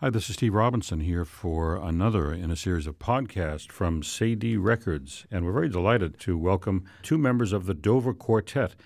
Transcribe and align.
Hi, 0.00 0.10
this 0.10 0.30
is 0.30 0.36
Steve 0.36 0.54
Robinson 0.54 1.00
here 1.00 1.24
for 1.24 1.74
another 1.74 2.32
in 2.32 2.52
a 2.52 2.56
series 2.56 2.86
of 2.86 3.00
podcasts 3.00 3.68
from 3.68 4.00
Cedille 4.00 4.62
Records, 4.62 5.26
and 5.28 5.44
we're 5.44 5.50
very 5.50 5.68
delighted 5.68 6.20
to 6.20 6.38
welcome 6.38 6.84
two 7.02 7.18
members 7.18 7.52
of 7.52 7.66
the 7.66 7.74
Dover 7.74 8.14
Quartet. 8.14 8.76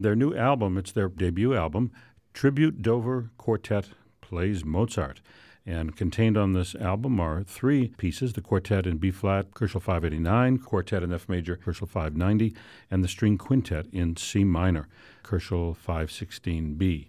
Their 0.00 0.16
new 0.16 0.34
album, 0.34 0.76
it's 0.76 0.90
their 0.90 1.08
debut 1.08 1.54
album, 1.54 1.92
Tribute 2.34 2.82
Dover 2.82 3.30
Quartet 3.38 3.90
Plays 4.20 4.64
Mozart. 4.64 5.20
And 5.64 5.94
contained 5.94 6.36
on 6.36 6.52
this 6.52 6.74
album 6.74 7.20
are 7.20 7.44
three 7.44 7.94
pieces 7.96 8.32
the 8.32 8.40
quartet 8.40 8.88
in 8.88 8.98
B 8.98 9.12
flat, 9.12 9.52
Köchel 9.52 9.80
589, 9.80 10.58
quartet 10.58 11.04
in 11.04 11.12
F 11.12 11.28
major, 11.28 11.56
Köchel 11.56 11.88
590, 11.88 12.56
and 12.90 13.04
the 13.04 13.08
string 13.08 13.38
quintet 13.38 13.86
in 13.92 14.16
C 14.16 14.42
minor, 14.42 14.88
Köchel 15.22 15.76
516B. 15.76 17.06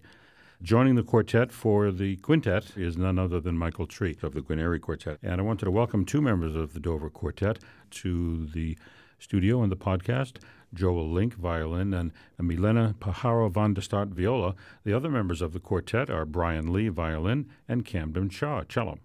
Joining 0.63 0.95
the 0.95 1.03
quartet 1.03 1.51
for 1.51 1.91
the 1.91 2.15
quintet 2.17 2.75
is 2.75 2.97
none 2.97 3.19
other 3.19 3.39
than 3.39 3.55
Michael 3.55 3.85
Tree 3.85 4.17
of 4.23 4.33
the 4.33 4.41
Guarneri 4.41 4.81
Quartet. 4.81 5.19
And 5.21 5.39
I 5.39 5.43
wanted 5.43 5.65
to 5.65 5.71
welcome 5.71 6.03
two 6.03 6.19
members 6.19 6.55
of 6.55 6.73
the 6.73 6.79
Dover 6.79 7.11
Quartet 7.11 7.59
to 7.91 8.47
the 8.47 8.75
studio 9.19 9.61
and 9.61 9.71
the 9.71 9.77
podcast 9.77 10.37
Joel 10.73 11.11
Link, 11.11 11.35
violin, 11.35 11.93
and 11.93 12.11
Milena 12.39 12.95
Pajaro 12.99 13.51
van 13.51 13.75
de 13.75 13.83
Stadt, 13.83 14.07
viola. 14.07 14.55
The 14.83 14.93
other 14.93 15.11
members 15.11 15.43
of 15.43 15.53
the 15.53 15.59
quartet 15.59 16.09
are 16.09 16.25
Brian 16.25 16.73
Lee, 16.73 16.87
violin, 16.87 17.45
and 17.69 17.85
Camden 17.85 18.29
Shaw, 18.29 18.63
cello. 18.63 18.97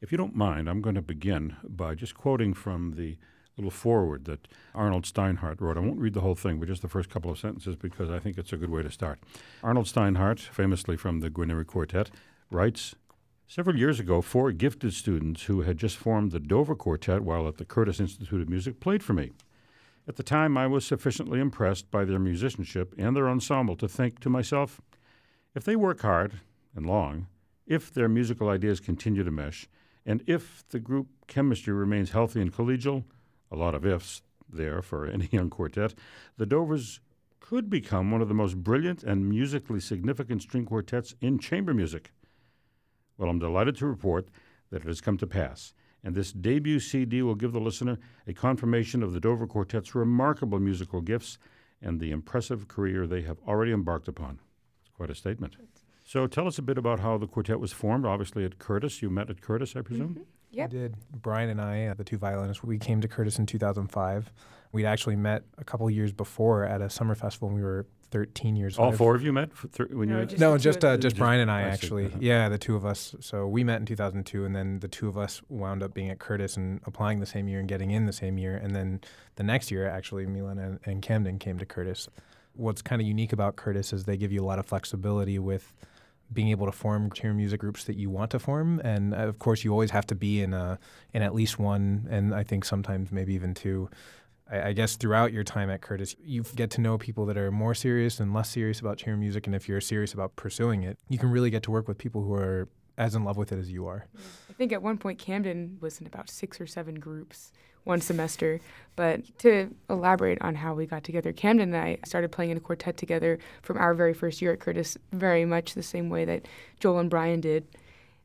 If 0.00 0.10
you 0.10 0.18
don't 0.18 0.34
mind, 0.34 0.68
I'm 0.68 0.82
going 0.82 0.96
to 0.96 1.00
begin 1.00 1.54
by 1.62 1.94
just 1.94 2.16
quoting 2.16 2.54
from 2.54 2.94
the 2.96 3.16
little 3.56 3.70
foreword 3.70 4.26
that 4.26 4.46
Arnold 4.74 5.04
Steinhardt 5.04 5.60
wrote. 5.60 5.76
I 5.76 5.80
won't 5.80 5.98
read 5.98 6.14
the 6.14 6.20
whole 6.20 6.34
thing, 6.34 6.58
but 6.58 6.68
just 6.68 6.82
the 6.82 6.88
first 6.88 7.08
couple 7.08 7.30
of 7.30 7.38
sentences 7.38 7.76
because 7.76 8.10
I 8.10 8.18
think 8.18 8.36
it's 8.36 8.52
a 8.52 8.56
good 8.56 8.70
way 8.70 8.82
to 8.82 8.90
start. 8.90 9.18
Arnold 9.62 9.86
Steinhardt, 9.86 10.40
famously 10.40 10.96
from 10.96 11.20
the 11.20 11.30
Guarneri 11.30 11.66
Quartet, 11.66 12.10
writes 12.50 12.94
Several 13.48 13.78
years 13.78 14.00
ago, 14.00 14.20
four 14.20 14.50
gifted 14.50 14.92
students 14.92 15.44
who 15.44 15.62
had 15.62 15.78
just 15.78 15.96
formed 15.96 16.32
the 16.32 16.40
Dover 16.40 16.74
Quartet 16.74 17.22
while 17.22 17.46
at 17.46 17.58
the 17.58 17.64
Curtis 17.64 18.00
Institute 18.00 18.42
of 18.42 18.48
Music 18.48 18.80
played 18.80 19.04
for 19.04 19.12
me. 19.12 19.30
At 20.08 20.16
the 20.16 20.24
time, 20.24 20.56
I 20.56 20.66
was 20.66 20.84
sufficiently 20.84 21.38
impressed 21.38 21.90
by 21.90 22.04
their 22.04 22.18
musicianship 22.18 22.92
and 22.98 23.14
their 23.14 23.28
ensemble 23.28 23.76
to 23.76 23.88
think 23.88 24.18
to 24.20 24.30
myself, 24.30 24.80
if 25.54 25.64
they 25.64 25.76
work 25.76 26.02
hard 26.02 26.40
and 26.74 26.86
long, 26.86 27.28
if 27.66 27.92
their 27.92 28.08
musical 28.08 28.48
ideas 28.48 28.80
continue 28.80 29.22
to 29.22 29.30
mesh, 29.30 29.68
and 30.04 30.22
if 30.26 30.64
the 30.70 30.80
group 30.80 31.06
chemistry 31.26 31.72
remains 31.72 32.10
healthy 32.10 32.40
and 32.40 32.52
collegial, 32.52 33.04
a 33.50 33.56
lot 33.56 33.74
of 33.74 33.86
ifs 33.86 34.22
there 34.52 34.82
for 34.82 35.06
any 35.12 35.28
young 35.30 35.50
quartet, 35.50 35.94
the 36.36 36.46
Dovers 36.46 37.00
could 37.40 37.70
become 37.70 38.10
one 38.10 38.20
of 38.20 38.28
the 38.28 38.34
most 38.34 38.56
brilliant 38.56 39.04
and 39.04 39.28
musically 39.28 39.80
significant 39.80 40.42
string 40.42 40.64
quartets 40.64 41.14
in 41.20 41.38
chamber 41.38 41.72
music. 41.72 42.12
Well, 43.16 43.30
I'm 43.30 43.38
delighted 43.38 43.76
to 43.76 43.86
report 43.86 44.28
that 44.70 44.82
it 44.82 44.88
has 44.88 45.00
come 45.00 45.16
to 45.18 45.26
pass, 45.26 45.72
and 46.02 46.14
this 46.14 46.32
debut 46.32 46.80
CD 46.80 47.22
will 47.22 47.34
give 47.34 47.52
the 47.52 47.60
listener 47.60 47.98
a 48.26 48.32
confirmation 48.32 49.02
of 49.02 49.12
the 49.12 49.20
Dover 49.20 49.46
Quartet's 49.46 49.94
remarkable 49.94 50.58
musical 50.58 51.00
gifts 51.00 51.38
and 51.80 52.00
the 52.00 52.10
impressive 52.10 52.68
career 52.68 53.06
they 53.06 53.22
have 53.22 53.38
already 53.46 53.72
embarked 53.72 54.08
upon. 54.08 54.40
It's 54.80 54.90
quite 54.94 55.10
a 55.10 55.14
statement. 55.14 55.56
So 56.04 56.26
tell 56.26 56.46
us 56.46 56.58
a 56.58 56.62
bit 56.62 56.78
about 56.78 57.00
how 57.00 57.18
the 57.18 57.26
quartet 57.26 57.58
was 57.58 57.72
formed. 57.72 58.06
Obviously, 58.06 58.44
at 58.44 58.58
Curtis, 58.58 59.02
you 59.02 59.10
met 59.10 59.30
at 59.30 59.40
Curtis, 59.40 59.74
I 59.76 59.82
presume? 59.82 60.10
Mm-hmm. 60.10 60.22
Yep. 60.50 60.72
We 60.72 60.78
did. 60.78 60.94
Brian 61.22 61.50
and 61.50 61.60
I, 61.60 61.86
uh, 61.86 61.94
the 61.94 62.04
two 62.04 62.18
violinists, 62.18 62.62
we 62.62 62.78
came 62.78 63.00
to 63.00 63.08
Curtis 63.08 63.38
in 63.38 63.46
2005. 63.46 64.32
We'd 64.72 64.86
actually 64.86 65.16
met 65.16 65.42
a 65.58 65.64
couple 65.64 65.88
years 65.90 66.12
before 66.12 66.64
at 66.64 66.80
a 66.80 66.90
summer 66.90 67.14
festival 67.14 67.48
when 67.48 67.56
we 67.56 67.62
were 67.62 67.86
13 68.10 68.56
years 68.56 68.78
old. 68.78 68.84
All 68.84 68.90
old. 68.92 68.98
four 68.98 69.14
of 69.14 69.22
you 69.22 69.32
met 69.32 69.52
for 69.54 69.68
thir- 69.68 69.88
when 69.90 70.08
No, 70.08 70.20
you 70.20 70.26
just 70.26 70.40
No, 70.40 70.56
just 70.58 70.84
uh, 70.84 70.96
just 70.96 71.02
Just- 71.02 71.16
Brian 71.16 71.40
and 71.40 71.50
I 71.50 71.60
I 71.60 71.62
actually. 71.62 72.06
Uh-huh. 72.06 72.18
Yeah, 72.20 72.48
the 72.48 72.58
two 72.58 72.76
of 72.76 72.86
us. 72.86 73.14
So 73.20 73.46
we 73.48 73.64
met 73.64 73.80
in 73.80 73.86
2002, 73.86 74.44
and 74.44 74.54
then 74.54 74.78
the 74.80 74.88
two 74.88 75.08
of 75.08 75.18
us 75.18 75.42
wound 75.48 75.82
up 75.82 75.92
being 75.94 76.10
at 76.10 76.18
Curtis 76.18 76.56
and 76.56 76.80
applying 76.86 77.20
the 77.20 77.26
same 77.26 77.48
year 77.48 77.58
and 77.58 77.68
getting 77.68 77.90
in 77.90 78.06
the 78.06 78.12
same 78.12 78.38
year. 78.38 78.56
And 78.56 78.74
then 78.76 79.00
the 79.36 79.42
next 79.42 79.70
year, 79.70 79.88
actually, 79.88 80.26
Milan 80.26 80.58
and, 80.58 80.78
and 80.84 81.02
Camden 81.02 81.38
came 81.38 81.58
to 81.58 81.66
Curtis. 81.66 82.08
What's 82.54 82.80
kind 82.80 83.02
of 83.02 83.08
unique 83.08 83.32
about 83.32 83.56
Curtis 83.56 83.92
is 83.92 84.04
they 84.04 84.16
give 84.16 84.32
you 84.32 84.42
a 84.42 84.46
lot 84.46 84.58
of 84.58 84.66
flexibility 84.66 85.38
with 85.38 85.72
being 86.32 86.48
able 86.48 86.66
to 86.66 86.72
form 86.72 87.10
chamber 87.12 87.34
music 87.34 87.60
groups 87.60 87.84
that 87.84 87.96
you 87.96 88.10
want 88.10 88.30
to 88.32 88.38
form, 88.38 88.80
and 88.84 89.14
uh, 89.14 89.18
of 89.18 89.38
course, 89.38 89.64
you 89.64 89.72
always 89.72 89.90
have 89.90 90.06
to 90.06 90.14
be 90.14 90.40
in 90.40 90.54
a 90.54 90.78
in 91.12 91.22
at 91.22 91.34
least 91.34 91.58
one, 91.58 92.06
and 92.10 92.34
I 92.34 92.42
think 92.42 92.64
sometimes 92.64 93.12
maybe 93.12 93.34
even 93.34 93.54
two. 93.54 93.88
I, 94.48 94.74
guess 94.74 94.94
throughout 94.94 95.32
your 95.32 95.42
time 95.42 95.70
at 95.70 95.80
Curtis, 95.80 96.14
you 96.22 96.44
get 96.54 96.70
to 96.72 96.80
know 96.80 96.98
people 96.98 97.26
that 97.26 97.36
are 97.36 97.50
more 97.50 97.74
serious 97.74 98.20
and 98.20 98.32
less 98.32 98.48
serious 98.48 98.78
about 98.78 98.96
chamber 98.96 99.18
music, 99.18 99.48
and 99.48 99.56
if 99.56 99.68
you're 99.68 99.80
serious 99.80 100.14
about 100.14 100.36
pursuing 100.36 100.84
it, 100.84 101.00
you 101.08 101.18
can 101.18 101.32
really 101.32 101.50
get 101.50 101.64
to 101.64 101.72
work 101.72 101.88
with 101.88 101.98
people 101.98 102.22
who 102.22 102.32
are 102.34 102.68
as 102.96 103.14
in 103.14 103.24
love 103.24 103.36
with 103.36 103.52
it 103.52 103.58
as 103.58 103.70
you 103.70 103.86
are. 103.86 104.06
I 104.48 104.52
think 104.52 104.72
at 104.72 104.82
one 104.82 104.98
point 104.98 105.18
Camden 105.18 105.78
was 105.80 106.00
in 106.00 106.06
about 106.06 106.30
six 106.30 106.60
or 106.60 106.66
seven 106.66 106.94
groups 106.94 107.52
one 107.86 108.00
semester. 108.00 108.60
But 108.96 109.38
to 109.38 109.74
elaborate 109.88 110.40
on 110.40 110.54
how 110.54 110.74
we 110.74 110.86
got 110.86 111.04
together, 111.04 111.32
Camden 111.32 111.74
and 111.74 111.82
I 111.82 111.98
started 112.04 112.32
playing 112.32 112.50
in 112.50 112.56
a 112.56 112.60
quartet 112.60 112.96
together 112.96 113.38
from 113.62 113.78
our 113.78 113.94
very 113.94 114.14
first 114.14 114.42
year 114.42 114.52
at 114.52 114.60
Curtis, 114.60 114.96
very 115.12 115.44
much 115.44 115.74
the 115.74 115.82
same 115.82 116.08
way 116.08 116.24
that 116.24 116.46
Joel 116.80 116.98
and 116.98 117.10
Brian 117.10 117.40
did. 117.40 117.66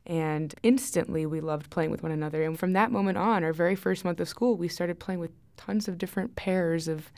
And 0.06 0.56
instantly 0.64 1.26
we 1.26 1.42
loved 1.42 1.70
playing 1.70 1.92
with 1.92 2.04
one 2.04 2.12
another. 2.12 2.44
And 2.44 2.58
from 2.58 2.74
that 2.74 2.92
moment 2.92 3.18
on, 3.18 3.44
our 3.44 3.54
very 3.54 3.76
first 3.76 4.04
month 4.04 4.20
of 4.20 4.28
school, 4.28 4.56
we 4.56 4.68
started 4.68 5.00
playing 5.00 5.20
with 5.20 5.32
tons 5.58 5.88
of 5.88 5.98
different 5.98 6.36
pairs 6.36 6.88
of 6.88 7.12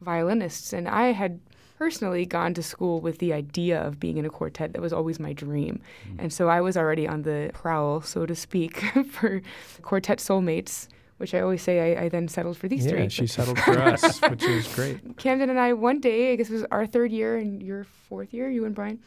violinists. 0.00 0.72
And 0.72 0.88
I 0.88 1.12
had 1.12 1.40
personally 1.76 2.24
gone 2.24 2.54
to 2.54 2.62
school 2.62 3.00
with 3.00 3.18
the 3.18 3.32
idea 3.32 3.82
of 3.82 3.98
being 3.98 4.16
in 4.16 4.24
a 4.24 4.30
quartet. 4.30 4.72
That 4.72 4.80
was 4.80 4.92
always 4.92 5.18
my 5.18 5.32
dream. 5.32 5.82
Mm. 6.08 6.20
And 6.20 6.32
so 6.32 6.48
I 6.48 6.60
was 6.60 6.76
already 6.76 7.08
on 7.08 7.22
the 7.22 7.50
prowl, 7.52 8.00
so 8.00 8.24
to 8.24 8.36
speak, 8.36 8.80
for 9.10 9.42
quartet 9.82 10.18
soulmates, 10.18 10.86
which 11.22 11.34
I 11.34 11.40
always 11.40 11.62
say 11.62 11.96
I, 11.96 12.06
I 12.06 12.08
then 12.08 12.26
settled 12.26 12.56
for 12.56 12.66
these 12.66 12.84
yeah, 12.84 12.90
three. 12.90 13.08
she 13.08 13.28
settled 13.28 13.56
for 13.60 13.78
us, 13.78 14.20
which 14.22 14.42
is 14.42 14.66
great. 14.74 15.16
Camden 15.18 15.50
and 15.50 15.58
I, 15.58 15.72
one 15.72 16.00
day, 16.00 16.32
I 16.32 16.34
guess 16.36 16.50
it 16.50 16.54
was 16.54 16.64
our 16.72 16.84
third 16.84 17.12
year 17.12 17.36
and 17.36 17.62
your 17.62 17.84
fourth 17.84 18.34
year, 18.34 18.50
you 18.50 18.64
and 18.64 18.74
Brian, 18.74 18.98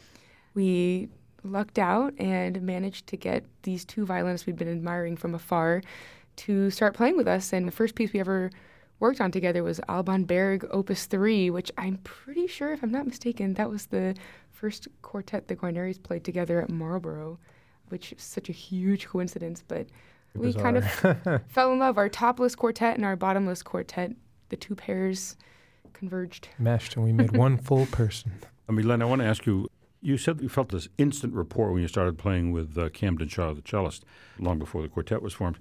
we 0.53 1.09
lucked 1.43 1.77
out 1.77 2.13
and 2.17 2.61
managed 2.61 3.07
to 3.07 3.17
get 3.17 3.43
these 3.63 3.83
two 3.83 4.05
violinists 4.05 4.47
we'd 4.47 4.55
been 4.55 4.71
admiring 4.71 5.17
from 5.17 5.35
afar 5.35 5.81
to 6.37 6.69
start 6.69 6.93
playing 6.93 7.17
with 7.17 7.27
us. 7.27 7.51
And 7.51 7.67
the 7.67 7.71
first 7.73 7.95
piece 7.95 8.13
we 8.13 8.21
ever 8.21 8.49
worked 9.01 9.19
on 9.19 9.29
together 9.29 9.61
was 9.61 9.81
Alban 9.89 10.23
Berg 10.23 10.65
Opus 10.71 11.07
3, 11.07 11.49
which 11.49 11.69
I'm 11.77 11.97
pretty 12.05 12.47
sure, 12.47 12.71
if 12.71 12.81
I'm 12.81 12.93
not 12.93 13.05
mistaken, 13.05 13.55
that 13.55 13.69
was 13.69 13.87
the 13.87 14.15
first 14.53 14.87
quartet 15.01 15.49
the 15.49 15.55
Guarneris 15.57 16.01
played 16.01 16.23
together 16.23 16.61
at 16.61 16.69
Marlboro, 16.69 17.39
which 17.89 18.13
is 18.13 18.23
such 18.23 18.47
a 18.47 18.53
huge 18.53 19.05
coincidence. 19.05 19.65
But 19.67 19.87
we 20.35 20.53
kind 20.53 20.77
of 20.77 20.85
fell 21.47 21.71
in 21.71 21.79
love. 21.79 21.97
Our 21.97 22.09
topless 22.09 22.55
quartet 22.55 22.95
and 22.95 23.05
our 23.05 23.15
bottomless 23.15 23.63
quartet, 23.63 24.11
the 24.49 24.55
two 24.55 24.75
pairs 24.75 25.35
converged. 25.93 26.49
meshed, 26.59 26.95
and 26.95 27.05
we 27.05 27.11
made 27.13 27.35
one 27.37 27.57
full 27.57 27.85
person. 27.87 28.31
I 28.67 28.71
mean, 28.71 28.87
Len, 28.87 29.01
I 29.01 29.05
want 29.05 29.21
to 29.21 29.27
ask 29.27 29.45
you. 29.45 29.69
You 30.01 30.17
said 30.17 30.39
you 30.39 30.49
felt 30.49 30.69
this 30.69 30.87
instant 30.99 31.33
rapport 31.33 31.71
when 31.71 31.81
you 31.81 31.87
started 31.87 32.19
playing 32.19 32.51
with 32.51 32.77
uh, 32.77 32.89
Camden 32.89 33.27
Shaw, 33.27 33.55
the 33.55 33.63
cellist, 33.63 34.03
long 34.37 34.59
before 34.59 34.83
the 34.83 34.87
quartet 34.87 35.23
was 35.23 35.33
formed. 35.33 35.57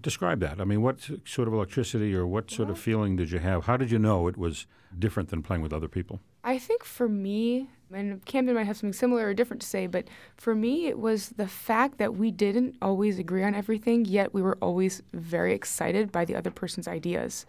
Describe 0.00 0.38
that. 0.40 0.60
I 0.60 0.64
mean, 0.64 0.80
what 0.80 1.00
sort 1.24 1.48
of 1.48 1.54
electricity 1.54 2.14
or 2.14 2.24
what 2.24 2.52
sort 2.52 2.70
of 2.70 2.78
feeling 2.78 3.16
did 3.16 3.32
you 3.32 3.40
have? 3.40 3.64
How 3.64 3.76
did 3.76 3.90
you 3.90 3.98
know 3.98 4.28
it 4.28 4.36
was 4.36 4.66
different 4.96 5.28
than 5.30 5.42
playing 5.42 5.62
with 5.62 5.72
other 5.72 5.88
people? 5.88 6.20
I 6.44 6.56
think 6.58 6.84
for 6.84 7.08
me, 7.08 7.68
and 7.94 8.24
Camden 8.24 8.54
might 8.54 8.66
have 8.66 8.76
something 8.76 8.92
similar 8.92 9.26
or 9.26 9.34
different 9.34 9.62
to 9.62 9.68
say, 9.68 9.86
but 9.86 10.08
for 10.36 10.54
me, 10.54 10.86
it 10.86 10.98
was 10.98 11.30
the 11.30 11.48
fact 11.48 11.98
that 11.98 12.14
we 12.14 12.30
didn't 12.30 12.76
always 12.82 13.18
agree 13.18 13.44
on 13.44 13.54
everything, 13.54 14.04
yet 14.04 14.34
we 14.34 14.42
were 14.42 14.58
always 14.60 15.02
very 15.12 15.54
excited 15.54 16.12
by 16.12 16.24
the 16.24 16.34
other 16.34 16.50
person's 16.50 16.88
ideas. 16.88 17.46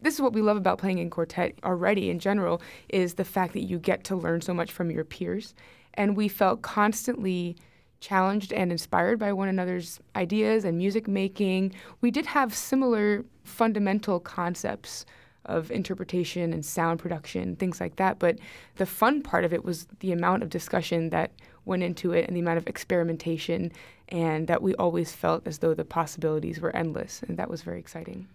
This 0.00 0.14
is 0.14 0.20
what 0.20 0.32
we 0.32 0.42
love 0.42 0.56
about 0.56 0.78
playing 0.78 0.98
in 0.98 1.10
quartet 1.10 1.54
already 1.64 2.10
in 2.10 2.18
general 2.18 2.60
is 2.88 3.14
the 3.14 3.24
fact 3.24 3.52
that 3.54 3.62
you 3.62 3.78
get 3.78 4.04
to 4.04 4.16
learn 4.16 4.40
so 4.40 4.52
much 4.52 4.72
from 4.72 4.90
your 4.90 5.04
peers. 5.04 5.54
And 5.94 6.16
we 6.16 6.28
felt 6.28 6.62
constantly 6.62 7.56
challenged 8.00 8.52
and 8.52 8.70
inspired 8.70 9.18
by 9.18 9.32
one 9.32 9.48
another's 9.48 10.00
ideas 10.14 10.64
and 10.64 10.76
music 10.76 11.08
making. 11.08 11.72
We 12.02 12.10
did 12.10 12.26
have 12.26 12.54
similar 12.54 13.24
fundamental 13.44 14.20
concepts 14.20 15.06
of 15.46 15.70
interpretation 15.70 16.52
and 16.52 16.64
sound 16.64 16.98
production, 16.98 17.56
things 17.56 17.80
like 17.80 17.96
that. 17.96 18.18
But 18.18 18.38
the 18.76 18.86
fun 18.86 19.22
part 19.22 19.44
of 19.44 19.52
it 19.52 19.64
was 19.64 19.86
the 20.00 20.12
amount 20.12 20.42
of 20.42 20.48
discussion 20.50 21.10
that 21.10 21.32
went 21.64 21.82
into 21.82 22.12
it 22.12 22.26
and 22.26 22.36
the 22.36 22.40
amount 22.40 22.58
of 22.58 22.66
experimentation, 22.66 23.72
and 24.08 24.46
that 24.48 24.62
we 24.62 24.74
always 24.76 25.12
felt 25.12 25.46
as 25.46 25.58
though 25.58 25.74
the 25.74 25.84
possibilities 25.84 26.60
were 26.60 26.74
endless. 26.76 27.22
And 27.26 27.38
that 27.38 27.48
was 27.50 27.62
very 27.62 27.78
exciting. 27.78 28.28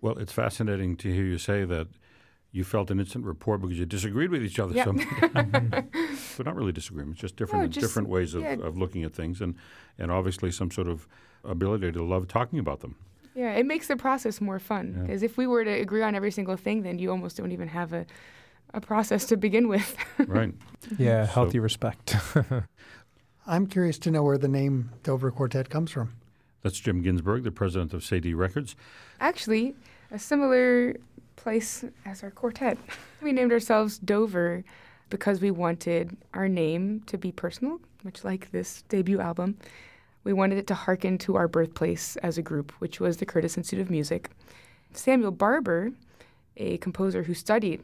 Well, 0.00 0.18
it's 0.18 0.32
fascinating 0.32 0.96
to 0.98 1.12
hear 1.12 1.24
you 1.24 1.38
say 1.38 1.64
that 1.64 1.88
you 2.52 2.62
felt 2.62 2.90
an 2.90 3.00
instant 3.00 3.24
rapport 3.24 3.58
because 3.58 3.78
you 3.78 3.86
disagreed 3.86 4.30
with 4.30 4.44
each 4.44 4.58
other. 4.60 4.74
Yeah. 4.74 4.84
So, 4.84 4.92
but 6.36 6.46
not 6.46 6.54
really 6.54 6.72
disagreements, 6.72 7.20
just 7.20 7.36
different 7.36 7.62
No, 7.64 7.68
just- 7.68 7.84
different 7.86 8.08
ways 8.08 8.34
of, 8.34 8.42
yeah. 8.42 8.52
of 8.62 8.76
looking 8.76 9.02
at 9.04 9.12
things, 9.14 9.40
and 9.40 9.54
and 9.98 10.10
obviously 10.10 10.50
some 10.50 10.70
sort 10.70 10.86
of 10.88 11.06
ability 11.44 11.90
to 11.92 12.02
love 12.04 12.28
talking 12.28 12.58
about 12.58 12.80
them. 12.80 12.96
Yeah, 13.34 13.52
it 13.52 13.66
makes 13.66 13.88
the 13.88 13.96
process 13.96 14.40
more 14.40 14.58
fun. 14.58 14.94
Yeah. 14.96 15.02
Because 15.02 15.22
if 15.22 15.36
we 15.36 15.46
were 15.46 15.64
to 15.64 15.70
agree 15.70 16.02
on 16.02 16.14
every 16.14 16.30
single 16.30 16.56
thing, 16.56 16.82
then 16.82 16.98
you 16.98 17.10
almost 17.10 17.36
don't 17.36 17.50
even 17.52 17.68
have 17.68 17.92
a, 17.92 18.06
a 18.72 18.80
process 18.80 19.24
to 19.26 19.36
begin 19.36 19.68
with. 19.68 19.96
Right. 20.26 20.54
Yeah, 20.98 21.26
So- 21.26 21.32
healthy 21.32 21.58
respect. 21.58 22.14
I'm 23.46 23.66
curious 23.66 23.98
to 24.00 24.10
know 24.10 24.22
where 24.22 24.38
the 24.38 24.48
name 24.48 24.90
Dover 25.02 25.30
Quartet 25.30 25.68
comes 25.68 25.90
from. 25.90 26.14
That's 26.62 26.80
Jim 26.80 27.02
Ginsburg, 27.02 27.42
the 27.44 27.50
president 27.50 27.92
of 27.92 28.00
Cedille 28.02 28.36
Records. 28.36 28.74
Actually, 29.20 29.74
a 30.10 30.18
similar 30.18 30.96
place 31.36 31.84
as 32.06 32.22
our 32.22 32.30
quartet. 32.30 32.78
We 33.20 33.32
named 33.32 33.52
ourselves 33.52 33.98
Dover 33.98 34.64
because 35.10 35.40
we 35.42 35.50
wanted 35.50 36.16
our 36.32 36.48
name 36.48 37.02
to 37.06 37.18
be 37.18 37.32
personal, 37.32 37.80
much 38.02 38.24
like 38.24 38.50
this 38.50 38.82
debut 38.88 39.20
album. 39.20 39.58
We 40.24 40.32
wanted 40.32 40.58
it 40.58 40.66
to 40.68 40.74
hearken 40.74 41.18
to 41.18 41.36
our 41.36 41.46
birthplace 41.46 42.16
as 42.16 42.38
a 42.38 42.42
group, 42.42 42.72
which 42.78 42.98
was 42.98 43.18
the 43.18 43.26
Curtis 43.26 43.58
Institute 43.58 43.82
of 43.82 43.90
Music. 43.90 44.30
Samuel 44.92 45.30
Barber, 45.30 45.92
a 46.56 46.78
composer 46.78 47.24
who 47.24 47.34
studied 47.34 47.82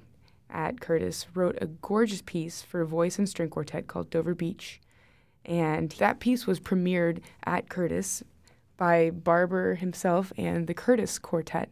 at 0.49 0.81
Curtis, 0.81 1.27
wrote 1.35 1.59
a 1.61 1.67
gorgeous 1.67 2.23
piece 2.23 2.63
for 2.63 2.81
a 2.81 2.87
voice 2.87 3.19
and 3.19 3.29
string 3.29 3.51
quartet 3.51 3.87
called 3.87 4.09
Dover 4.09 4.35
Beach. 4.35 4.81
And 5.45 5.91
that 5.93 6.19
piece 6.19 6.47
was 6.47 6.61
premiered 6.61 7.21
at 7.45 7.69
Curtis 7.69 8.23
by 8.79 9.11
Barber 9.11 9.75
himself 9.75 10.33
and 10.39 10.67
the 10.67 10.75
Curtis 10.75 11.19
Quartet. 11.19 11.69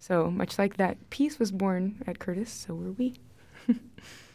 So, 0.00 0.30
much 0.30 0.58
like 0.58 0.76
that 0.76 1.10
piece 1.10 1.38
was 1.38 1.52
born 1.52 2.02
at 2.06 2.18
Curtis, 2.18 2.50
so 2.50 2.74
were 2.74 2.92
we. 2.92 3.14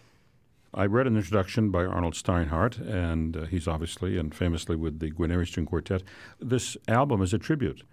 I 0.77 0.85
read 0.87 1.07
an 1.07 1.15
introduction 1.15 1.71
by 1.71 1.85
Arnold 1.85 2.15
Steinhardt, 2.15 2.85
and 2.85 3.37
uh, 3.37 3.45
he's 3.45 3.65
obviously 3.65 4.17
and 4.17 4.35
famously 4.35 4.75
with 4.75 4.99
the 4.99 5.09
Guarneri 5.09 5.47
String 5.47 5.65
Quartet. 5.65 6.03
This 6.37 6.75
album 6.89 7.21
is 7.21 7.33
a 7.33 7.37
tribute 7.39 7.83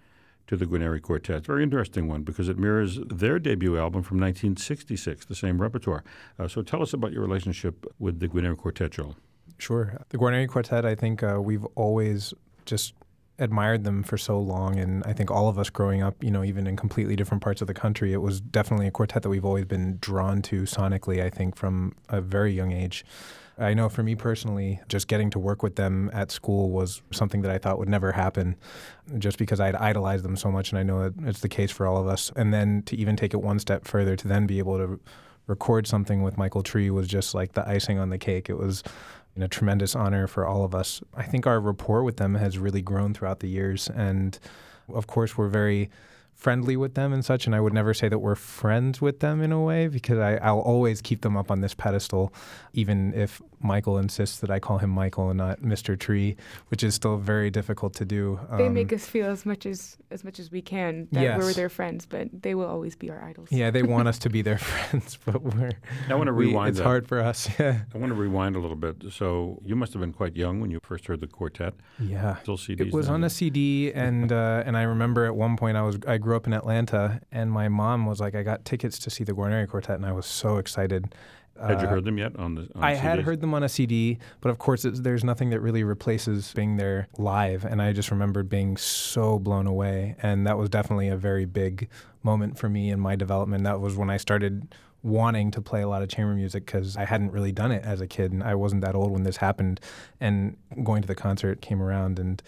to 0.49 0.56
the 0.56 0.67
Guarneri 0.67 1.00
Quartet. 1.00 1.46
Very 1.46 1.62
interesting 1.62 2.08
one 2.08 2.25
because 2.25 2.49
it 2.49 2.58
mirrors 2.58 2.99
their 3.06 3.38
debut 3.38 3.79
album 3.79 4.02
from 4.02 4.19
1966, 4.19 5.26
the 5.26 5.34
same 5.37 5.62
repertoire. 5.62 6.02
Uh, 6.40 6.49
so 6.49 6.61
tell 6.61 6.82
us 6.82 6.93
about 6.93 7.12
your 7.12 7.23
relationship 7.23 7.87
with 8.00 8.19
the 8.19 8.26
Guarneri 8.26 8.56
Quartet, 8.56 8.90
Joel. 8.90 9.14
Sure. 9.58 9.96
The 10.08 10.19
Guarneri 10.19 10.49
Quartet, 10.49 10.85
I 10.85 10.96
think 10.96 11.23
uh, 11.23 11.38
we've 11.40 11.64
always 11.76 12.35
just 12.67 12.94
admired 13.42 13.84
them 13.84 14.02
for 14.02 14.16
so 14.16 14.38
long. 14.38 14.78
And 14.78 15.02
I 15.04 15.12
think 15.12 15.30
all 15.30 15.48
of 15.48 15.58
us 15.58 15.68
growing 15.68 16.02
up, 16.02 16.22
you 16.22 16.30
know, 16.30 16.44
even 16.44 16.66
in 16.66 16.76
completely 16.76 17.16
different 17.16 17.42
parts 17.42 17.60
of 17.60 17.66
the 17.66 17.74
country, 17.74 18.12
it 18.12 18.22
was 18.22 18.40
definitely 18.40 18.86
a 18.86 18.90
quartet 18.90 19.22
that 19.22 19.28
we've 19.28 19.44
always 19.44 19.64
been 19.64 19.98
drawn 20.00 20.42
to 20.42 20.62
sonically, 20.62 21.22
I 21.22 21.28
think, 21.28 21.56
from 21.56 21.94
a 22.08 22.20
very 22.20 22.52
young 22.52 22.72
age. 22.72 23.04
I 23.58 23.74
know 23.74 23.88
for 23.88 24.02
me 24.02 24.14
personally, 24.14 24.80
just 24.88 25.08
getting 25.08 25.28
to 25.30 25.38
work 25.38 25.62
with 25.62 25.76
them 25.76 26.10
at 26.12 26.30
school 26.30 26.70
was 26.70 27.02
something 27.10 27.42
that 27.42 27.50
I 27.50 27.58
thought 27.58 27.78
would 27.78 27.88
never 27.88 28.12
happen 28.12 28.56
just 29.18 29.38
because 29.38 29.60
I'd 29.60 29.76
idolized 29.76 30.24
them 30.24 30.36
so 30.36 30.50
much. 30.50 30.70
And 30.70 30.78
I 30.78 30.82
know 30.82 31.10
that 31.10 31.28
it's 31.28 31.40
the 31.40 31.48
case 31.48 31.70
for 31.70 31.86
all 31.86 31.98
of 31.98 32.06
us. 32.06 32.32
And 32.34 32.54
then 32.54 32.82
to 32.86 32.96
even 32.96 33.14
take 33.14 33.34
it 33.34 33.42
one 33.42 33.58
step 33.58 33.86
further, 33.86 34.16
to 34.16 34.28
then 34.28 34.46
be 34.46 34.58
able 34.58 34.78
to 34.78 35.00
record 35.46 35.86
something 35.86 36.22
with 36.22 36.38
Michael 36.38 36.62
Tree 36.62 36.90
was 36.90 37.08
just 37.08 37.34
like 37.34 37.52
the 37.52 37.68
icing 37.68 37.98
on 37.98 38.10
the 38.10 38.18
cake. 38.18 38.48
It 38.48 38.56
was 38.56 38.82
a 39.40 39.49
tremendous 39.49 39.94
honor 39.94 40.26
for 40.26 40.46
all 40.46 40.64
of 40.64 40.75
us. 40.75 41.02
I 41.14 41.23
think 41.23 41.46
our 41.46 41.61
rapport 41.61 42.02
with 42.02 42.19
them 42.19 42.34
has 42.34 42.58
really 42.58 42.82
grown 42.82 43.14
throughout 43.14 43.40
the 43.40 43.49
years. 43.49 43.88
And 43.88 44.38
of 44.93 45.06
course, 45.06 45.38
we're 45.38 45.49
very 45.49 45.90
friendly 46.42 46.76
with 46.76 46.94
them 46.94 47.12
and 47.12 47.24
such. 47.24 47.46
And 47.46 47.54
I 47.54 47.60
would 47.60 47.72
never 47.72 47.94
say 47.94 48.08
that 48.08 48.18
we're 48.18 48.34
friends 48.34 49.00
with 49.00 49.20
them 49.20 49.40
in 49.40 49.52
a 49.52 49.60
way 49.60 49.86
because 49.86 50.18
I, 50.18 50.34
I'll 50.36 50.58
always 50.58 51.00
keep 51.00 51.22
them 51.22 51.36
up 51.36 51.50
on 51.50 51.60
this 51.60 51.72
pedestal, 51.72 52.34
even 52.72 53.14
if 53.14 53.40
Michael 53.60 53.96
insists 53.96 54.40
that 54.40 54.50
I 54.50 54.58
call 54.58 54.78
him 54.78 54.90
Michael 54.90 55.30
and 55.30 55.38
not 55.38 55.60
Mr. 55.60 55.98
Tree, 55.98 56.36
which 56.68 56.82
is 56.82 56.94
still 56.94 57.16
very 57.16 57.50
difficult 57.50 57.94
to 57.94 58.04
do. 58.04 58.40
Um, 58.50 58.58
they 58.58 58.68
make 58.68 58.92
us 58.92 59.06
feel 59.06 59.26
as 59.26 59.46
much 59.46 59.66
as 59.66 59.96
as 60.10 60.24
much 60.24 60.38
as 60.38 60.50
we 60.50 60.60
can 60.60 61.08
that 61.12 61.22
yes. 61.22 61.38
we're 61.38 61.52
their 61.52 61.68
friends, 61.68 62.04
but 62.06 62.28
they 62.42 62.54
will 62.54 62.66
always 62.66 62.96
be 62.96 63.10
our 63.10 63.22
idols. 63.22 63.48
Yeah, 63.50 63.70
they 63.70 63.82
want 63.82 64.08
us 64.08 64.18
to 64.20 64.30
be 64.30 64.42
their 64.42 64.58
friends, 64.70 65.18
but 65.24 65.42
we're. 65.42 65.72
I 66.08 66.14
want 66.14 66.26
to 66.26 66.32
rewind. 66.32 66.64
We, 66.64 66.70
it's 66.70 66.78
that. 66.78 66.84
hard 66.84 67.08
for 67.08 67.20
us. 67.20 67.48
Yeah. 67.62 67.82
I 67.94 67.98
want 67.98 68.10
to 68.10 68.14
rewind 68.14 68.56
a 68.56 68.58
little 68.58 68.76
bit. 68.76 68.96
So 69.12 69.60
you 69.64 69.76
must 69.76 69.92
have 69.92 70.00
been 70.00 70.12
quite 70.12 70.34
young 70.34 70.60
when 70.60 70.70
you 70.70 70.80
first 70.82 71.06
heard 71.06 71.20
the 71.20 71.28
quartet. 71.28 71.74
Yeah, 72.00 72.36
still 72.38 72.56
CDs. 72.56 72.80
It 72.80 72.92
was 72.92 73.06
then. 73.06 73.16
on 73.16 73.24
a 73.24 73.30
CD, 73.30 73.92
and 73.92 74.32
uh, 74.32 74.64
and 74.66 74.76
I 74.76 74.82
remember 74.82 75.26
at 75.26 75.36
one 75.36 75.56
point 75.56 75.76
I 75.76 75.82
was 75.82 75.98
I 76.08 76.18
grew 76.18 76.31
up 76.34 76.46
in 76.46 76.52
Atlanta, 76.52 77.20
and 77.31 77.50
my 77.50 77.69
mom 77.69 78.06
was 78.06 78.20
like, 78.20 78.34
I 78.34 78.43
got 78.43 78.64
tickets 78.64 78.99
to 79.00 79.11
see 79.11 79.25
the 79.25 79.32
Guarneri 79.32 79.69
Quartet, 79.69 79.96
and 79.96 80.06
I 80.06 80.12
was 80.12 80.26
so 80.26 80.58
excited. 80.58 81.14
Had 81.61 81.81
you 81.81 81.87
uh, 81.87 81.90
heard 81.90 82.05
them 82.05 82.19
yet 82.19 82.34
on 82.37 82.55
the? 82.55 82.62
On 82.75 82.82
I 82.82 82.94
CDs? 82.94 82.99
had 82.99 83.20
heard 83.20 83.40
them 83.40 83.55
on 83.55 83.62
a 83.62 83.69
CD, 83.69 84.19
but 84.40 84.49
of 84.49 84.58
course, 84.58 84.87
there's 84.88 85.23
nothing 85.23 85.50
that 85.50 85.61
really 85.61 85.84
replaces 85.84 86.52
being 86.55 86.76
there 86.76 87.08
live. 87.19 87.64
And 87.64 87.82
I 87.82 87.93
just 87.93 88.11
remembered 88.11 88.49
being 88.49 88.76
so 88.76 89.38
blown 89.38 89.67
away, 89.67 90.17
and 90.23 90.46
that 90.46 90.56
was 90.56 90.69
definitely 90.69 91.08
a 91.08 91.17
very 91.17 91.44
big 91.44 91.88
moment 92.23 92.58
for 92.58 92.69
me 92.69 92.90
in 92.90 93.00
my 93.00 93.17
development. 93.17 93.64
That 93.64 93.81
was 93.81 93.96
when 93.96 94.11
I 94.11 94.17
started 94.17 94.75
wanting 95.02 95.50
to 95.50 95.61
play 95.61 95.82
a 95.82 95.88
lot 95.88 96.00
of 96.02 96.08
chamber 96.08 96.32
music 96.35 96.64
because 96.64 96.96
I 96.96 97.05
hadn't 97.05 97.32
really 97.32 97.52
done 97.52 97.73
it 97.73 97.85
as 97.85 98.00
a 98.00 98.06
kid, 98.06 98.32
and 98.32 98.43
I 98.43 98.55
wasn't 98.55 98.82
that 98.82 98.94
old 98.94 99.11
when 99.11 99.25
this 99.25 99.37
happened. 99.37 99.81
And 100.20 100.56
going 100.85 101.02
to 101.02 101.08
the 101.08 101.14
concert 101.14 101.61
came 101.61 101.82
around, 101.82 102.19
and 102.19 102.43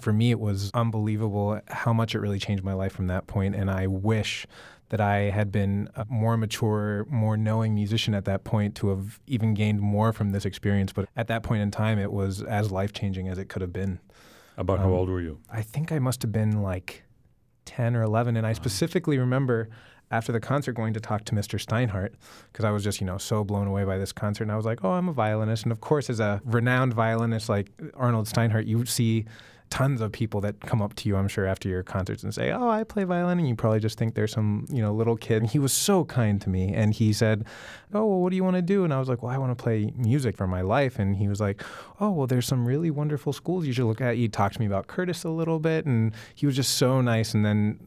for 0.00 0.12
me, 0.12 0.30
it 0.30 0.38
was 0.38 0.70
unbelievable 0.74 1.60
how 1.68 1.92
much 1.92 2.14
it 2.14 2.20
really 2.20 2.38
changed 2.38 2.62
my 2.62 2.72
life 2.72 2.92
from 2.92 3.08
that 3.08 3.26
point. 3.26 3.54
And 3.54 3.70
I 3.70 3.86
wish 3.86 4.46
that 4.90 5.00
I 5.00 5.30
had 5.30 5.52
been 5.52 5.88
a 5.96 6.06
more 6.08 6.36
mature, 6.36 7.06
more 7.10 7.36
knowing 7.36 7.74
musician 7.74 8.14
at 8.14 8.24
that 8.24 8.44
point 8.44 8.74
to 8.76 8.88
have 8.88 9.20
even 9.26 9.54
gained 9.54 9.80
more 9.80 10.12
from 10.12 10.30
this 10.30 10.44
experience. 10.44 10.92
But 10.92 11.08
at 11.16 11.26
that 11.28 11.42
point 11.42 11.62
in 11.62 11.70
time, 11.70 11.98
it 11.98 12.12
was 12.12 12.42
as 12.42 12.70
life 12.70 12.92
changing 12.92 13.28
as 13.28 13.38
it 13.38 13.46
could 13.46 13.60
have 13.60 13.72
been. 13.72 14.00
About 14.56 14.78
um, 14.78 14.84
how 14.84 14.90
old 14.90 15.08
were 15.08 15.20
you? 15.20 15.38
I 15.50 15.62
think 15.62 15.92
I 15.92 15.98
must 15.98 16.22
have 16.22 16.32
been 16.32 16.62
like 16.62 17.04
10 17.66 17.96
or 17.96 18.02
11. 18.02 18.36
And 18.36 18.46
I 18.46 18.54
specifically 18.54 19.18
remember 19.18 19.68
after 20.10 20.32
the 20.32 20.40
concert 20.40 20.72
going 20.72 20.94
to 20.94 21.00
talk 21.00 21.24
to 21.26 21.34
Mr. 21.34 21.62
Steinhardt 21.62 22.14
because 22.50 22.64
I 22.64 22.70
was 22.70 22.82
just, 22.82 23.00
you 23.00 23.06
know, 23.06 23.18
so 23.18 23.44
blown 23.44 23.66
away 23.66 23.84
by 23.84 23.98
this 23.98 24.12
concert. 24.12 24.44
And 24.44 24.52
I 24.52 24.56
was 24.56 24.64
like, 24.64 24.82
oh, 24.84 24.92
I'm 24.92 25.08
a 25.08 25.12
violinist. 25.12 25.64
And 25.64 25.72
of 25.72 25.82
course, 25.82 26.08
as 26.08 26.18
a 26.18 26.40
renowned 26.44 26.94
violinist 26.94 27.48
like 27.50 27.68
Arnold 27.94 28.26
Steinhardt, 28.26 28.66
you 28.66 28.86
see 28.86 29.26
tons 29.70 30.00
of 30.00 30.12
people 30.12 30.40
that 30.40 30.60
come 30.60 30.80
up 30.80 30.94
to 30.94 31.08
you, 31.08 31.16
I'm 31.16 31.28
sure, 31.28 31.46
after 31.46 31.68
your 31.68 31.82
concerts 31.82 32.22
and 32.22 32.34
say, 32.34 32.50
"Oh, 32.50 32.68
I 32.68 32.84
play 32.84 33.04
violin," 33.04 33.38
and 33.38 33.48
you 33.48 33.54
probably 33.54 33.80
just 33.80 33.98
think 33.98 34.14
there's 34.14 34.32
some, 34.32 34.66
you 34.70 34.80
know, 34.80 34.92
little 34.92 35.16
kid. 35.16 35.42
And 35.42 35.50
he 35.50 35.58
was 35.58 35.72
so 35.72 36.04
kind 36.04 36.40
to 36.42 36.48
me, 36.48 36.72
and 36.72 36.94
he 36.94 37.12
said, 37.12 37.44
"Oh, 37.92 38.06
well, 38.06 38.20
what 38.20 38.30
do 38.30 38.36
you 38.36 38.44
want 38.44 38.56
to 38.56 38.62
do?" 38.62 38.84
And 38.84 38.92
I 38.92 38.98
was 38.98 39.08
like, 39.08 39.22
"Well, 39.22 39.32
I 39.32 39.38
want 39.38 39.56
to 39.56 39.62
play 39.62 39.92
music 39.96 40.36
for 40.36 40.46
my 40.46 40.60
life." 40.60 40.98
And 40.98 41.16
he 41.16 41.28
was 41.28 41.40
like, 41.40 41.62
"Oh, 42.00 42.10
well, 42.10 42.26
there's 42.26 42.46
some 42.46 42.66
really 42.66 42.90
wonderful 42.90 43.32
schools 43.32 43.66
you 43.66 43.72
should 43.72 43.86
look 43.86 44.00
at." 44.00 44.16
He 44.16 44.28
talked 44.28 44.54
to 44.54 44.60
me 44.60 44.66
about 44.66 44.86
Curtis 44.86 45.24
a 45.24 45.30
little 45.30 45.58
bit, 45.58 45.86
and 45.86 46.14
he 46.34 46.46
was 46.46 46.56
just 46.56 46.76
so 46.76 47.00
nice. 47.00 47.34
And 47.34 47.44
then, 47.44 47.78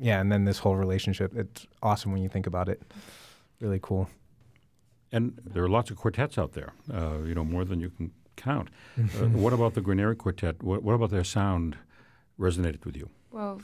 yeah, 0.00 0.20
and 0.20 0.30
then 0.30 0.44
this 0.44 0.58
whole 0.58 0.76
relationship. 0.76 1.34
It's 1.36 1.66
awesome 1.82 2.12
when 2.12 2.22
you 2.22 2.28
think 2.28 2.46
about 2.46 2.68
it. 2.68 2.82
Really 3.60 3.80
cool. 3.82 4.08
And 5.12 5.38
there 5.44 5.64
are 5.64 5.68
lots 5.68 5.90
of 5.90 5.96
quartets 5.96 6.38
out 6.38 6.52
there, 6.52 6.72
uh, 6.92 7.18
you 7.24 7.34
know, 7.34 7.44
more 7.44 7.64
than 7.64 7.80
you 7.80 7.90
can 7.90 8.12
count. 8.40 8.68
Uh, 8.98 9.26
what 9.28 9.52
about 9.52 9.74
the 9.74 9.80
Guarneri 9.80 10.16
Quartet? 10.16 10.62
What, 10.62 10.82
what, 10.82 10.92
about 10.92 11.10
their 11.10 11.24
sound 11.24 11.76
resonated 12.38 12.84
with 12.84 12.96
you? 12.96 13.08
Well, 13.30 13.60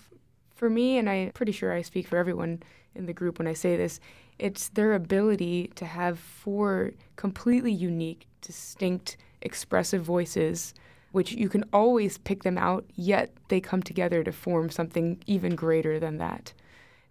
for 0.55 0.70
me, 0.70 0.98
and 0.98 1.08
I'm 1.10 1.32
pretty 1.32 1.53
sure 1.53 1.72
I 1.72 1.82
speak 1.82 2.08
for 2.08 2.17
everyone 2.17 2.62
in 2.94 3.06
the 3.06 3.12
group 3.12 3.39
when 3.39 3.46
I 3.46 3.53
say 3.53 3.77
this, 3.77 4.01
it's 4.39 4.69
their 4.70 4.94
ability 4.94 5.72
to 5.77 5.84
have 5.84 6.19
four 6.19 6.93
completely 7.17 7.72
unique, 7.72 8.27
distinct, 8.41 9.17
expressive 9.43 10.03
voices, 10.03 10.74
which 11.12 11.32
you 11.32 11.48
can 11.48 11.65
always 11.72 12.19
pick 12.19 12.43
them 12.43 12.58
out, 12.58 12.84
yet 12.94 13.32
they 13.48 13.60
come 13.60 13.82
together 13.82 14.24
to 14.24 14.32
form 14.32 14.70
something 14.70 15.22
even 15.27 15.55
greater 15.55 15.98
than 15.98 16.19
that. 16.19 16.53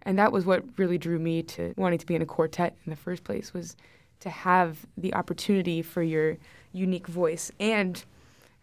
And 0.02 0.18
that 0.18 0.32
was 0.32 0.44
what 0.44 0.64
really 0.76 0.98
drew 0.98 1.18
me 1.18 1.42
to 1.42 1.74
wanting 1.76 1.98
to 1.98 2.06
be 2.06 2.14
in 2.14 2.22
a 2.22 2.26
quartet 2.26 2.76
in 2.84 2.90
the 2.90 2.96
first 2.96 3.24
place 3.24 3.52
was 3.52 3.76
to 4.20 4.30
have 4.30 4.86
the 4.96 5.12
opportunity 5.14 5.82
for 5.82 6.02
your 6.02 6.38
unique 6.76 7.06
voice. 7.06 7.50
And 7.58 8.04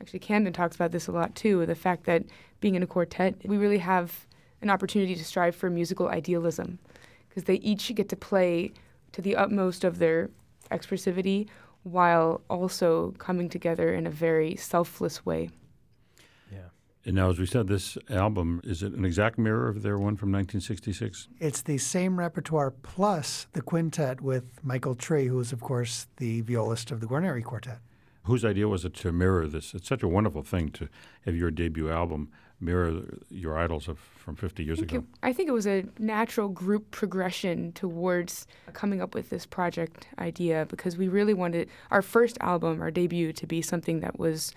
actually, 0.02 0.20
Camden 0.20 0.54
talks 0.54 0.76
about 0.76 0.92
this 0.92 1.08
a 1.08 1.12
lot 1.12 1.36
too 1.36 1.66
the 1.66 1.76
fact 1.76 2.06
that 2.06 2.24
being 2.60 2.76
in 2.76 2.84
a 2.84 2.88
quartet, 2.88 3.36
we 3.46 3.58
really 3.58 3.80
have 3.80 4.26
an 4.62 4.70
opportunity 4.70 5.16
to 5.16 5.26
strive 5.26 5.56
for 5.56 5.70
musical 5.70 6.08
idealism 6.08 6.80
because 7.28 7.44
they 7.44 7.56
each 7.56 7.94
get 7.96 8.10
to 8.10 8.16
play 8.16 8.72
to 9.12 9.22
the 9.22 9.36
utmost 9.36 9.84
of 9.84 10.00
their 10.00 10.30
expressivity 10.72 11.48
while 11.84 12.42
also 12.50 13.14
coming 13.18 13.50
together 13.50 13.94
in 13.94 14.08
a 14.08 14.10
very 14.10 14.56
selfless 14.56 15.26
way. 15.26 15.50
Yeah. 16.52 16.70
And 17.06 17.16
now, 17.16 17.30
as 17.30 17.40
we 17.40 17.46
said, 17.46 17.68
this 17.68 17.98
album 18.10 18.62
is 18.64 18.84
it 18.84 18.94
an 18.94 19.04
exact 19.04 19.38
mirror 19.38 19.68
of 19.68 19.82
their 19.82 19.98
one 19.98 20.16
from 20.16 20.32
1966? 20.32 21.28
It's 21.40 21.62
the 21.62 21.78
same 21.78 22.18
repertoire 22.18 22.72
plus 22.72 23.48
the 23.52 23.62
quintet 23.62 24.22
with 24.22 24.46
Michael 24.64 24.96
Tree, 24.96 25.28
who 25.28 25.40
is, 25.40 25.52
of 25.52 25.60
course, 25.60 26.08
the 26.18 26.42
violist 26.42 26.92
of 26.92 27.02
the 27.02 27.08
Guarneri 27.08 27.44
Quartet. 27.44 27.80
Whose 28.26 28.46
idea 28.46 28.68
was 28.68 28.86
it 28.86 28.94
to 28.96 29.12
mirror 29.12 29.48
this? 29.48 29.74
It's 29.74 29.88
such 29.88 30.04
a 30.04 30.08
wonderful 30.08 30.44
thing 30.44 30.70
to 30.70 30.88
have 31.26 31.36
your 31.36 31.52
debut 31.52 31.90
album 31.90 32.30
mirror 32.64 33.04
your 33.30 33.58
idols 33.58 33.88
of 33.88 34.00
from 34.00 34.36
50 34.36 34.64
years 34.64 34.80
I 34.80 34.84
ago. 34.84 34.98
It, 34.98 35.04
I 35.22 35.34
think 35.34 35.50
it 35.50 35.52
was 35.52 35.68
a 35.68 35.86
natural 36.00 36.50
group 36.50 36.92
progression 36.92 37.74
towards 37.74 38.48
coming 38.74 39.02
up 39.02 39.14
with 39.14 39.30
this 39.30 39.46
project 39.46 40.08
idea 40.18 40.66
because 40.70 40.98
we 40.98 41.08
really 41.08 41.34
wanted 41.34 41.70
our 41.92 42.02
first 42.02 42.38
album, 42.42 42.82
our 42.82 42.92
debut, 42.92 43.34
to 43.34 43.46
be 43.46 43.62
something 43.62 44.00
that 44.00 44.18
was 44.18 44.54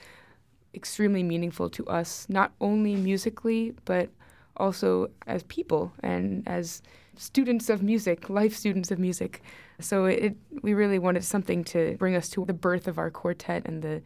extremely 0.75 1.23
meaningful 1.23 1.69
to 1.71 1.87
us, 1.87 2.27
not 2.29 2.53
only 2.61 2.95
musically, 2.95 3.75
but 3.85 4.11
also 4.57 5.11
as 5.27 5.43
people 5.45 5.93
and 6.03 6.47
as 6.47 6.83
students 7.17 7.69
of 7.69 7.83
music, 7.83 8.29
life 8.31 8.55
students 8.55 8.91
of 8.91 8.99
music. 8.99 9.43
So 9.81 10.05
it, 10.07 10.37
we 10.63 10.75
really 10.75 10.99
wanted 10.99 11.25
something 11.25 11.65
to 11.65 11.97
bring 11.99 12.15
us 12.15 12.29
to 12.31 12.45
the 12.45 12.55
birth 12.55 12.89
of 12.89 12.99
our 12.99 13.11
quartet 13.11 13.67
and 13.67 13.83
the 13.83 14.03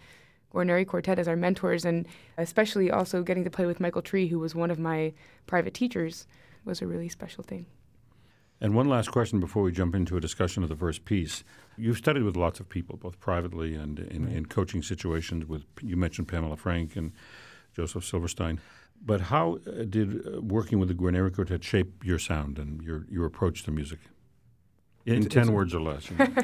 Guarneri 0.52 0.86
Quartet 0.86 1.18
as 1.18 1.28
our 1.28 1.36
mentors, 1.36 1.84
and 1.84 2.06
especially 2.36 2.90
also 2.90 3.22
getting 3.22 3.44
to 3.44 3.50
play 3.50 3.66
with 3.66 3.80
Michael 3.80 4.02
Tree, 4.02 4.26
who 4.26 4.38
was 4.38 4.54
one 4.54 4.70
of 4.70 4.78
my 4.78 5.12
private 5.46 5.74
teachers, 5.74 6.26
was 6.64 6.82
a 6.82 6.86
really 6.86 7.08
special 7.08 7.44
thing. 7.44 7.66
And 8.60 8.74
one 8.74 8.88
last 8.88 9.10
question 9.10 9.40
before 9.40 9.62
we 9.62 9.72
jump 9.72 9.94
into 9.94 10.16
a 10.16 10.20
discussion 10.20 10.62
of 10.62 10.68
the 10.68 10.76
first 10.76 11.04
piece. 11.04 11.44
You've 11.78 11.96
studied 11.96 12.24
with 12.24 12.36
lots 12.36 12.60
of 12.60 12.68
people, 12.68 12.96
both 12.96 13.18
privately 13.18 13.74
and 13.74 13.98
in, 13.98 14.28
in 14.28 14.46
coaching 14.46 14.82
situations. 14.82 15.46
With 15.46 15.64
you 15.80 15.96
mentioned 15.96 16.28
Pamela 16.28 16.56
Frank 16.56 16.94
and 16.96 17.12
Joseph 17.74 18.04
Silverstein. 18.04 18.60
But 19.04 19.22
how 19.22 19.58
uh, 19.66 19.84
did 19.88 20.26
uh, 20.26 20.40
working 20.40 20.78
with 20.78 20.88
the 20.88 20.94
Guarneri 20.94 21.34
Quartet 21.34 21.64
shape 21.64 22.04
your 22.04 22.18
sound 22.18 22.58
and 22.58 22.82
your, 22.82 23.06
your 23.10 23.26
approach 23.26 23.62
to 23.64 23.70
music? 23.70 23.98
In 25.06 25.14
It's- 25.18 25.28
10 25.32 25.42
it's- 25.44 25.54
words 25.54 25.74
or 25.74 25.80
less. 25.80 26.10
you 26.10 26.16
know. 26.18 26.26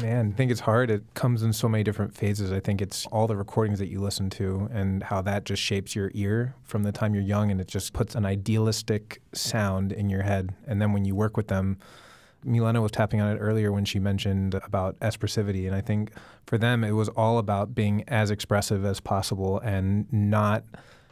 Man, 0.00 0.32
I 0.32 0.36
think 0.36 0.50
it's 0.50 0.62
hard. 0.62 0.90
It 0.90 1.04
comes 1.14 1.44
in 1.44 1.52
so 1.52 1.68
many 1.68 1.84
different 1.84 2.12
phases. 2.16 2.50
I 2.50 2.58
think 2.58 2.82
it's 2.82 3.06
all 3.12 3.28
the 3.28 3.36
recordings 3.36 3.78
that 3.78 3.86
you 3.86 4.00
listen 4.00 4.28
to 4.30 4.68
and 4.72 5.04
how 5.04 5.22
that 5.22 5.44
just 5.44 5.62
shapes 5.62 5.94
your 5.94 6.10
ear 6.14 6.56
from 6.64 6.82
the 6.82 6.90
time 6.90 7.14
you're 7.14 7.22
young 7.22 7.52
and 7.52 7.60
it 7.60 7.68
just 7.68 7.92
puts 7.92 8.16
an 8.16 8.26
idealistic 8.26 9.20
sound 9.34 9.92
in 9.92 10.10
your 10.10 10.22
head. 10.22 10.52
And 10.66 10.82
then 10.82 10.92
when 10.92 11.04
you 11.04 11.14
work 11.14 11.36
with 11.36 11.46
them, 11.46 11.78
Milena 12.42 12.82
was 12.82 12.90
tapping 12.90 13.20
on 13.20 13.36
it 13.36 13.38
earlier 13.38 13.70
when 13.70 13.84
she 13.84 14.00
mentioned 14.00 14.56
about 14.66 14.98
expressivity. 14.98 15.64
And 15.68 15.76
I 15.76 15.80
think 15.80 16.10
for 16.44 16.58
them, 16.58 16.82
it 16.82 16.92
was 16.92 17.08
all 17.10 17.38
about 17.38 17.72
being 17.76 18.02
as 18.08 18.32
expressive 18.32 18.84
as 18.84 18.98
possible 18.98 19.60
and 19.60 20.12
not 20.12 20.64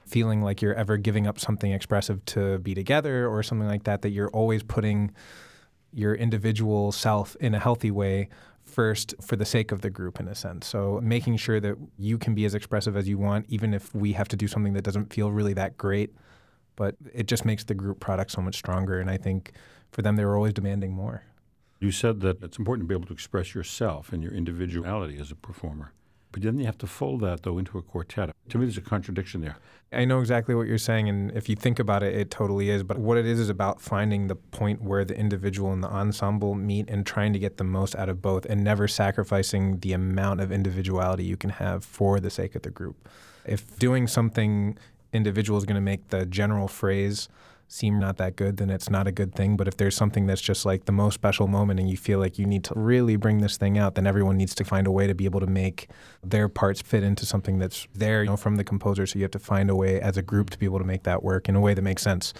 feeling 0.06 0.42
like 0.42 0.62
you're 0.62 0.74
ever 0.74 0.96
giving 0.96 1.26
up 1.26 1.38
something 1.38 1.72
expressive 1.72 2.24
to 2.26 2.58
be 2.58 2.74
together 2.74 3.28
or 3.28 3.42
something 3.42 3.68
like 3.68 3.84
that, 3.84 4.02
that 4.02 4.10
you're 4.10 4.30
always 4.30 4.62
putting 4.62 5.12
your 5.92 6.14
individual 6.14 6.92
self 6.92 7.36
in 7.36 7.54
a 7.54 7.58
healthy 7.58 7.90
way 7.90 8.28
first 8.64 9.14
for 9.20 9.36
the 9.36 9.44
sake 9.44 9.72
of 9.72 9.82
the 9.82 9.90
group 9.90 10.20
in 10.20 10.28
a 10.28 10.34
sense. 10.34 10.66
So 10.66 11.00
making 11.02 11.36
sure 11.36 11.60
that 11.60 11.76
you 11.98 12.16
can 12.18 12.34
be 12.34 12.44
as 12.44 12.54
expressive 12.54 12.96
as 12.96 13.08
you 13.08 13.18
want, 13.18 13.46
even 13.48 13.74
if 13.74 13.94
we 13.94 14.12
have 14.12 14.28
to 14.28 14.36
do 14.36 14.48
something 14.48 14.72
that 14.74 14.82
doesn't 14.82 15.12
feel 15.12 15.30
really 15.30 15.52
that 15.54 15.76
great, 15.76 16.14
but 16.76 16.96
it 17.12 17.26
just 17.26 17.44
makes 17.44 17.64
the 17.64 17.74
group 17.74 18.00
product 18.00 18.30
so 18.30 18.40
much 18.40 18.56
stronger. 18.56 19.00
And 19.00 19.10
I 19.10 19.16
think 19.16 19.52
for 19.90 20.02
them, 20.02 20.16
they 20.16 20.24
were 20.24 20.36
always 20.36 20.54
demanding 20.54 20.92
more. 20.92 21.24
You 21.80 21.90
said 21.90 22.20
that 22.20 22.42
it's 22.42 22.58
important 22.58 22.86
to 22.86 22.88
be 22.88 22.94
able 22.94 23.08
to 23.08 23.12
express 23.12 23.54
yourself 23.54 24.12
and 24.12 24.22
your 24.22 24.32
individuality 24.32 25.18
as 25.18 25.30
a 25.30 25.34
performer. 25.34 25.92
But 26.32 26.42
then 26.42 26.58
you 26.58 26.64
have 26.64 26.78
to 26.78 26.86
fold 26.86 27.20
that, 27.20 27.42
though, 27.42 27.58
into 27.58 27.78
a 27.78 27.82
quartet. 27.82 28.34
To 28.48 28.58
me, 28.58 28.64
there's 28.64 28.78
a 28.78 28.80
contradiction 28.80 29.42
there. 29.42 29.56
I 29.92 30.06
know 30.06 30.20
exactly 30.20 30.54
what 30.54 30.66
you're 30.66 30.78
saying, 30.78 31.10
and 31.10 31.30
if 31.32 31.50
you 31.50 31.54
think 31.54 31.78
about 31.78 32.02
it, 32.02 32.14
it 32.14 32.30
totally 32.30 32.70
is. 32.70 32.82
But 32.82 32.96
what 32.96 33.18
it 33.18 33.26
is 33.26 33.38
is 33.38 33.50
about 33.50 33.82
finding 33.82 34.28
the 34.28 34.36
point 34.36 34.80
where 34.82 35.04
the 35.04 35.14
individual 35.14 35.70
and 35.72 35.84
the 35.84 35.90
ensemble 35.90 36.54
meet 36.54 36.88
and 36.88 37.04
trying 37.04 37.34
to 37.34 37.38
get 37.38 37.58
the 37.58 37.64
most 37.64 37.94
out 37.96 38.08
of 38.08 38.22
both 38.22 38.46
and 38.46 38.64
never 38.64 38.88
sacrificing 38.88 39.78
the 39.80 39.92
amount 39.92 40.40
of 40.40 40.50
individuality 40.50 41.24
you 41.24 41.36
can 41.36 41.50
have 41.50 41.84
for 41.84 42.18
the 42.18 42.30
sake 42.30 42.54
of 42.54 42.62
the 42.62 42.70
group. 42.70 43.06
If 43.44 43.78
doing 43.78 44.06
something 44.06 44.78
individual 45.12 45.58
is 45.58 45.66
going 45.66 45.74
to 45.74 45.82
make 45.82 46.08
the 46.08 46.24
general 46.24 46.68
phrase 46.68 47.28
seem 47.72 47.98
not 47.98 48.18
that 48.18 48.36
good, 48.36 48.58
then 48.58 48.68
it's 48.68 48.90
not 48.90 49.06
a 49.06 49.12
good 49.12 49.34
thing. 49.34 49.56
But 49.56 49.66
if 49.66 49.76
there's 49.76 49.96
something 49.96 50.26
that's 50.26 50.42
just 50.42 50.66
like 50.66 50.84
the 50.84 50.92
most 50.92 51.14
special 51.14 51.46
moment 51.48 51.80
and 51.80 51.88
you 51.88 51.96
feel 51.96 52.18
like 52.18 52.38
you 52.38 52.44
need 52.44 52.64
to 52.64 52.74
really 52.76 53.16
bring 53.16 53.38
this 53.38 53.56
thing 53.56 53.78
out, 53.78 53.94
then 53.94 54.06
everyone 54.06 54.36
needs 54.36 54.54
to 54.56 54.64
find 54.64 54.86
a 54.86 54.90
way 54.90 55.06
to 55.06 55.14
be 55.14 55.24
able 55.24 55.40
to 55.40 55.46
make 55.46 55.88
their 56.22 56.48
parts 56.48 56.82
fit 56.82 57.02
into 57.02 57.24
something 57.24 57.58
that's 57.58 57.88
there 57.94 58.22
you 58.22 58.28
know, 58.28 58.36
from 58.36 58.56
the 58.56 58.64
composer. 58.64 59.06
So 59.06 59.18
you 59.18 59.24
have 59.24 59.32
to 59.32 59.38
find 59.38 59.70
a 59.70 59.74
way 59.74 60.00
as 60.00 60.16
a 60.16 60.22
group 60.22 60.50
to 60.50 60.58
be 60.58 60.66
able 60.66 60.78
to 60.80 60.84
make 60.84 61.04
that 61.04 61.22
work 61.22 61.48
in 61.48 61.56
a 61.56 61.60
way 61.60 61.72
that 61.72 61.82
makes 61.82 62.02
sense. 62.02 62.34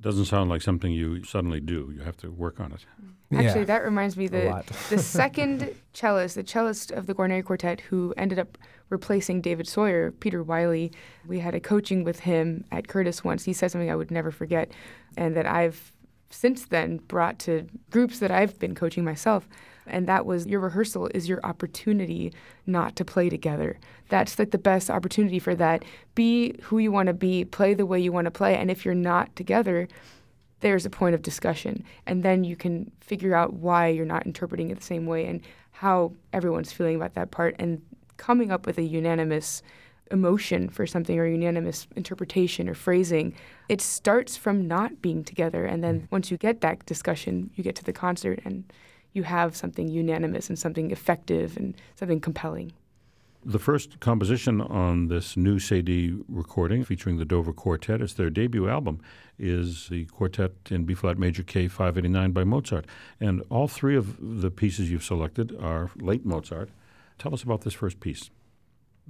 Doesn't 0.00 0.26
sound 0.26 0.50
like 0.50 0.62
something 0.62 0.92
you 0.92 1.24
suddenly 1.24 1.60
do. 1.60 1.90
You 1.94 2.02
have 2.02 2.16
to 2.18 2.30
work 2.30 2.60
on 2.60 2.72
it. 2.72 2.84
Mm. 3.02 3.17
Actually, 3.30 3.60
yeah, 3.60 3.64
that 3.66 3.84
reminds 3.84 4.16
me 4.16 4.26
the 4.26 4.64
the 4.88 4.98
second 5.02 5.74
cellist, 5.92 6.34
the 6.34 6.44
cellist 6.44 6.90
of 6.90 7.06
the 7.06 7.14
Guarneri 7.14 7.44
Quartet, 7.44 7.80
who 7.80 8.14
ended 8.16 8.38
up 8.38 8.56
replacing 8.88 9.42
David 9.42 9.66
Soyer, 9.66 10.12
Peter 10.18 10.42
Wiley. 10.42 10.92
We 11.26 11.40
had 11.40 11.54
a 11.54 11.60
coaching 11.60 12.04
with 12.04 12.20
him 12.20 12.64
at 12.72 12.88
Curtis 12.88 13.22
once. 13.22 13.44
He 13.44 13.52
said 13.52 13.70
something 13.70 13.90
I 13.90 13.96
would 13.96 14.10
never 14.10 14.30
forget, 14.30 14.72
and 15.16 15.36
that 15.36 15.44
I've 15.44 15.92
since 16.30 16.66
then 16.66 16.98
brought 17.08 17.38
to 17.40 17.66
groups 17.90 18.18
that 18.18 18.30
I've 18.30 18.58
been 18.58 18.74
coaching 18.74 19.04
myself. 19.04 19.48
And 19.86 20.06
that 20.06 20.26
was 20.26 20.46
your 20.46 20.60
rehearsal 20.60 21.08
is 21.14 21.28
your 21.28 21.40
opportunity 21.44 22.32
not 22.66 22.96
to 22.96 23.04
play 23.04 23.30
together. 23.30 23.78
That's 24.10 24.38
like 24.38 24.50
the 24.50 24.58
best 24.58 24.90
opportunity 24.90 25.38
for 25.38 25.54
that. 25.54 25.84
Be 26.14 26.54
who 26.62 26.78
you 26.78 26.92
want 26.92 27.06
to 27.06 27.14
be, 27.14 27.44
play 27.44 27.74
the 27.74 27.86
way 27.86 27.98
you 27.98 28.12
want 28.12 28.26
to 28.26 28.30
play. 28.30 28.54
And 28.56 28.70
if 28.70 28.84
you're 28.84 28.94
not 28.94 29.34
together, 29.34 29.88
there's 30.60 30.86
a 30.86 30.90
point 30.90 31.14
of 31.14 31.22
discussion. 31.22 31.84
And 32.06 32.22
then 32.22 32.44
you 32.44 32.56
can 32.56 32.90
figure 33.00 33.34
out 33.34 33.54
why 33.54 33.88
you're 33.88 34.04
not 34.04 34.26
interpreting 34.26 34.70
it 34.70 34.78
the 34.78 34.84
same 34.84 35.06
way 35.06 35.26
and 35.26 35.40
how 35.72 36.12
everyone's 36.32 36.72
feeling 36.72 36.96
about 36.96 37.14
that 37.14 37.30
part 37.30 37.54
and 37.58 37.80
coming 38.16 38.50
up 38.50 38.66
with 38.66 38.78
a 38.78 38.82
unanimous 38.82 39.62
emotion 40.10 40.68
for 40.68 40.86
something 40.86 41.18
or 41.18 41.26
unanimous 41.26 41.86
interpretation 41.94 42.68
or 42.68 42.74
phrasing. 42.74 43.34
It 43.68 43.80
starts 43.80 44.36
from 44.36 44.66
not 44.66 45.02
being 45.02 45.22
together. 45.22 45.64
And 45.64 45.84
then 45.84 46.00
mm. 46.00 46.06
once 46.10 46.30
you 46.30 46.36
get 46.36 46.60
that 46.62 46.84
discussion, 46.86 47.50
you 47.54 47.62
get 47.62 47.76
to 47.76 47.84
the 47.84 47.92
concert 47.92 48.40
and 48.44 48.64
you 49.12 49.22
have 49.22 49.56
something 49.56 49.88
unanimous 49.88 50.48
and 50.48 50.58
something 50.58 50.90
effective 50.90 51.56
and 51.56 51.74
something 51.96 52.20
compelling. 52.20 52.72
The 53.48 53.58
first 53.58 53.98
composition 54.00 54.60
on 54.60 55.08
this 55.08 55.34
new 55.34 55.58
CD 55.58 56.14
recording 56.28 56.84
featuring 56.84 57.16
the 57.16 57.24
Dover 57.24 57.54
Quartet, 57.54 58.02
it's 58.02 58.12
their 58.12 58.28
debut 58.28 58.68
album, 58.68 59.00
is 59.38 59.88
the 59.88 60.04
Quartet 60.04 60.52
in 60.68 60.84
B 60.84 60.92
flat 60.92 61.16
major 61.16 61.42
K 61.42 61.66
589 61.66 62.32
by 62.32 62.44
Mozart. 62.44 62.84
And 63.18 63.42
all 63.48 63.66
three 63.66 63.96
of 63.96 64.42
the 64.42 64.50
pieces 64.50 64.90
you've 64.90 65.02
selected 65.02 65.56
are 65.58 65.90
late 65.96 66.26
Mozart. 66.26 66.68
Tell 67.18 67.32
us 67.32 67.42
about 67.42 67.62
this 67.62 67.72
first 67.72 68.00
piece. 68.00 68.28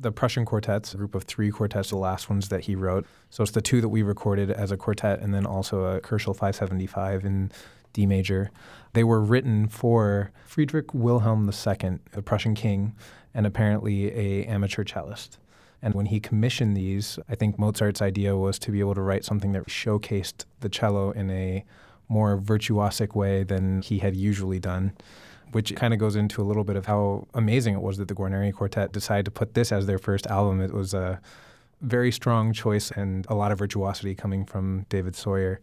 the 0.01 0.13
Prussian 0.13 0.45
quartets, 0.45 0.95
a 0.95 0.97
group 0.97 1.17
of 1.17 1.25
three 1.25 1.51
quartets, 1.51 1.91
the 1.91 1.97
last 1.97 2.31
ones 2.31 2.49
that 2.49 2.63
he 2.67 2.77
wrote. 2.77 3.05
So 3.31 3.43
it's 3.43 3.51
the 3.51 3.61
two 3.61 3.81
that 3.81 3.89
we 3.89 4.03
recorded 4.03 4.51
as 4.51 4.71
a 4.71 4.77
quartet, 4.77 5.21
and 5.21 5.35
then 5.35 5.45
also 5.45 5.83
a 5.85 6.01
Köchel 6.01 6.37
575 6.37 7.25
in 7.25 7.51
D 7.93 8.07
major. 8.07 8.53
They 8.93 9.03
were 9.03 9.21
written 9.21 9.67
for 9.69 10.31
Friedrich 10.47 10.95
Wilhelm 10.95 11.49
II, 11.49 11.99
the 12.13 12.23
Prussian 12.23 12.55
king, 12.55 12.95
and 13.39 13.47
apparently 13.47 14.13
a 14.13 14.45
amateur 14.47 14.83
cellist. 14.83 15.39
And 15.81 15.95
when 15.95 16.07
he 16.07 16.19
commissioned 16.19 16.77
these, 16.77 17.21
I 17.29 17.37
think 17.37 17.57
Mozart's 17.57 18.03
idea 18.03 18.37
was 18.37 18.59
to 18.59 18.73
be 18.73 18.81
able 18.81 18.97
to 18.97 19.01
write 19.01 19.25
something 19.25 19.53
that 19.53 19.69
showcased 19.69 20.45
the 20.59 20.69
cello 20.69 21.13
in 21.13 21.31
a 21.31 21.65
more 22.09 22.37
virtuosic 22.37 23.15
way 23.15 23.45
than 23.45 23.81
he 23.83 24.01
had 24.01 24.17
usually 24.17 24.59
done 24.59 24.93
which 25.53 25.75
kind 25.77 25.95
of 25.95 26.01
goes 26.01 26.15
into 26.15 26.43
a 26.43 26.45
little 26.45 26.65
bit 26.65 26.77
of 26.77 26.85
how 26.85 27.27
amazing 27.33 27.75
it 27.75 27.81
was 27.81 27.97
that 27.97 28.09
the 28.09 28.15
Guarneri 28.15 28.53
Quartet 28.53 28.93
decided 28.93 29.25
to 29.25 29.31
put 29.31 29.55
this 29.55 29.73
as 29.73 29.87
their 29.87 29.97
first 29.99 30.27
album. 30.27 30.61
It 30.61 30.75
was 30.75 30.93
a 30.93 31.21
very 31.81 32.13
strong 32.13 32.53
choice 32.53 32.91
and 32.91 33.25
a 33.31 33.35
lot 33.35 33.51
of 33.51 33.59
virtuosity 33.59 34.15
coming 34.15 34.45
from 34.45 34.85
David 34.91 35.15
Soyer. 35.15 35.59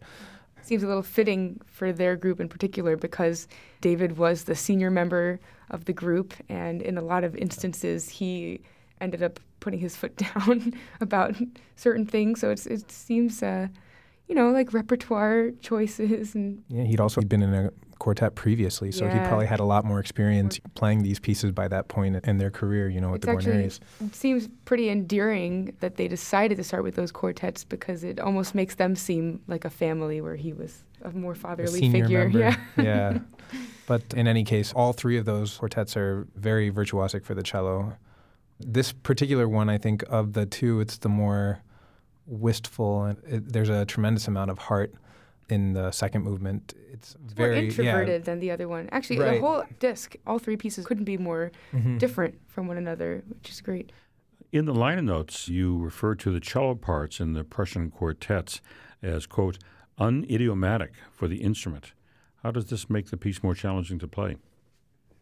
Seems 0.66 0.82
a 0.82 0.86
little 0.86 1.02
fitting 1.02 1.60
for 1.66 1.92
their 1.92 2.16
group 2.16 2.40
in 2.40 2.48
particular 2.48 2.96
because 2.96 3.48
David 3.80 4.18
was 4.18 4.44
the 4.44 4.54
senior 4.54 4.90
member 4.90 5.40
of 5.70 5.84
the 5.84 5.92
group, 5.92 6.34
and 6.48 6.82
in 6.82 6.96
a 6.96 7.02
lot 7.02 7.24
of 7.24 7.34
instances, 7.36 8.08
he 8.08 8.60
ended 9.00 9.22
up 9.22 9.40
putting 9.60 9.80
his 9.80 9.96
foot 9.96 10.16
down 10.34 10.72
about 11.00 11.34
certain 11.76 12.06
things. 12.06 12.40
So 12.40 12.50
it 12.50 12.90
seems, 12.90 13.42
uh, 13.42 13.68
you 14.28 14.34
know, 14.34 14.50
like 14.50 14.72
repertoire 14.72 15.50
choices 15.60 16.34
and 16.34 16.62
Yeah, 16.68 16.84
he'd 16.84 17.00
also 17.00 17.20
been 17.20 17.42
in 17.42 17.54
a 17.54 17.70
quartet 17.98 18.34
previously, 18.34 18.92
so 18.92 19.08
he 19.08 19.18
probably 19.20 19.46
had 19.46 19.60
a 19.60 19.64
lot 19.64 19.84
more 19.84 20.00
experience 20.00 20.60
playing 20.74 21.02
these 21.02 21.18
pieces 21.18 21.50
by 21.52 21.66
that 21.68 21.88
point 21.88 22.16
in 22.26 22.38
their 22.38 22.50
career, 22.50 22.88
you 22.88 23.00
know, 23.00 23.10
with 23.10 23.24
It's 23.28 23.44
the 23.44 23.50
Guarneris. 23.50 23.80
it 24.04 24.14
seems 24.14 24.48
pretty 24.64 24.90
endearing 24.90 25.74
that 25.80 25.96
they 25.96 26.08
decided 26.08 26.56
to 26.56 26.64
start 26.64 26.82
with 26.82 26.94
those 26.94 27.10
quartets 27.12 27.64
because 27.64 28.04
it 28.04 28.20
almost 28.20 28.54
makes 28.54 28.74
them 28.74 28.94
seem 28.96 29.40
like 29.46 29.64
a 29.64 29.70
family 29.70 30.20
where 30.20 30.36
he 30.36 30.52
was 30.52 30.82
a 31.02 31.10
more 31.10 31.32
A 31.32 31.36
fatherly 31.36 31.78
senior 31.80 32.04
figure. 32.04 32.18
member. 32.24 32.38
Yeah. 32.38 32.56
yeah. 32.82 33.18
But 33.86 34.02
in 34.16 34.26
any 34.26 34.42
case, 34.42 34.72
all 34.72 34.92
three 34.92 35.16
of 35.16 35.26
those 35.26 35.58
quartets 35.58 35.96
are 35.96 36.26
very 36.34 36.72
virtuosic 36.72 37.24
for 37.24 37.34
the 37.36 37.42
cello. 37.44 37.96
This 38.58 38.90
particular 38.90 39.48
one, 39.48 39.68
I 39.70 39.78
think, 39.78 40.02
of 40.10 40.32
the 40.32 40.44
two, 40.44 40.80
it's 40.80 40.98
the 40.98 41.08
more 41.08 41.60
wistful, 42.26 43.04
and 43.04 43.18
it, 43.28 43.52
there's 43.52 43.68
a 43.68 43.84
tremendous 43.84 44.26
amount 44.26 44.50
of 44.50 44.58
heart 44.58 44.92
in 45.48 45.72
the 45.74 45.90
second 45.90 46.22
movement. 46.22 46.74
It's, 46.92 47.16
It's 47.24 47.32
very 47.32 47.56
more 47.56 47.64
introverted 47.64 48.24
than 48.24 48.40
the 48.40 48.50
other 48.50 48.68
one. 48.68 48.88
Actually, 48.92 49.18
Right. 49.20 49.34
the 49.34 49.40
whole 49.46 49.64
disc, 49.78 50.16
all 50.26 50.38
three 50.38 50.56
pieces 50.56 50.86
couldn't 50.86 51.04
be 51.04 51.16
more 51.18 51.52
Yeah. 51.72 51.80
Mhm. 51.80 51.98
different 51.98 52.34
from 52.48 52.66
one 52.66 52.76
another, 52.76 53.22
which 53.28 53.50
is 53.50 53.60
great. 53.60 53.92
In 54.52 54.64
the 54.64 54.74
liner 54.74 55.02
notes, 55.02 55.48
you 55.48 55.76
refer 55.78 56.14
to 56.16 56.30
the 56.30 56.40
cello 56.40 56.74
parts 56.74 57.20
in 57.20 57.32
the 57.34 57.44
Prussian 57.44 57.90
quartets 57.90 58.60
as, 59.02 59.26
quote, 59.26 59.58
unidiomatic 59.98 60.90
for 61.10 61.28
the 61.28 61.36
instrument. 61.42 61.92
How 62.42 62.50
does 62.50 62.66
this 62.66 62.88
make 62.88 63.06
the 63.10 63.16
piece 63.16 63.42
more 63.42 63.54
challenging 63.54 63.98
to 63.98 64.08
play? 64.08 64.36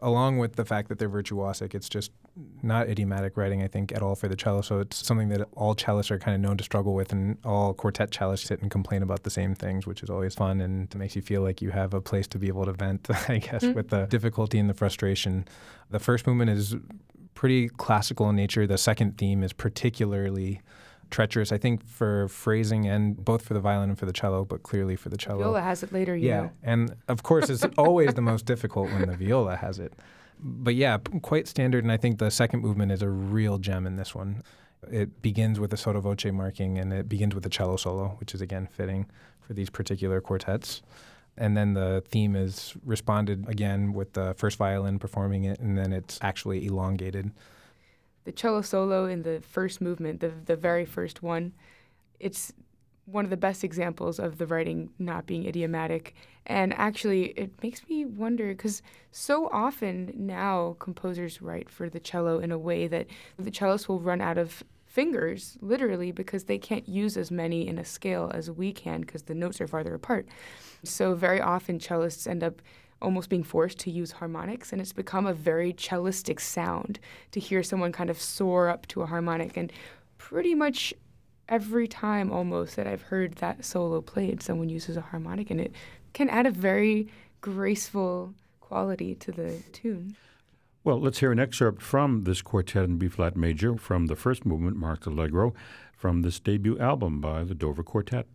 Along 0.05 0.39
with 0.39 0.55
the 0.57 0.65
fact 0.65 0.89
that 0.91 0.99
they're 0.99 1.09
virtuosic, 1.11 1.75
it's 1.75 1.89
just 1.89 2.13
not 2.63 2.89
idiomatic 2.89 3.37
writing, 3.37 3.63
I 3.63 3.69
think, 3.69 3.91
at 3.91 4.03
all 4.03 4.15
for 4.15 4.29
the 4.29 4.37
cello. 4.37 4.61
So 4.61 4.79
it's 4.81 5.05
something 5.05 5.29
that 5.31 5.49
all 5.57 5.75
cellists 5.75 6.11
are 6.11 6.19
kind 6.19 6.35
of 6.35 6.41
known 6.41 6.57
to 6.59 6.65
struggle 6.65 6.95
with, 6.95 7.11
and 7.11 7.39
all 7.45 7.73
quartet 7.75 8.11
cellists 8.11 8.47
sit 8.47 8.61
and 8.61 8.71
complain 8.71 9.03
about 9.03 9.23
the 9.23 9.31
same 9.31 9.55
things, 9.55 9.87
which 9.87 10.03
is 10.03 10.11
always 10.11 10.35
fun 10.35 10.61
and 10.61 10.95
it 10.95 10.97
makes 10.97 11.17
you 11.17 11.23
feel 11.23 11.43
like 11.43 11.63
you 11.63 11.71
have 11.71 11.95
a 11.95 12.01
place 12.01 12.27
to 12.29 12.39
be 12.39 12.49
able 12.49 12.65
to 12.67 12.73
vent, 12.73 13.09
I 13.29 13.39
guess, 13.39 13.65
Mhm. 13.65 13.75
with 13.75 13.89
the 13.89 14.07
difficulty 14.07 14.59
and 14.59 14.69
the 14.71 14.75
frustration. 14.75 15.47
The 15.91 15.99
first 16.01 16.27
movement 16.27 16.51
is 16.51 16.77
pretty 17.35 17.69
classical 17.69 18.29
in 18.29 18.37
nature. 18.37 18.67
The 18.67 18.79
second 18.79 19.19
theme 19.19 19.43
is 19.43 19.53
particularly 19.53 20.61
treacherous, 21.15 21.53
I 21.53 21.59
think, 21.59 21.87
for 21.87 22.27
phrasing 22.27 22.89
and 22.89 23.25
both 23.25 23.43
for 23.43 23.55
the 23.55 23.61
violin 23.61 23.91
and 23.91 23.99
for 23.99 24.05
the 24.05 24.13
cello, 24.13 24.45
but 24.45 24.65
clearly 24.65 24.97
for 24.97 25.11
the 25.11 25.17
cello. 25.17 25.39
Viola 25.39 25.63
has 25.63 25.85
it 25.85 25.93
later, 25.93 26.17
you 26.17 26.29
yeah, 26.29 26.41
know. 26.41 26.51
and 26.65 26.97
of 27.07 27.23
course, 27.23 27.49
it's 27.49 27.65
always 27.79 28.15
the 28.15 28.21
most 28.21 28.47
difficult 28.47 28.91
when 28.91 29.07
the 29.07 29.17
viola 29.17 29.55
has 29.55 29.79
it. 29.79 29.93
But 30.41 30.75
yeah, 30.75 30.99
quite 31.23 31.47
standard, 31.47 31.85
and 31.85 31.93
I 31.93 31.97
think 31.97 32.19
the 32.19 32.31
second 32.31 32.61
movement 32.63 32.91
is 32.91 33.01
a 33.01 33.09
real 33.09 33.59
gem 33.59 33.87
in 33.87 33.95
this 33.95 34.13
one. 34.13 34.43
It 34.91 35.23
begins 35.23 35.61
with 35.61 35.73
a 35.73 35.77
sotto 35.77 36.01
voce 36.01 36.25
marking, 36.33 36.79
and 36.79 36.93
it 36.93 37.09
begins 37.09 37.33
with 37.33 37.47
a 37.47 37.49
cello 37.49 37.77
solo, 37.77 38.17
which 38.19 38.35
is 38.35 38.41
again 38.41 38.67
fitting 38.67 39.07
for 39.41 39.55
these 39.55 39.71
particular 39.71 40.21
quartets. 40.21 40.83
And 41.37 41.57
then 41.57 41.75
the 41.75 42.03
theme 42.09 42.35
is 42.35 42.75
responded 42.85 43.49
again 43.49 43.93
with 43.93 44.15
the 44.15 44.35
first 44.35 44.59
violin 44.59 44.99
performing 44.99 45.45
it, 45.45 45.61
and 45.61 45.79
then 45.79 45.93
it's 45.93 46.19
actually 46.23 46.67
elongated. 46.67 47.31
The 48.25 48.33
cello 48.33 48.63
solo 48.63 49.07
in 49.07 49.23
the 49.23 49.41
first 49.41 49.81
movement, 49.81 50.21
the 50.21 50.33
the 50.45 50.57
very 50.57 50.85
first 50.85 51.23
one, 51.23 51.53
it's 52.19 52.53
one 53.07 53.25
of 53.25 53.31
the 53.31 53.37
best 53.37 53.65
examples 53.65 54.19
of 54.19 54.39
the 54.39 54.47
writing 54.47 54.91
not 54.99 55.27
being 55.27 55.47
idiomatic. 55.47 56.15
And 56.47 56.73
actually, 56.75 57.27
it 57.37 57.63
makes 57.63 57.87
me 57.89 58.05
wonder 58.05 58.49
because 58.49 58.83
so 59.11 59.49
often 59.51 60.13
now 60.15 60.77
composers 60.79 61.43
write 61.43 61.69
for 61.69 61.89
the 61.91 62.01
cello 62.01 62.39
in 62.39 62.51
a 62.51 62.59
way 62.59 62.87
that 62.87 63.07
the 63.39 63.51
cellist 63.51 63.89
will 63.89 64.01
run 64.01 64.21
out 64.21 64.39
of 64.39 64.63
fingers, 64.87 65.59
literally, 65.61 66.13
because 66.13 66.45
they 66.45 66.59
can't 66.59 66.89
use 66.89 67.17
as 67.17 67.31
many 67.31 67.67
in 67.67 67.79
a 67.79 67.85
scale 67.85 68.31
as 68.33 68.51
we 68.51 68.73
can 68.73 69.01
because 69.01 69.25
the 69.25 69.35
notes 69.35 69.61
are 69.61 69.67
farther 69.67 69.95
apart. 69.95 70.27
So, 70.85 71.15
very 71.15 71.41
often, 71.41 71.79
cellists 71.79 72.27
end 72.27 72.45
up 72.45 72.63
almost 73.05 73.29
being 73.29 73.45
forced 73.45 73.79
to 73.81 73.91
use 73.91 74.13
harmonics, 74.13 74.73
and 74.73 74.81
it's 74.81 74.93
become 74.93 75.27
a 75.27 75.35
very 75.35 75.73
cellistic 75.73 76.41
sound 76.41 76.99
to 77.31 77.41
hear 77.41 77.63
someone 77.63 77.93
kind 77.93 78.11
of 78.11 78.21
soar 78.21 78.69
up 78.69 78.87
to 78.89 79.03
a 79.03 79.07
harmonic. 79.07 79.57
And 79.57 79.73
pretty 80.19 80.55
much 80.55 80.93
every 81.49 81.87
time 81.87 82.33
almost 82.33 82.77
that 82.77 82.87
I've 82.87 83.03
heard 83.03 83.35
that 83.37 83.65
solo 83.65 84.01
played, 84.01 84.43
someone 84.43 84.69
uses 84.69 84.97
a 84.97 85.03
harmonic, 85.03 85.51
and 85.51 85.61
it 85.61 85.73
can 86.13 86.29
add 86.29 86.47
a 86.47 86.51
very 86.51 87.09
graceful 87.41 88.35
quality 88.61 89.15
to 89.17 89.31
the 89.31 89.63
tune. 89.73 90.17
Well, 90.83 91.01
let's 91.01 91.21
hear 91.21 91.33
an 91.33 91.39
excerpt 91.39 91.81
from 91.81 92.25
this 92.25 92.43
quartet 92.43 92.85
in 92.85 92.99
B 92.99 93.09
flat 93.09 93.37
major 93.37 93.77
from 93.77 94.07
the 94.07 94.17
first 94.17 94.45
movement, 94.45 94.77
marked 94.77 95.07
Allegro, 95.07 95.55
from 95.97 96.23
this 96.23 96.41
debut 96.41 96.79
album 96.79 97.21
by 97.21 97.45
the 97.45 97.55
Dover 97.55 97.83
Quartet. 97.83 98.27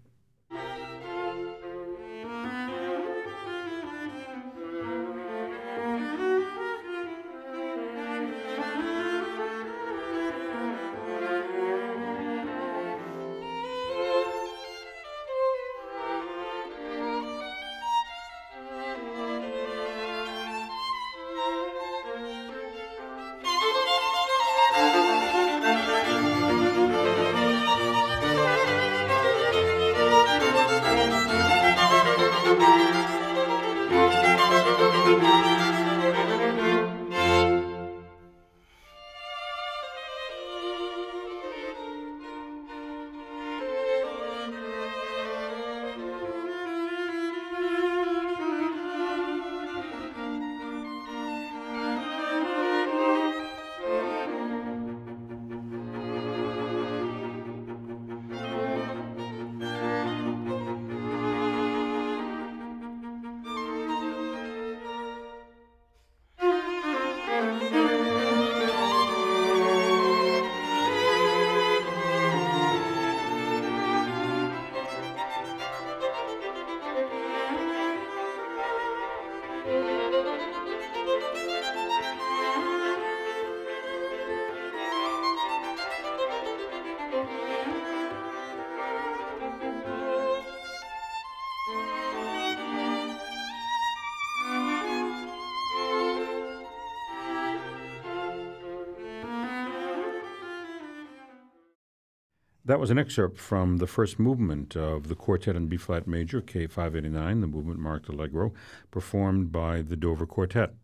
That 102.69 102.79
was 102.79 102.91
an 102.91 102.99
excerpt 102.99 103.39
from 103.39 103.77
the 103.77 103.87
first 103.87 104.19
movement 104.19 104.75
of 104.77 105.07
the 105.07 105.15
quartet 105.15 105.55
in 105.55 105.65
B 105.65 105.75
flat 105.75 106.05
major, 106.05 106.39
K589, 106.39 107.41
the 107.41 107.47
movement 107.47 107.79
marked 107.79 108.07
Allegro, 108.09 108.53
performed 108.91 109.51
by 109.51 109.81
the 109.81 109.95
Dover 109.95 110.27
Quartet. 110.27 110.75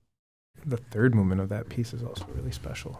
The 0.65 0.77
third 0.77 1.13
movement 1.13 1.41
of 1.41 1.49
that 1.49 1.69
piece 1.69 1.93
is 1.93 2.01
also 2.01 2.25
really 2.33 2.51
special. 2.51 2.99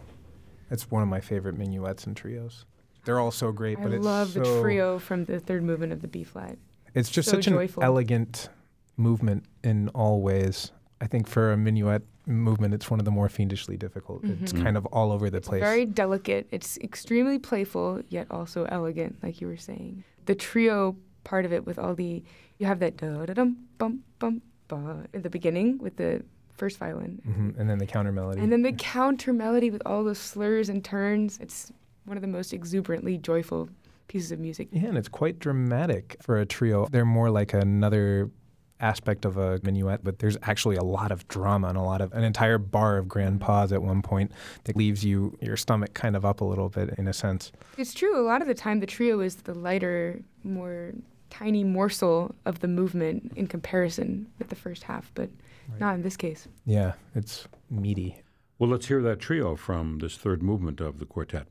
It's 0.70 0.92
one 0.92 1.02
of 1.02 1.10
my 1.10 1.20
favorite 1.20 1.58
minuets 1.58 2.06
and 2.06 2.16
trios. 2.16 2.66
They're 3.06 3.20
all 3.20 3.32
so 3.32 3.52
great, 3.52 3.80
I 3.80 3.82
but 3.82 3.92
it's 3.92 4.06
love 4.06 4.36
the 4.36 4.62
trio 4.62 5.00
from 5.00 5.26
the 5.26 5.40
third 5.40 5.64
movement 5.64 5.92
of 5.92 6.04
the 6.04 6.08
B 6.08 6.24
flat. 6.24 6.60
It's 6.94 7.10
just 7.10 7.28
so 7.28 7.38
such 7.38 7.46
joyful. 7.46 7.82
an 7.82 7.88
elegant 7.88 8.50
movement 8.98 9.46
in 9.64 9.90
all 9.96 10.22
ways. 10.22 10.72
I 11.02 11.08
think 11.08 11.28
for 11.28 11.52
a 11.52 11.58
minuet 11.58 12.04
movement, 12.26 12.74
it's 12.74 12.90
one 12.90 13.00
of 13.00 13.06
the 13.06 13.12
more 13.12 13.28
fiendishly 13.30 13.78
difficult. 13.78 14.24
It's 14.24 14.54
Mhm. 14.54 14.64
kind 14.64 14.78
of 14.78 14.86
all 14.88 15.12
over 15.12 15.30
the 15.30 15.38
It's 15.38 15.48
place. 15.48 15.62
very 15.62 15.86
delicate. 15.86 16.48
It's 16.52 16.78
extremely 16.80 17.38
playful, 17.38 18.02
yet 18.10 18.28
also 18.32 18.64
elegant, 18.66 19.18
like 19.22 19.42
you 19.42 19.48
were 19.48 19.58
saying. 19.58 20.04
The 20.26 20.36
trio 20.36 20.96
part 21.24 21.46
of 21.46 21.52
it 21.54 21.66
with 21.66 21.78
all 21.78 21.96
the 21.96 22.24
you 22.58 22.66
have 22.66 22.80
that 22.80 22.96
da 22.98 23.26
da 23.26 23.34
dum 23.34 23.58
bum 23.78 24.04
bum 24.20 24.42
ba 24.70 25.06
in 25.14 25.22
the 25.22 25.30
beginning 25.30 25.78
with 25.80 25.98
the 25.98 26.24
first 26.54 26.78
violin. 26.78 27.22
Mhm, 27.28 27.60
And 27.60 27.70
then 27.70 27.78
the 27.80 27.86
counter 27.86 28.14
melody. 28.14 28.40
And 28.42 28.50
then 28.52 28.62
the 28.62 28.72
counter 28.72 29.34
melody 29.34 29.70
with 29.70 29.82
all 29.86 30.04
the 30.06 30.16
slurs 30.16 30.70
and 30.70 30.84
turns. 30.84 31.38
It's 31.42 31.72
one 32.06 32.16
of 32.18 32.22
the 32.22 32.28
most 32.30 32.54
exuberantly 32.54 33.18
joyful 33.18 33.68
pieces 34.08 34.32
of 34.32 34.40
music. 34.40 34.70
yeah, 34.72 34.86
and 34.88 34.98
it's 34.98 35.10
quite 35.10 35.40
dramatic 35.40 36.16
for 36.22 36.38
a 36.38 36.46
trio. 36.46 36.88
They're 36.90 37.04
more 37.06 37.30
like 37.30 37.54
another 37.54 38.30
aspect 38.80 39.26
of 39.26 39.38
a 39.38 39.60
minuet, 39.64 40.04
but 40.04 40.20
there's 40.20 40.38
actually 40.44 40.76
a 40.76 40.84
lot 40.84 41.12
of 41.12 41.28
drama 41.28 41.68
and 41.70 41.78
a 41.78 41.82
lot 41.82 42.02
of 42.02 42.12
an 42.14 42.24
entire 42.24 42.58
bar 42.58 42.98
of 42.98 43.08
grand 43.08 43.40
pause 43.42 43.72
at 43.72 43.82
one 43.82 44.02
point 44.02 44.32
that 44.66 44.76
leaves 44.76 45.04
you 45.06 45.38
your 45.42 45.56
stomach 45.58 45.94
kind 45.94 46.16
of 46.16 46.26
up 46.26 46.42
a 46.42 46.46
little 46.46 46.70
bit 46.70 46.90
in 46.98 47.08
a 47.08 47.14
sense. 47.14 47.52
It's 47.78 47.94
true. 47.94 48.20
A 48.20 48.26
lot 48.26 48.42
of 48.42 48.48
the 48.48 48.54
time, 48.54 48.80
the 48.82 48.86
trio 48.86 49.22
is 49.22 49.38
the 49.38 49.54
lighter, 49.54 50.20
more 50.44 50.92
tiny 51.30 51.64
morsel 51.64 52.36
of 52.46 52.60
the 52.60 52.68
movement 52.68 53.32
in 53.36 53.48
comparison 53.48 54.28
with 54.40 54.50
the 54.50 54.56
first 54.56 54.84
half, 54.84 55.12
but 55.16 55.30
Right. 55.68 55.80
not 55.80 55.96
in 55.96 56.04
this 56.04 56.16
case. 56.16 56.48
Yeah, 56.66 56.94
it's 57.16 57.48
meaty. 57.72 58.22
Well, 58.60 58.70
let's 58.70 58.86
hear 58.88 59.02
that 59.02 59.20
trio 59.20 59.56
from 59.56 59.98
this 59.98 60.16
third 60.16 60.44
movement 60.44 60.80
of 60.80 61.00
the 61.00 61.06
quartet. 61.08 61.48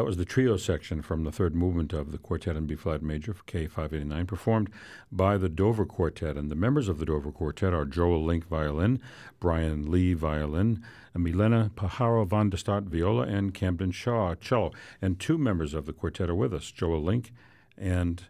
That 0.00 0.06
was 0.06 0.16
the 0.16 0.24
trio 0.24 0.56
section 0.56 1.02
from 1.02 1.24
the 1.24 1.30
third 1.30 1.54
movement 1.54 1.92
of 1.92 2.10
the 2.10 2.16
Quartet 2.16 2.56
in 2.56 2.64
B 2.64 2.74
flat 2.74 3.02
major 3.02 3.34
for 3.34 3.44
K589, 3.44 4.26
performed 4.26 4.70
by 5.12 5.36
the 5.36 5.50
Dover 5.50 5.84
Quartet. 5.84 6.38
And 6.38 6.50
the 6.50 6.54
members 6.54 6.88
of 6.88 6.98
the 6.98 7.04
Dover 7.04 7.30
Quartet 7.30 7.74
are 7.74 7.84
Joel 7.84 8.24
Link 8.24 8.48
violin, 8.48 8.98
Brian 9.40 9.90
Lee 9.90 10.14
violin, 10.14 10.82
Milena 11.14 11.70
Pajaro 11.76 12.26
van 12.26 12.48
de 12.48 12.56
Stadt 12.56 12.84
viola, 12.84 13.24
and 13.24 13.52
Camden 13.52 13.90
Shaw 13.90 14.34
cello. 14.36 14.72
And 15.02 15.20
two 15.20 15.36
members 15.36 15.74
of 15.74 15.84
the 15.84 15.92
quartet 15.92 16.30
are 16.30 16.34
with 16.34 16.54
us, 16.54 16.70
Joel 16.70 17.02
Link 17.02 17.30
and 17.76 18.22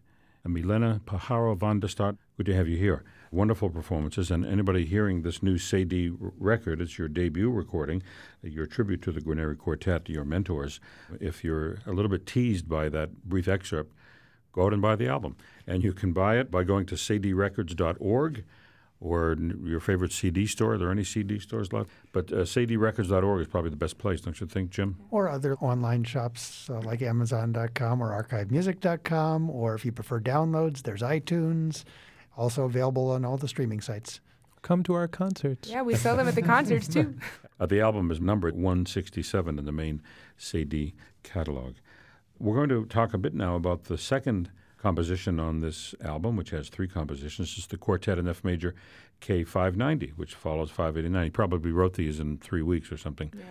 Milena 0.45 1.01
Pajaro 1.05 1.57
van 1.57 1.81
de 1.81 1.89
Stadt. 1.89 2.17
Good 2.37 2.47
to 2.47 2.55
have 2.55 2.69
you 2.69 2.77
here 2.77 3.05
wonderful 3.31 3.71
performances. 3.71 4.31
And 4.31 4.45
anybody 4.45 4.85
hearing 4.85 5.23
this 5.23 5.43
new 5.43 5.57
Cedille 5.57 6.33
record, 6.39 6.81
it's 6.81 6.99
your 6.99 7.09
debut 7.09 7.51
recording, 7.51 8.03
your 8.43 8.67
tribute 8.67 9.03
to 9.03 9.13
the 9.13 9.21
Guarneri 9.21 9.57
Quartet, 9.57 10.09
your 10.09 10.25
mentors. 10.25 10.81
If 11.21 11.45
you're 11.45 11.79
a 11.87 11.93
little 11.93 12.11
bit 12.11 12.27
teased 12.27 12.69
by 12.69 12.89
that 12.89 13.25
brief 13.25 13.49
excerpt, 13.49 13.93
go 14.53 14.67
out 14.67 14.73
and 14.73 14.83
buy 14.83 14.97
the 14.97 15.09
album. 15.09 15.37
And 15.67 15.85
you 15.85 15.93
can 15.93 16.13
buy 16.13 16.39
it 16.39 16.51
by 16.51 16.65
going 16.65 16.87
to 16.87 16.97
cedillerecords.org 16.97 18.45
or 19.01 19.37
your 19.65 19.81
favorite 19.81 20.13
CD 20.13 20.47
store. 20.47 20.75
Are 20.75 20.79
there 20.79 20.91
any 20.91 21.05
CD 21.05 21.39
stores 21.39 21.73
left? 21.73 21.91
But 22.13 22.31
uh, 22.33 22.37
cedillerecords.org 22.39 23.41
is 23.41 23.49
probably 23.49 23.71
the 23.71 23.77
best 23.77 23.99
place, 23.99 24.21
don't 24.21 24.39
you 24.41 24.47
think, 24.47 24.71
Jim? 24.71 24.97
Or 25.11 25.29
other 25.29 25.57
online 25.57 26.05
shops 26.05 26.69
uh, 26.69 26.81
like 26.81 27.01
Amazon.com 27.01 28.03
or 28.03 28.23
ArchiveMusic.com. 28.23 29.51
Or 29.51 29.75
if 29.75 29.85
you 29.85 29.93
prefer 29.93 30.21
downloads, 30.21 30.83
there's 30.83 31.03
iTunes 31.03 31.85
also 32.37 32.65
available 32.65 33.11
on 33.11 33.25
all 33.25 33.39
the 33.39 33.49
streaming 33.49 33.81
sites. 33.81 34.21
Come 34.63 34.83
to 34.85 34.93
our 34.93 35.09
concerts. 35.09 35.71
Yeah, 35.71 35.83
we 35.83 35.95
sell 35.95 36.17
them 36.17 36.29
at 36.29 36.35
the 36.35 36.43
concerts 36.43 36.87
too. 36.89 37.15
Uh, 37.59 37.67
the 37.67 37.79
album 37.79 38.11
is 38.11 38.23
numbered 38.23 38.55
167 38.55 39.59
in 39.59 39.67
the 39.67 39.71
main 39.71 40.01
CD 40.39 40.95
catalog. 41.23 41.75
We're 42.39 42.55
going 42.55 42.71
to 42.71 42.87
talk 42.87 43.13
a 43.13 43.19
bit 43.19 43.35
now 43.35 43.55
about 43.55 43.85
the 43.85 43.99
second 43.99 44.51
composition 44.81 45.39
on 45.39 45.61
this 45.61 45.95
album, 46.03 46.37
which 46.37 46.51
has 46.51 46.69
three 46.69 46.89
compositions. 46.89 47.59
is 47.59 47.67
the 47.67 47.77
Quartet 47.77 48.19
in 48.19 48.27
F 48.27 48.43
major 48.43 48.75
K590, 49.21 50.13
which 50.17 50.35
follows 50.35 50.71
589. 50.71 51.25
He 51.25 51.31
probably 51.31 51.73
wrote 51.73 51.95
these 51.95 52.19
in 52.19 52.39
three 52.39 52.63
weeks 52.63 52.91
or 52.91 52.97
something. 52.97 53.33
Yeah. 53.37 53.45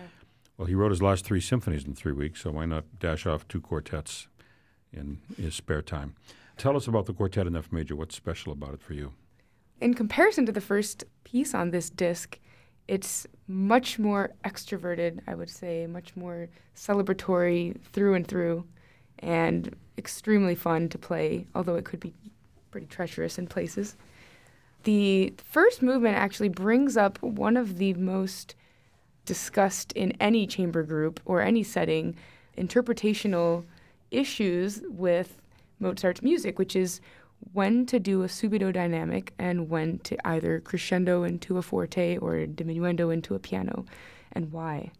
Well, 0.58 0.66
he 0.66 0.74
wrote 0.74 0.90
his 0.90 1.02
last 1.02 1.24
three 1.24 1.40
symphonies 1.40 1.84
in 1.84 1.94
three 1.94 2.12
weeks, 2.12 2.42
so 2.42 2.50
why 2.50 2.66
not 2.66 2.84
dash 2.98 3.26
off 3.26 3.46
two 3.48 3.60
quartets 3.60 4.28
in 4.92 5.20
his 5.40 5.54
spare 5.54 5.82
time? 5.82 6.14
Tell 6.58 6.76
us 6.76 6.86
about 6.86 7.06
the 7.06 7.14
Quartet 7.14 7.46
in 7.46 7.56
F 7.56 7.72
major. 7.72 7.96
What's 7.96 8.16
special 8.16 8.52
about 8.52 8.74
it 8.74 8.82
for 8.82 8.92
you? 8.92 9.12
In 9.80 9.94
comparison 9.94 10.44
to 10.46 10.52
the 10.52 10.60
first 10.60 11.04
piece 11.24 11.54
on 11.54 11.70
this 11.70 11.88
disc, 11.88 12.38
it's 12.88 13.26
much 13.46 13.98
more 13.98 14.32
extroverted, 14.44 15.20
I 15.26 15.34
would 15.34 15.48
say, 15.48 15.86
much 15.86 16.16
more 16.16 16.48
celebratory 16.74 17.80
through 17.92 18.14
and 18.14 18.26
through, 18.26 18.66
and 19.20 19.74
extremely 20.00 20.54
fun 20.54 20.88
to 20.88 20.98
play, 20.98 21.46
although 21.54 21.76
it 21.76 21.84
could 21.84 22.00
be 22.00 22.14
pretty 22.70 22.86
treacherous 22.86 23.38
in 23.38 23.46
places. 23.46 23.96
The 24.84 25.34
first 25.44 25.82
movement 25.82 26.16
actually 26.16 26.48
brings 26.48 26.96
up 26.96 27.22
one 27.22 27.56
of 27.58 27.76
the 27.76 27.92
most 27.94 28.54
discussed 29.26 29.92
in 29.92 30.12
any 30.18 30.46
chamber 30.46 30.82
group 30.82 31.20
or 31.26 31.42
any 31.42 31.62
setting 31.62 32.16
interpretational 32.56 33.64
issues 34.10 34.82
with 34.88 35.36
Mozart's 35.78 36.22
music, 36.22 36.58
which 36.58 36.74
is 36.74 37.00
when 37.52 37.84
to 37.86 38.00
do 38.00 38.22
a 38.22 38.26
subito 38.26 38.72
dynamic 38.72 39.34
and 39.38 39.68
when 39.68 39.98
to 39.98 40.16
either 40.26 40.60
crescendo 40.60 41.24
into 41.24 41.58
a 41.58 41.62
forte 41.62 42.16
or 42.16 42.46
diminuendo 42.46 43.12
into 43.12 43.34
a 43.34 43.38
piano, 43.38 43.84
and 44.32 44.50
why. 44.50 44.90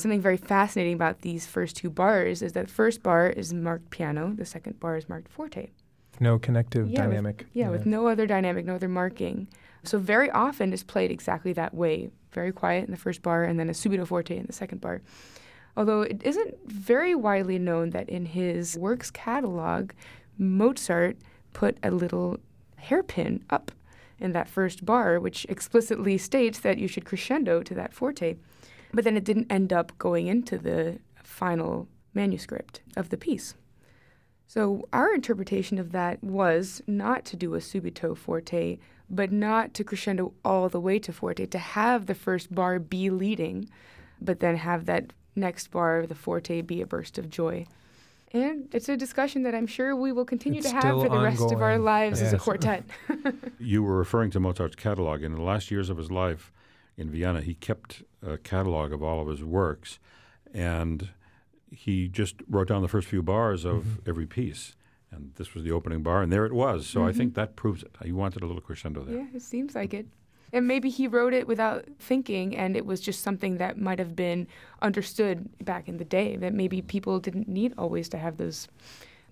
Something 0.00 0.22
very 0.22 0.38
fascinating 0.38 0.94
about 0.94 1.20
these 1.20 1.46
first 1.46 1.76
two 1.76 1.90
bars 1.90 2.40
is 2.40 2.54
that 2.54 2.68
the 2.68 2.72
first 2.72 3.02
bar 3.02 3.28
is 3.28 3.52
marked 3.52 3.90
piano, 3.90 4.32
the 4.34 4.46
second 4.46 4.80
bar 4.80 4.96
is 4.96 5.08
marked 5.08 5.30
forte. 5.30 5.68
No 6.20 6.38
connective 6.38 6.88
yeah, 6.88 7.02
dynamic. 7.02 7.38
With, 7.38 7.48
yeah, 7.52 7.64
yeah, 7.64 7.70
with 7.70 7.86
no 7.86 8.06
other 8.06 8.26
dynamic, 8.26 8.64
no 8.64 8.76
other 8.76 8.88
marking. 8.88 9.48
So 9.84 9.98
very 9.98 10.30
often 10.30 10.72
it's 10.72 10.82
played 10.82 11.10
exactly 11.10 11.52
that 11.54 11.74
way. 11.74 12.10
Very 12.32 12.50
quiet 12.52 12.84
in 12.86 12.90
the 12.90 12.96
first 12.96 13.22
bar 13.22 13.44
and 13.44 13.60
then 13.60 13.68
a 13.68 13.72
subito 13.72 14.06
forte 14.06 14.36
in 14.36 14.46
the 14.46 14.52
second 14.52 14.80
bar. 14.80 15.02
Although 15.76 16.02
it 16.02 16.22
isn't 16.22 16.56
very 16.66 17.14
widely 17.14 17.58
known 17.58 17.90
that 17.90 18.08
in 18.08 18.26
his 18.26 18.78
works 18.78 19.10
catalog, 19.10 19.92
Mozart 20.38 21.16
put 21.52 21.76
a 21.82 21.90
little 21.90 22.38
hairpin 22.76 23.44
up 23.50 23.70
in 24.18 24.32
that 24.32 24.48
first 24.48 24.84
bar, 24.84 25.20
which 25.20 25.46
explicitly 25.48 26.16
states 26.18 26.58
that 26.60 26.78
you 26.78 26.88
should 26.88 27.04
crescendo 27.04 27.62
to 27.62 27.74
that 27.74 27.92
forte. 27.92 28.36
But 28.92 29.04
then 29.04 29.16
it 29.16 29.24
didn't 29.24 29.50
end 29.50 29.72
up 29.72 29.96
going 29.98 30.26
into 30.26 30.58
the 30.58 30.98
final 31.22 31.88
manuscript 32.14 32.80
of 32.96 33.10
the 33.10 33.16
piece. 33.16 33.54
So 34.46 34.88
our 34.92 35.14
interpretation 35.14 35.78
of 35.78 35.92
that 35.92 36.24
was 36.24 36.82
not 36.86 37.24
to 37.26 37.36
do 37.36 37.54
a 37.54 37.58
subito 37.58 38.16
forte, 38.16 38.78
but 39.08 39.30
not 39.30 39.74
to 39.74 39.84
crescendo 39.84 40.32
all 40.44 40.68
the 40.68 40.80
way 40.80 40.98
to 40.98 41.12
forte, 41.12 41.46
to 41.46 41.58
have 41.58 42.06
the 42.06 42.16
first 42.16 42.52
bar 42.52 42.80
be 42.80 43.10
leading, 43.10 43.68
but 44.20 44.40
then 44.40 44.56
have 44.56 44.86
that 44.86 45.12
next 45.36 45.70
bar, 45.70 46.04
the 46.04 46.16
forte, 46.16 46.62
be 46.62 46.80
a 46.80 46.86
burst 46.86 47.16
of 47.16 47.30
joy. 47.30 47.64
And 48.32 48.68
it's 48.72 48.88
a 48.88 48.96
discussion 48.96 49.42
that 49.44 49.54
I'm 49.54 49.66
sure 49.66 49.94
we 49.94 50.12
will 50.12 50.24
continue 50.24 50.58
it's 50.58 50.70
to 50.70 50.74
have 50.74 50.82
for 50.82 51.08
the 51.08 51.10
ongoing. 51.10 51.24
rest 51.24 51.52
of 51.52 51.62
our 51.62 51.78
lives 51.78 52.20
yes. 52.20 52.28
as 52.28 52.32
a 52.32 52.38
quartet. 52.38 52.84
you 53.58 53.82
were 53.82 53.96
referring 53.96 54.30
to 54.32 54.40
Mozart's 54.40 54.76
catalog. 54.76 55.22
In 55.22 55.34
the 55.34 55.42
last 55.42 55.70
years 55.70 55.90
of 55.90 55.96
his 55.96 56.10
life 56.10 56.52
in 57.00 57.10
Vienna, 57.10 57.40
he 57.40 57.54
kept 57.54 58.02
a 58.22 58.36
catalog 58.36 58.92
of 58.92 59.02
all 59.02 59.20
of 59.22 59.28
his 59.28 59.42
works, 59.42 59.98
and 60.52 61.08
he 61.70 62.08
just 62.08 62.36
wrote 62.48 62.68
down 62.68 62.82
the 62.82 62.88
first 62.88 63.08
few 63.08 63.22
bars 63.22 63.64
of 63.64 63.84
mm-hmm. 63.84 64.10
every 64.10 64.26
piece. 64.26 64.76
And 65.10 65.32
this 65.36 65.54
was 65.54 65.64
the 65.64 65.72
opening 65.72 66.02
bar, 66.02 66.22
and 66.22 66.30
there 66.30 66.46
it 66.46 66.52
was. 66.52 66.86
So 66.86 67.00
mm-hmm. 67.00 67.08
I 67.08 67.12
think 67.12 67.34
that 67.34 67.56
proves 67.56 67.82
it. 67.82 67.90
You 68.04 68.14
wanted 68.14 68.42
a 68.42 68.46
little 68.46 68.60
crescendo 68.60 69.02
there. 69.02 69.16
Yeah, 69.16 69.26
it 69.34 69.42
seems 69.42 69.74
like 69.74 69.94
it. 69.94 70.06
And 70.52 70.68
maybe 70.68 70.90
he 70.90 71.08
wrote 71.08 71.32
it 71.32 71.46
without 71.46 71.86
thinking, 71.98 72.56
and 72.56 72.76
it 72.76 72.84
was 72.84 73.00
just 73.00 73.22
something 73.22 73.56
that 73.56 73.78
might 73.78 73.98
have 73.98 74.14
been 74.14 74.46
understood 74.82 75.48
back 75.64 75.88
in 75.88 75.96
the 75.96 76.04
day. 76.04 76.36
That 76.36 76.52
maybe 76.52 76.82
people 76.82 77.18
didn't 77.18 77.48
need 77.48 77.72
always 77.78 78.08
to 78.10 78.18
have 78.18 78.36
those 78.36 78.68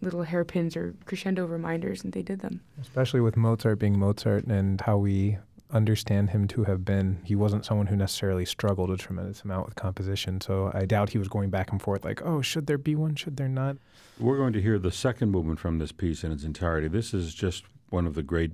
little 0.00 0.22
hairpins 0.22 0.76
or 0.76 0.94
crescendo 1.04 1.44
reminders, 1.44 2.02
and 2.02 2.12
they 2.12 2.22
did 2.22 2.40
them. 2.40 2.61
Especially 2.81 3.20
with 3.20 3.37
Mozart 3.37 3.78
being 3.78 3.98
Mozart 3.98 4.44
and 4.44 4.81
how 4.81 4.96
we 4.96 5.38
understand 5.70 6.31
him 6.31 6.48
to 6.48 6.64
have 6.64 6.85
been. 6.85 7.20
He 7.24 7.35
wasn't 7.35 7.64
someone 7.64 7.87
who 7.87 7.96
necessarily 7.96 8.44
struggled 8.44 8.90
a 8.90 8.96
tremendous 8.96 9.42
amount 9.42 9.66
with 9.66 9.74
composition. 9.74 10.40
So 10.40 10.70
I 10.74 10.87
doubt 10.87 11.11
he 11.11 11.18
was 11.18 11.28
going 11.28 11.50
back 11.50 11.70
and 11.70 11.81
forth 11.81 12.04
like, 12.04 12.22
oh, 12.22 12.40
should 12.40 12.66
there 12.66 12.78
be 12.78 12.94
one? 12.94 13.14
Should 13.14 13.37
there 13.37 13.48
not? 13.48 13.76
We're 14.18 14.38
going 14.38 14.52
to 14.54 14.62
hear 14.62 14.78
the 14.78 14.92
second 14.92 15.31
movement 15.31 15.61
from 15.61 15.78
this 15.78 15.92
piece 15.92 16.24
in 16.24 16.33
its 16.33 16.44
entirety. 16.44 16.88
This 16.88 17.12
is 17.12 17.35
just 17.35 17.64
one 17.90 18.07
of 18.07 18.14
the 18.14 18.22
great 18.22 18.52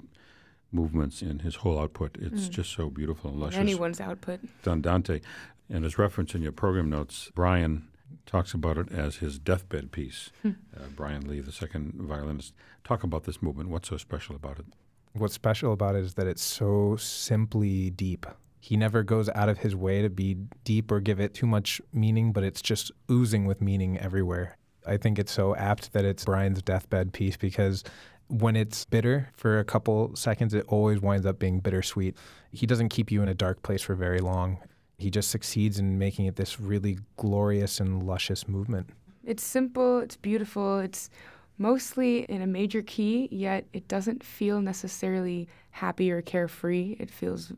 movements 0.72 1.22
in 1.22 1.40
his 1.40 1.57
whole 1.57 1.79
output. 1.79 2.16
It's 2.20 2.48
mm. 2.48 2.50
just 2.50 2.72
so 2.72 2.90
beautiful 2.90 3.31
and 3.31 3.40
luscious. 3.40 3.61
Anyone's 3.61 4.00
output. 4.00 4.40
Andante. 4.66 5.20
And 5.70 5.85
as 5.85 5.96
referenced 5.96 6.35
in 6.35 6.42
your 6.42 6.53
program 6.53 6.90
notes, 6.90 7.31
Brian 7.35 7.88
talks 8.27 8.55
about 8.55 8.77
it 8.77 8.92
as 8.92 9.16
his 9.16 9.38
deathbed 9.38 9.92
piece. 9.92 10.31
Hmm. 10.42 10.50
uh, 10.77 10.87
Brian 10.94 11.29
Lee, 11.29 11.40
the 11.40 11.53
second 11.53 11.94
violinist. 11.94 12.55
Talk 12.83 13.03
about 13.03 13.24
this 13.24 13.40
movement. 13.40 13.70
What's 13.70 13.88
so 13.88 13.96
special 13.96 14.35
about 14.35 14.59
it? 14.59 14.66
What's 15.16 15.35
special 15.35 15.72
about 15.72 15.94
it 15.94 16.03
is 16.03 16.14
that 16.14 16.27
it's 16.27 16.42
so 16.42 16.96
simply 16.96 17.90
deep. 17.90 18.27
He 18.59 18.77
never 18.77 19.05
goes 19.05 19.29
out 19.29 19.48
of 19.48 19.59
his 19.59 19.77
way 19.77 20.03
to 20.03 20.11
be 20.11 20.35
deep 20.64 20.90
or 20.90 20.98
give 20.98 21.20
it 21.20 21.35
too 21.35 21.46
much 21.46 21.81
meaning, 21.92 22.33
but 22.33 22.42
it's 22.42 22.61
just 22.61 22.90
oozing 23.09 23.44
with 23.44 23.61
meaning 23.61 23.96
everywhere. 23.96 24.57
I 24.85 24.96
think 24.96 25.20
it's 25.20 25.31
so 25.31 25.55
apt 25.55 25.92
that 25.92 26.05
it's 26.05 26.24
Brian's 26.24 26.62
deathbed 26.62 27.12
piece 27.12 27.37
because 27.37 27.85
when 28.27 28.57
it's 28.57 28.85
bitter 28.87 29.31
for 29.35 29.61
a 29.61 29.64
couple 29.64 30.16
seconds, 30.16 30.53
it 30.53 30.64
always 30.66 31.00
winds 31.00 31.27
up 31.27 31.38
being 31.38 31.61
bittersweet. 31.61 32.16
He 32.50 32.66
doesn't 32.66 32.88
keep 32.88 33.12
you 33.12 33.22
in 33.22 33.29
a 33.29 33.35
dark 33.35 33.62
place 33.62 33.83
for 33.83 33.94
very 33.94 34.18
long. 34.18 34.59
He 34.98 35.11
just 35.11 35.31
succeeds 35.31 35.79
in 35.79 35.96
making 35.96 36.27
it 36.27 36.35
this 36.35 36.59
really 36.59 36.98
glorious 37.16 37.79
and 37.79 38.03
luscious 38.03 38.48
movement. 38.48 38.90
It's 39.24 39.44
simple, 39.44 40.00
it's 40.00 40.16
beautiful, 40.16 40.81
it's 40.81 41.09
mostly 41.59 42.25
in 42.25 42.43
a 42.43 42.47
major 42.47 42.83
key, 42.83 43.29
yet 43.31 43.67
it 43.73 43.88
doesn't 43.88 44.25
feel 44.25 44.61
necessarily 44.61 45.49
happy 45.71 46.11
or 46.11 46.23
carefree. 46.23 46.97
It 46.99 47.11
feels 47.11 47.53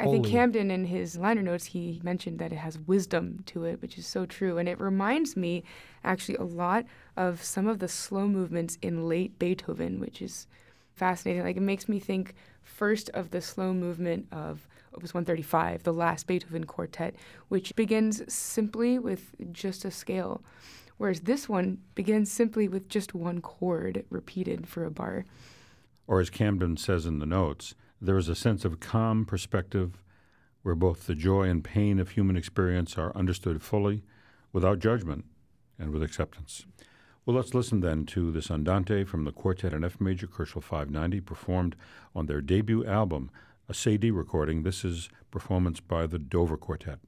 I 0.00 0.06
think 0.06 0.26
Camden, 0.26 0.70
in 0.70 0.84
his 0.84 1.16
liner 1.16 1.42
notes, 1.42 1.66
he 1.66 2.00
mentioned 2.02 2.38
that 2.38 2.52
it 2.52 2.58
has 2.58 2.78
wisdom 2.78 3.42
to 3.46 3.64
it, 3.64 3.82
which 3.82 3.98
is 3.98 4.06
so 4.06 4.26
true. 4.26 4.58
And 4.58 4.68
it 4.68 4.80
reminds 4.80 5.36
me 5.36 5.64
actually 6.04 6.36
a 6.36 6.44
lot 6.44 6.84
of 7.16 7.42
some 7.42 7.66
of 7.66 7.78
the 7.80 7.88
slow 7.88 8.28
movements 8.28 8.78
in 8.80 9.08
late 9.08 9.38
Beethoven, 9.38 9.98
which 9.98 10.22
is 10.22 10.46
fascinating. 10.94 11.42
Like 11.42 11.56
it 11.56 11.62
makes 11.62 11.88
me 11.88 11.98
think 11.98 12.34
first 12.62 13.10
of 13.10 13.30
the 13.30 13.40
slow 13.40 13.72
movement 13.72 14.26
of 14.30 14.68
Opus 14.94 15.14
135, 15.14 15.82
the 15.82 15.92
last 15.92 16.26
Beethoven 16.26 16.64
quartet, 16.64 17.14
which 17.48 17.74
begins 17.76 18.22
simply 18.32 18.98
with 18.98 19.34
just 19.52 19.84
a 19.84 19.90
scale, 19.90 20.42
whereas 20.98 21.20
this 21.20 21.48
one 21.48 21.78
begins 21.94 22.30
simply 22.30 22.68
with 22.68 22.88
just 22.88 23.14
one 23.14 23.40
chord 23.40 24.04
repeated 24.10 24.68
for 24.68 24.84
a 24.84 24.90
bar. 24.90 25.24
Or 26.06 26.20
as 26.20 26.30
Camden 26.30 26.76
says 26.76 27.06
in 27.06 27.18
the 27.18 27.26
notes, 27.26 27.74
there 28.00 28.18
is 28.18 28.28
a 28.28 28.34
sense 28.34 28.64
of 28.64 28.80
calm 28.80 29.24
perspective 29.24 30.02
where 30.62 30.74
both 30.74 31.06
the 31.06 31.14
joy 31.14 31.48
and 31.48 31.64
pain 31.64 31.98
of 31.98 32.10
human 32.10 32.36
experience 32.36 32.98
are 32.98 33.16
understood 33.16 33.62
fully 33.62 34.02
without 34.52 34.78
judgment 34.78 35.24
and 35.78 35.92
with 35.92 36.02
acceptance. 36.02 36.66
Well, 37.24 37.36
let's 37.36 37.54
listen 37.54 37.80
then 37.80 38.06
to 38.06 38.32
this 38.32 38.50
Andante 38.50 39.04
from 39.04 39.24
the 39.24 39.32
quartet 39.32 39.74
in 39.74 39.84
F 39.84 40.00
major, 40.00 40.26
Köchel 40.26 40.62
590, 40.62 41.20
performed 41.20 41.76
on 42.14 42.26
their 42.26 42.40
debut 42.40 42.86
album, 42.86 43.30
a 43.68 43.72
Cedille 43.72 44.16
recording. 44.16 44.62
This 44.62 44.84
is 44.84 45.10
performance 45.30 45.78
by 45.78 46.06
the 46.06 46.18
Dover 46.18 46.56
Quartet. 46.56 47.00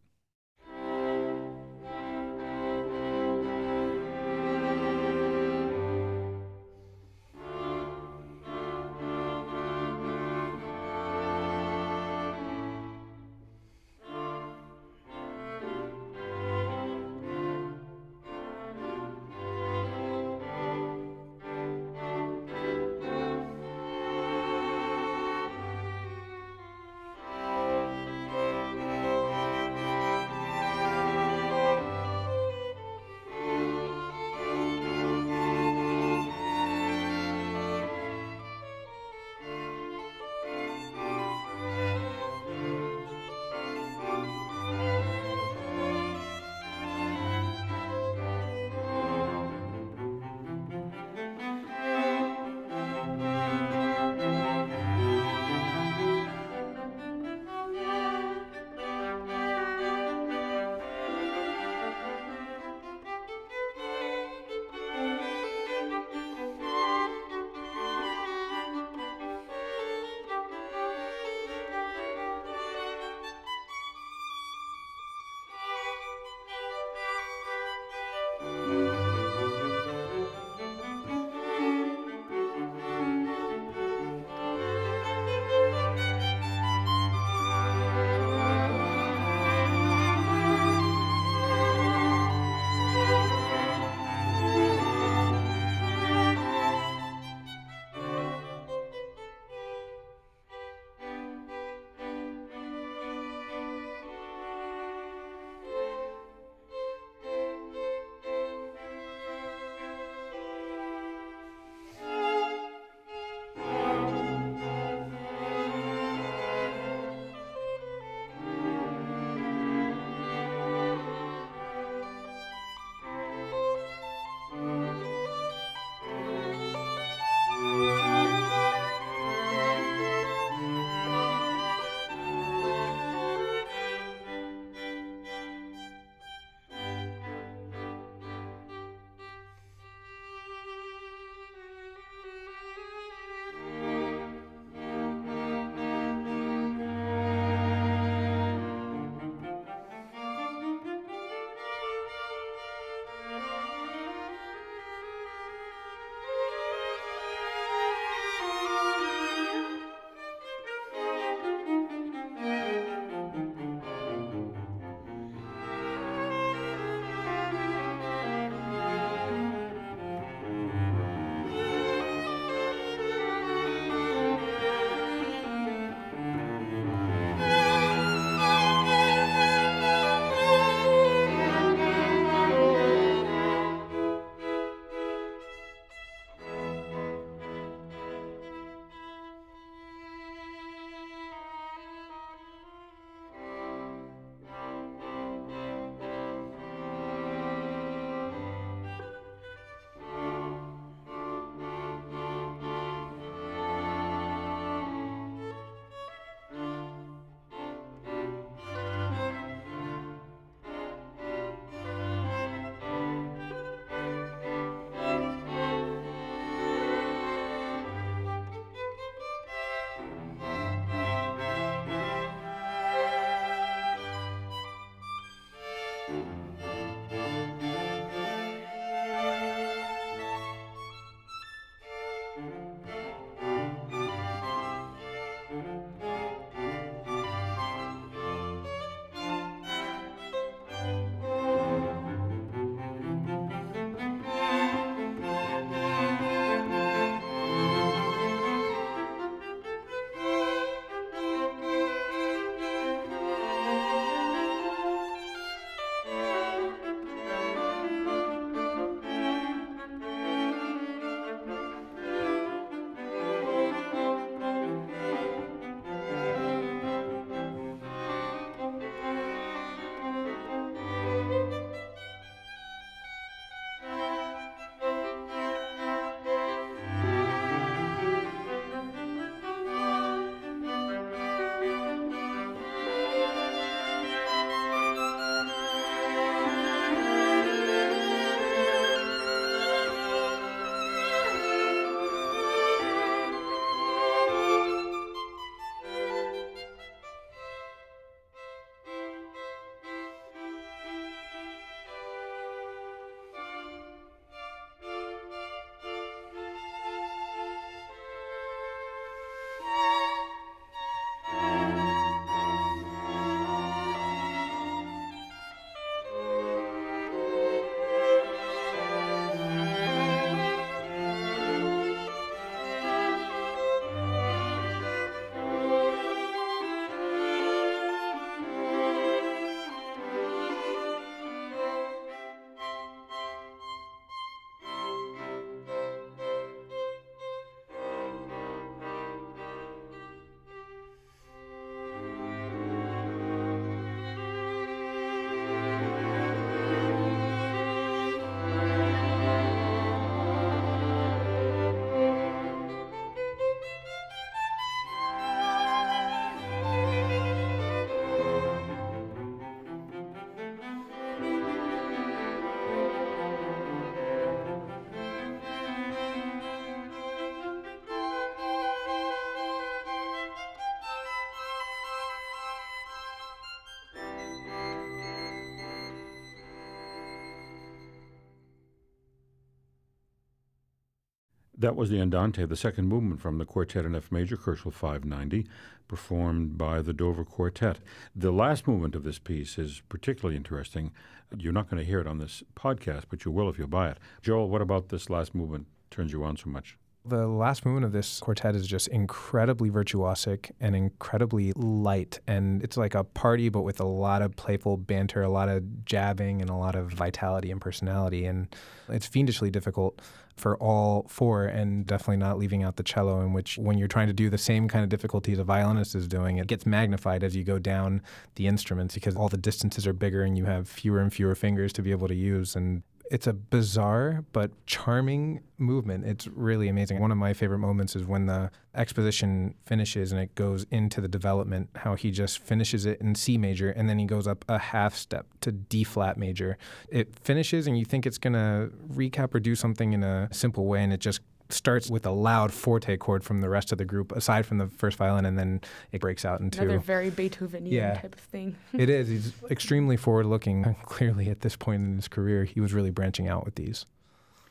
That 381.61 381.77
was 381.77 381.91
the 381.91 382.01
Andante, 382.01 382.47
the 382.47 382.57
second 382.57 382.89
movement 382.89 383.21
from 383.21 383.37
the 383.37 383.45
Quartet 383.45 383.85
in 383.85 383.95
F 383.95 384.11
major, 384.11 384.39
Köchel 384.39 384.73
590, 384.73 385.47
performed 385.89 386.57
by 386.57 386.81
the 386.81 386.95
Dover 386.95 387.23
Quartet. 387.23 387.81
The 388.17 388.33
last 388.33 388.67
movement 388.67 388.95
of 388.95 389.05
this 389.05 389.19
piece 389.19 389.59
is 389.59 389.83
particularly 389.91 390.39
interesting. 390.39 390.91
You're 391.37 391.53
not 391.53 391.69
going 391.69 391.79
to 391.79 391.87
hear 391.87 392.01
it 392.01 392.07
on 392.07 392.17
this 392.17 392.43
podcast, 392.57 393.05
but 393.11 393.27
you 393.27 393.31
will 393.31 393.51
if 393.51 393.59
you 393.59 393.67
buy 393.67 393.91
it. 393.91 393.99
Joel, 394.23 394.49
what 394.49 394.63
about 394.63 394.89
this 394.89 395.11
last 395.11 395.35
movement 395.35 395.67
turns 395.91 396.13
you 396.13 396.25
on 396.25 396.39
so 396.39 396.49
much? 396.49 396.79
The 397.03 397.27
last 397.27 397.65
movement 397.65 397.87
of 397.87 397.93
this 397.93 398.21
quartet 398.21 398.55
is 398.55 398.67
just 398.67 398.87
incredibly 398.89 399.71
virtuosic 399.71 400.51
and 400.61 400.77
incredibly 400.77 401.53
light. 401.57 402.21
And 402.27 402.63
it's 402.63 402.77
like 402.77 402.95
a 402.95 403.05
party, 403.05 403.49
but 403.49 403.63
with 403.63 403.81
a 403.81 403.87
lot 403.87 404.21
of 404.21 404.37
playful 404.37 404.77
banter, 404.77 405.23
a 405.23 405.31
lot 405.31 405.49
of 405.49 405.87
jabbing, 405.87 406.43
and 406.43 406.51
a 406.51 406.55
lot 406.55 406.75
of 406.75 406.93
vitality 406.93 407.51
and 407.51 407.59
personality. 407.59 408.27
And 408.27 408.55
it's 408.91 409.07
fiendishly 409.07 409.51
difficult 409.51 410.03
for 410.37 410.59
all 410.59 411.07
four, 411.09 411.47
and 411.47 411.87
definitely 411.87 412.19
not 412.19 412.39
leaving 412.39 412.63
out 412.63 412.77
the 412.77 412.83
cello, 412.83 413.23
in 413.23 413.33
which, 413.33 413.57
when 413.57 413.79
you're 413.79 413.89
trying 413.89 414.07
to 414.07 414.13
do 414.13 414.29
the 414.29 414.39
same 414.39 414.69
kind 414.69 414.83
of 414.83 414.91
difficulties 414.91 415.39
a 415.39 415.45
violinist 415.45 415.95
is 415.95 416.07
doing, 416.07 416.37
it 416.37 416.47
gets 416.47 416.67
magnified 416.67 417.25
as 417.25 417.35
you 417.35 417.45
go 417.45 417.59
down 417.59 418.03
the 418.35 418.47
instruments 418.47 418.95
because 418.95 419.17
all 419.17 419.29
the 419.29 419.37
distances 419.37 419.87
are 419.87 419.93
bigger 419.93 420.23
and 420.23 420.37
you 420.37 420.45
have 420.45 420.69
fewer 420.69 421.01
and 421.01 421.13
fewer 421.13 421.35
fingers 421.35 421.73
to 421.73 421.83
be 421.83 421.91
able 421.91 422.09
to 422.09 422.15
use. 422.15 422.57
And 422.57 422.83
it's 423.11 423.27
a 423.27 423.33
bizarre 423.33 424.25
but 424.33 424.53
charming 424.67 425.41
movement. 425.59 426.07
It's 426.07 426.29
really 426.29 426.69
amazing. 426.69 427.01
One 427.01 427.11
of 427.11 427.19
my 427.19 427.35
favorite 427.35 427.59
moments 427.59 427.97
is 427.97 428.05
when 428.05 428.27
the 428.27 428.53
exposition 428.75 429.55
finishes 429.67 430.13
and 430.13 430.21
it 430.21 430.35
goes 430.37 430.65
into 430.71 431.01
the 431.01 431.09
development, 431.09 431.71
how 431.75 431.97
he 431.97 432.13
just 432.13 432.39
finishes 432.39 432.87
it 432.87 433.01
in 433.01 433.17
C 433.17 433.37
major 433.37 433.71
and 433.71 433.89
then 433.89 433.99
he 433.99 434.07
goes 434.07 434.29
up 434.29 434.45
a 434.49 434.59
half 434.59 434.95
step 434.95 435.27
to 435.41 435.51
D 435.51 435.83
flat 435.83 436.19
major. 436.19 436.57
It 436.89 437.19
finishes 437.19 437.67
and 437.67 437.77
you 437.77 437.85
think 437.85 438.07
it's 438.07 438.19
going 438.19 438.35
to 438.35 438.71
recap 438.95 439.35
or 439.35 439.41
do 439.41 439.57
something 439.57 439.93
in 439.93 440.05
a 440.05 440.29
simple 440.31 440.67
way 440.67 440.85
and 440.85 440.93
it 440.93 441.01
just 441.01 441.21
starts 441.53 441.91
with 441.91 442.05
a 442.07 442.11
loud 442.11 442.53
forte 442.53 442.97
chord 442.97 443.25
from 443.25 443.41
the 443.41 443.49
rest 443.49 443.73
of 443.73 443.79
the 443.79 443.85
group, 443.85 444.13
aside 444.13 444.47
from 444.47 444.59
the 444.59 444.67
first 444.69 444.97
violin, 444.97 445.25
and 445.27 445.39
then 445.39 445.61
it 445.93 446.01
breaks 446.01 446.25
out 446.25 446.41
into 446.41 446.61
another 446.63 446.79
very 446.79 447.11
Beethovenian 447.11 447.71
Yeah. 447.73 447.95
type 447.95 448.15
of 448.15 448.21
thing. 448.21 448.57
it 448.73 448.89
is. 448.89 449.09
He's 449.09 449.33
extremely 449.51 449.97
forward-looking. 449.97 450.77
Clearly, 450.85 451.29
at 451.29 451.41
this 451.41 451.57
point 451.57 451.83
in 451.83 451.97
his 451.97 452.09
career, 452.09 452.45
he 452.45 452.61
was 452.61 452.73
really 452.75 452.91
branching 452.91 453.29
out 453.29 453.45
with 453.45 453.55
these. 453.57 453.87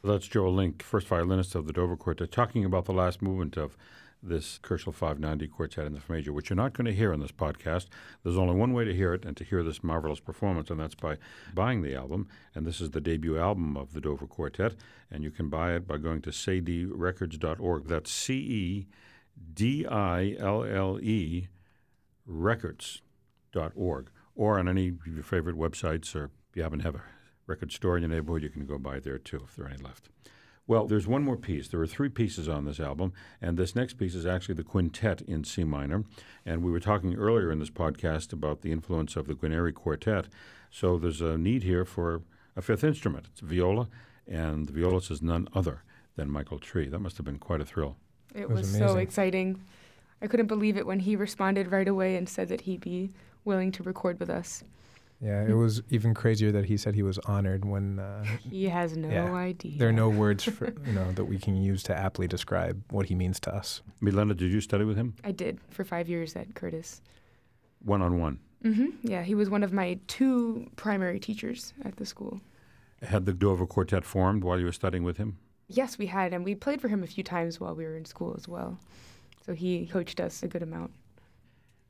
That's 0.04 0.28
Joel 0.28 0.54
Link, 0.54 0.82
first 0.82 1.08
violinist 1.08 1.56
of 1.56 1.68
the 1.68 1.74
Dover 1.74 1.98
Quartet, 1.98 2.32
talking 2.32 2.64
about 2.64 2.86
the 2.86 2.94
last 2.94 3.22
movement 3.22 3.58
of 3.58 3.76
this 4.22 4.60
Köchel 4.62 4.94
590 4.94 5.48
Quartet 5.48 5.86
in 5.86 5.94
the 5.94 6.00
F 6.00 6.10
major, 6.10 6.34
which 6.34 6.50
you're 6.50 6.58
not 6.58 6.74
going 6.74 6.86
to 6.86 6.94
hear 6.94 7.14
on 7.14 7.20
this 7.20 7.32
podcast. 7.32 7.88
There's 8.24 8.38
only 8.38 8.56
one 8.56 8.74
way 8.74 8.84
to 8.84 8.94
hear 8.94 9.14
it 9.14 9.26
and 9.26 9.36
to 9.38 9.44
hear 9.44 9.64
this 9.64 9.84
marvelous 9.84 10.20
performance, 10.20 10.70
and 10.70 10.80
that's 10.80 10.96
by 10.96 11.18
buying 11.54 11.82
the 11.82 11.96
album. 11.96 12.28
And 12.54 12.66
this 12.66 12.82
is 12.82 12.92
the 12.92 13.02
debut 13.02 13.38
album 13.38 13.78
of 13.78 13.94
the 13.94 14.02
Dover 14.02 14.28
Quartet, 14.28 14.76
and 15.10 15.24
you 15.24 15.32
can 15.32 15.50
buy 15.50 15.74
it 15.74 15.88
by 15.88 15.98
going 15.98 16.22
to 16.24 16.32
cedillerecords.org. 16.32 17.88
That's 17.88 18.12
C 18.12 18.34
E 18.36 18.88
D 19.54 19.86
I 19.86 20.36
L 20.38 20.64
L 20.64 21.00
E 21.02 21.48
records.org, 22.26 24.10
or 24.36 24.60
on 24.60 24.68
any 24.68 24.90
of 24.90 25.08
your 25.08 25.24
favorite 25.24 25.58
websites, 25.58 26.16
or 26.16 26.26
if 26.26 26.56
you 26.56 26.64
happen 26.64 26.80
to 26.80 26.86
have 26.86 26.96
a 26.96 27.04
record 27.48 27.72
store 27.72 27.98
in 27.98 28.04
your 28.04 28.12
neighborhood, 28.12 28.44
you 28.44 28.50
can 28.50 28.66
go 28.66 28.78
buy 28.78 28.98
it 28.98 29.04
there 29.04 29.18
too 29.18 29.42
if 29.44 29.56
there 29.56 29.66
are 29.66 29.70
any 29.70 29.82
left. 29.82 30.10
Well, 30.70 30.86
there's 30.86 31.08
one 31.08 31.24
more 31.24 31.36
piece. 31.36 31.68
There 31.68 31.82
are 31.82 31.88
three 31.88 32.10
pieces 32.10 32.48
on 32.48 32.66
this 32.66 32.80
album, 32.80 33.12
and 33.42 33.58
this 33.58 33.76
next 33.76 33.94
piece 33.94 34.14
is 34.14 34.28
actually 34.28 34.54
the 34.54 34.64
quintet 34.64 35.20
in 35.24 35.44
C 35.44 35.64
minor. 35.64 36.04
And 36.46 36.62
we 36.62 36.70
were 36.70 36.80
talking 36.80 37.16
earlier 37.16 37.52
in 37.52 37.58
this 37.58 37.72
podcast 37.72 38.32
about 38.34 38.62
the 38.62 38.72
influence 38.72 39.16
of 39.16 39.26
the 39.26 39.34
Guarneri 39.34 39.74
Quartet. 39.74 40.28
So 40.70 41.00
there's 41.00 41.22
a 41.22 41.40
need 41.40 41.64
here 41.64 41.86
for 41.86 42.22
a 42.56 42.62
fifth 42.62 42.84
instrument. 42.84 43.26
It's 43.32 43.40
viola, 43.40 43.90
and 44.28 44.68
the 44.68 44.74
violist 44.74 45.10
is 45.10 45.24
none 45.24 45.48
other 45.56 45.82
than 46.16 46.30
Michael 46.30 46.60
Tree. 46.60 46.88
That 46.88 47.00
must 47.00 47.18
have 47.18 47.26
been 47.26 47.40
quite 47.40 47.62
a 47.62 47.66
thrill. 47.66 47.98
It 48.36 48.48
was 48.48 48.60
was, 48.60 48.78
so 48.78 48.98
exciting. 48.98 49.60
I 50.22 50.28
couldn't 50.28 50.46
believe 50.46 50.78
it 50.78 50.86
when 50.86 51.00
he 51.00 51.16
responded 51.16 51.72
right 51.72 51.88
away 51.88 52.16
and 52.16 52.30
said 52.30 52.48
that 52.50 52.62
he'd 52.62 52.82
be 52.82 53.10
willing 53.44 53.72
to 53.72 53.82
record 53.82 54.20
with 54.20 54.30
us. 54.30 54.64
Yeah, 55.22 55.44
it 55.44 55.54
was 55.54 55.82
even 55.90 56.14
crazier 56.14 56.50
that 56.54 56.66
he 56.66 56.78
said 56.78 56.96
he 56.96 57.04
was 57.04 57.18
honored 57.20 57.66
when 57.66 58.00
uh, 58.00 58.24
He 58.50 58.70
has 58.70 58.96
no 58.96 59.10
Yeah. 59.10 59.34
idea. 59.34 59.78
there 59.78 59.90
are 59.90 59.94
no 59.94 60.10
words 60.24 60.46
for 60.46 60.74
you 60.86 60.94
know 60.94 61.12
that 61.12 61.26
we 61.26 61.38
can 61.38 61.58
use 61.58 61.84
to 61.84 61.96
aptly 61.98 62.26
describe 62.28 62.82
what 62.90 63.08
he 63.08 63.16
means 63.16 63.40
to 63.42 63.54
us. 63.54 63.82
Milena, 64.00 64.34
did 64.34 64.52
you 64.52 64.62
study 64.62 64.86
with 64.86 64.96
him? 64.96 65.16
I 65.24 65.32
did 65.34 65.60
for 65.70 65.84
five 65.84 66.08
years 66.08 66.36
at 66.38 66.56
Curtis. 66.56 67.02
One 67.84 68.02
on 68.02 68.20
one. 68.20 68.40
hmm 68.62 68.92
Yeah, 69.04 69.24
he 69.24 69.36
was 69.36 69.50
one 69.50 69.64
of 69.64 69.74
my 69.74 70.00
two 70.08 70.70
primary 70.78 71.20
teachers 71.20 71.74
at 71.84 71.98
the 71.98 72.06
school. 72.06 72.40
Had 73.04 73.26
the 73.26 73.34
Dover 73.34 73.66
Quartet 73.66 74.06
formed 74.06 74.44
while 74.44 74.58
you 74.60 74.66
were 74.66 74.72
studying 74.74 75.04
with 75.04 75.18
him? 75.18 75.38
Yes, 75.68 75.98
we 75.98 76.08
had, 76.08 76.34
and 76.34 76.44
we 76.46 76.56
played 76.56 76.82
for 76.82 76.88
him 76.88 77.04
a 77.04 77.08
few 77.08 77.24
times 77.24 77.60
while 77.60 77.76
we 77.76 77.84
were 77.86 77.96
in 77.96 78.06
school 78.06 78.34
as 78.38 78.48
well. 78.48 78.80
So 79.46 79.54
he 79.54 79.86
coached 79.86 80.20
us 80.20 80.44
a 80.44 80.48
good 80.48 80.64
amount. 80.64 80.92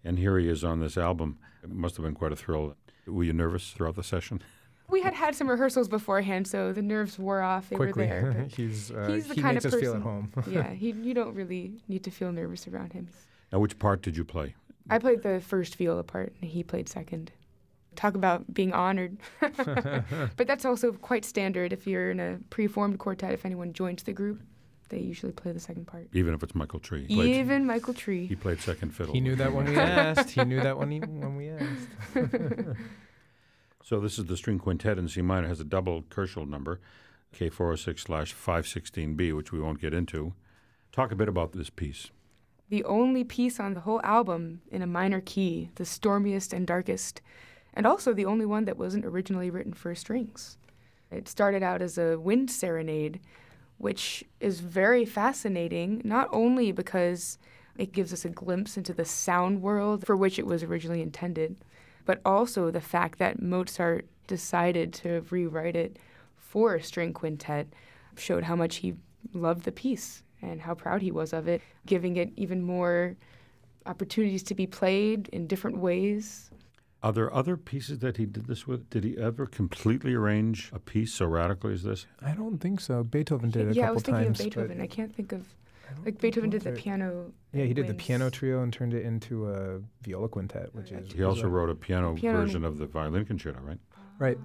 And 0.03 0.17
here 0.19 0.37
he 0.39 0.49
is 0.49 0.63
on 0.63 0.79
this 0.79 0.97
album. 0.97 1.37
It 1.63 1.69
must 1.71 1.95
have 1.97 2.03
been 2.05 2.13
quite 2.15 2.31
a 2.31 2.35
thrill. 2.35 2.75
Were 3.09 3.23
you 3.23 3.33
nervous 3.33 3.71
throughout 3.71 3.95
the 3.95 4.03
session? 4.03 4.41
We 4.89 5.01
had 5.01 5.13
had 5.13 5.35
some 5.35 5.47
rehearsals 5.49 5.87
beforehand, 5.87 6.47
so 6.47 6.73
the 6.73 6.81
nerves 6.81 7.19
wore 7.19 7.41
off. 7.41 7.69
They 7.69 7.75
Quickly, 7.75 8.07
were 8.07 8.09
there. 8.09 8.31
but 8.43 8.51
he's 8.55 8.91
uh, 8.91 9.07
he's 9.07 9.27
the 9.27 9.35
he 9.35 9.41
kind 9.41 9.55
makes 9.55 9.65
of 9.65 9.73
us 9.73 9.79
feel 9.79 9.95
at 9.95 10.01
home. 10.01 10.31
yeah, 10.49 10.69
he, 10.73 10.91
you 10.91 11.13
don't 11.13 11.35
really 11.35 11.73
need 11.87 12.03
to 12.05 12.11
feel 12.11 12.31
nervous 12.31 12.67
around 12.67 12.93
him. 12.93 13.07
Now, 13.51 13.59
which 13.59 13.77
part 13.77 14.01
did 14.01 14.17
you 14.17 14.23
play? 14.25 14.55
I 14.89 14.97
played 14.97 15.21
the 15.21 15.39
first 15.41 15.75
viola 15.75 16.03
part, 16.03 16.33
and 16.41 16.49
he 16.49 16.63
played 16.63 16.89
second. 16.89 17.31
Talk 17.95 18.15
about 18.15 18.51
being 18.53 18.73
honored. 18.73 19.17
but 19.41 20.47
that's 20.47 20.65
also 20.65 20.91
quite 20.93 21.25
standard 21.25 21.73
if 21.73 21.85
you're 21.85 22.09
in 22.11 22.19
a 22.19 22.39
pre-formed 22.49 22.97
quartet. 22.97 23.33
If 23.33 23.45
anyone 23.45 23.73
joins 23.73 24.03
the 24.03 24.13
group, 24.13 24.41
they 24.89 24.99
usually 24.99 25.31
play 25.31 25.51
the 25.51 25.59
second 25.59 25.87
part. 25.87 26.07
Even 26.13 26.33
if 26.33 26.43
it's 26.43 26.55
Michael 26.55 26.79
Tree. 26.79 27.05
Played, 27.07 27.35
Even 27.35 27.65
Michael 27.65 27.93
Tree. 27.93 28.27
he 28.27 28.35
played 28.35 28.59
second 28.61 28.91
fiddle. 28.93 29.13
He 29.13 29.21
knew 29.21 29.35
that 29.35 29.53
when 29.53 29.65
we 29.65 29.77
asked. 29.77 30.31
He 30.31 30.43
knew 30.43 30.61
that 30.61 30.77
when 30.77 30.91
he 30.91 30.99
when 30.99 31.35
we 31.35 31.49
asked. 31.49 32.75
So 33.89 33.99
this 33.99 34.19
is 34.19 34.25
the 34.25 34.37
string 34.37 34.59
quintet 34.59 34.99
in 34.99 35.07
C 35.07 35.23
minor. 35.23 35.47
It 35.47 35.49
has 35.49 35.59
a 35.59 35.63
double 35.63 36.03
Köchel 36.03 36.47
number, 36.47 36.79
K406 37.35 37.99
slash 38.01 38.35
516B, 38.35 39.35
which 39.35 39.51
we 39.51 39.59
won't 39.59 39.81
get 39.81 39.95
into. 39.95 40.33
Talk 40.91 41.11
a 41.11 41.15
bit 41.15 41.27
about 41.27 41.53
this 41.53 41.71
piece. 41.71 42.11
The 42.69 42.83
only 42.83 43.23
piece 43.23 43.59
on 43.59 43.73
the 43.73 43.79
whole 43.79 43.99
album 44.03 44.61
in 44.69 44.83
a 44.83 44.87
minor 44.87 45.21
key, 45.21 45.71
the 45.73 45.85
stormiest 45.85 46.53
and 46.53 46.67
darkest, 46.67 47.21
and 47.73 47.87
also 47.87 48.13
the 48.13 48.25
only 48.25 48.45
one 48.45 48.65
that 48.65 48.77
wasn't 48.77 49.05
originally 49.05 49.49
written 49.49 49.73
for 49.73 49.95
strings. 49.95 50.57
It 51.09 51.27
started 51.27 51.63
out 51.63 51.81
as 51.81 51.97
a 51.97 52.19
wind 52.19 52.51
serenade, 52.51 53.19
which 53.79 54.23
is 54.39 54.59
very 54.59 55.05
fascinating, 55.05 56.01
not 56.03 56.29
only 56.31 56.71
because 56.71 57.39
it 57.77 57.93
gives 57.93 58.13
us 58.13 58.25
a 58.25 58.29
glimpse 58.29 58.77
into 58.77 58.93
the 58.93 59.05
sound 59.05 59.61
world 59.61 60.05
for 60.05 60.15
which 60.15 60.37
it 60.37 60.45
was 60.45 60.63
originally 60.63 61.01
intended, 61.01 61.55
but 62.05 62.19
also 62.25 62.69
the 62.69 62.81
fact 62.81 63.19
that 63.19 63.41
Mozart 63.41 64.05
decided 64.27 64.93
to 64.93 65.25
rewrite 65.29 65.77
it 65.77 65.97
for 66.35 66.75
a 66.75 66.83
string 66.83 67.13
quintet 67.13 67.67
showed 68.17 68.43
how 68.43 68.55
much 68.55 68.77
he 68.77 68.95
loved 69.33 69.63
the 69.63 69.71
piece 69.71 70.23
and 70.41 70.61
how 70.61 70.73
proud 70.73 71.01
he 71.01 71.11
was 71.11 71.31
of 71.31 71.47
it, 71.47 71.61
giving 71.85 72.17
it 72.17 72.31
even 72.35 72.61
more 72.61 73.15
opportunities 73.85 74.43
to 74.43 74.55
be 74.55 74.67
played 74.67 75.29
in 75.29 75.47
different 75.47 75.77
ways. 75.77 76.51
Are 77.01 77.13
there 77.13 77.33
other 77.33 77.55
pieces 77.55 77.99
that 77.99 78.17
he 78.17 78.25
did 78.25 78.47
this 78.47 78.67
with? 78.67 78.89
Did 78.89 79.05
he 79.05 79.17
ever 79.17 79.45
completely 79.45 80.13
arrange 80.13 80.69
a 80.73 80.79
piece 80.79 81.13
so 81.13 81.27
radically 81.27 81.73
as 81.73 81.83
this? 81.83 82.05
I 82.21 82.33
don't 82.33 82.57
think 82.57 82.81
so. 82.81 83.03
Beethoven 83.03 83.51
did 83.51 83.67
it 83.67 83.71
a 83.71 83.73
yeah, 83.73 83.83
I 83.83 83.85
couple 83.85 83.93
was 83.95 84.03
thinking 84.03 84.23
times. 84.25 84.39
of 84.39 84.45
Beethoven. 84.45 84.81
I 84.81 84.87
can't 84.87 85.15
think 85.15 85.31
of 85.31 85.47
like 86.05 86.19
Beethoven 86.19 86.49
did 86.49 86.61
the 86.61 86.73
piano. 86.73 87.31
Yeah, 87.53 87.65
he 87.65 87.73
did 87.73 87.87
the 87.87 87.93
piano 87.93 88.29
trio 88.29 88.61
and 88.61 88.71
turned 88.71 88.93
it 88.93 89.05
into 89.05 89.49
a 89.49 89.79
viola 90.01 90.27
quintet, 90.27 90.75
which 90.75 90.91
is 90.91 91.11
He 91.11 91.23
also 91.23 91.47
wrote 91.47 91.69
a 91.69 91.75
piano, 91.75 92.15
Piano- 92.15 92.41
version 92.41 92.63
of 92.65 92.77
the 92.77 92.85
violin 92.85 93.25
concerto, 93.25 93.59
right? 93.61 93.79
Ah. 93.95 93.99
Right. 94.19 94.37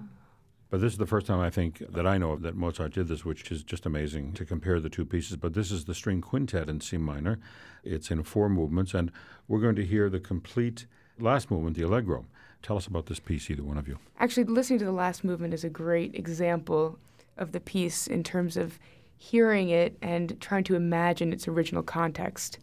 But 0.69 0.81
this 0.81 0.93
is 0.93 0.97
the 0.97 1.05
first 1.05 1.27
time 1.27 1.39
I 1.39 1.49
think 1.49 1.83
that 1.91 2.07
I 2.07 2.17
know 2.17 2.31
of 2.31 2.41
that 2.41 2.55
Mozart 2.55 2.93
did 2.93 3.07
this, 3.07 3.23
which 3.23 3.51
is 3.51 3.63
just 3.63 3.85
amazing 3.85 4.33
to 4.33 4.45
compare 4.45 4.79
the 4.79 4.89
two 4.89 5.05
pieces. 5.05 5.37
But 5.37 5.53
this 5.53 5.71
is 5.71 5.85
the 5.85 5.93
string 5.93 6.21
quintet 6.21 6.69
in 6.69 6.81
C 6.81 6.97
minor. 6.97 7.37
It's 7.83 8.09
in 8.11 8.23
four 8.23 8.49
movements, 8.49 8.93
and 8.93 9.11
we're 9.47 9.59
going 9.59 9.75
to 9.75 9.85
hear 9.85 10.09
the 10.09 10.19
complete 10.19 10.87
last 11.19 11.51
movement, 11.51 11.77
the 11.77 11.83
Allegro. 11.83 12.25
Tell 12.65 12.77
us 12.77 12.87
about 12.87 13.05
this 13.05 13.19
piece, 13.19 13.51
either 13.51 13.61
one 13.61 13.77
of 13.77 13.87
you. 13.87 13.99
Actually, 14.19 14.45
listening 14.45 14.79
to 14.79 14.85
the 14.85 14.91
last 14.91 15.23
movement 15.23 15.53
is 15.53 15.63
a 15.63 15.69
great 15.69 16.15
example 16.15 16.97
of 17.37 17.51
the 17.51 17.59
piece 17.59 18.07
in 18.07 18.23
terms 18.23 18.57
of 18.57 18.79
hearing 19.17 19.69
it 19.69 19.95
and 20.01 20.35
trying 20.41 20.63
to 20.63 20.73
imagine 20.73 21.31
its 21.31 21.47
original 21.47 21.83
context. 21.83 22.57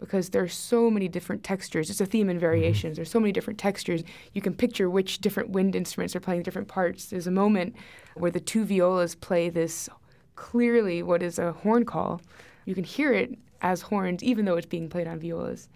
Because 0.00 0.30
there's 0.30 0.54
so 0.54 0.90
many 0.90 1.08
different 1.08 1.44
textures. 1.44 1.90
It's 1.90 2.00
a 2.00 2.06
theme 2.06 2.30
and 2.30 2.38
mm-hmm. 2.38 2.46
variations. 2.46 2.96
There's 2.96 3.10
so 3.10 3.20
many 3.20 3.32
different 3.32 3.58
textures. 3.58 4.02
You 4.32 4.40
can 4.40 4.54
picture 4.54 4.88
which 4.88 5.18
different 5.18 5.50
wind 5.50 5.76
instruments 5.76 6.16
are 6.16 6.20
playing 6.20 6.42
different 6.42 6.68
parts. 6.68 7.04
There's 7.04 7.26
a 7.26 7.30
moment 7.30 7.76
where 8.14 8.30
the 8.30 8.40
two 8.40 8.64
violas 8.64 9.14
play 9.14 9.50
this 9.50 9.90
clearly 10.36 11.02
what 11.02 11.22
is 11.22 11.38
a 11.38 11.52
horn 11.52 11.84
call. 11.84 12.22
You 12.64 12.74
can 12.74 12.84
hear 12.84 13.12
it 13.12 13.36
as 13.60 13.82
horns, 13.82 14.22
even 14.22 14.46
though 14.46 14.56
it's 14.56 14.66
being 14.66 14.88
played 14.88 15.06
on 15.06 15.20
violas. 15.20 15.68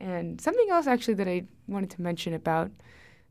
And 0.00 0.40
something 0.40 0.66
else, 0.70 0.86
actually, 0.86 1.14
that 1.14 1.28
I 1.28 1.44
wanted 1.68 1.90
to 1.90 2.02
mention 2.02 2.34
about 2.34 2.70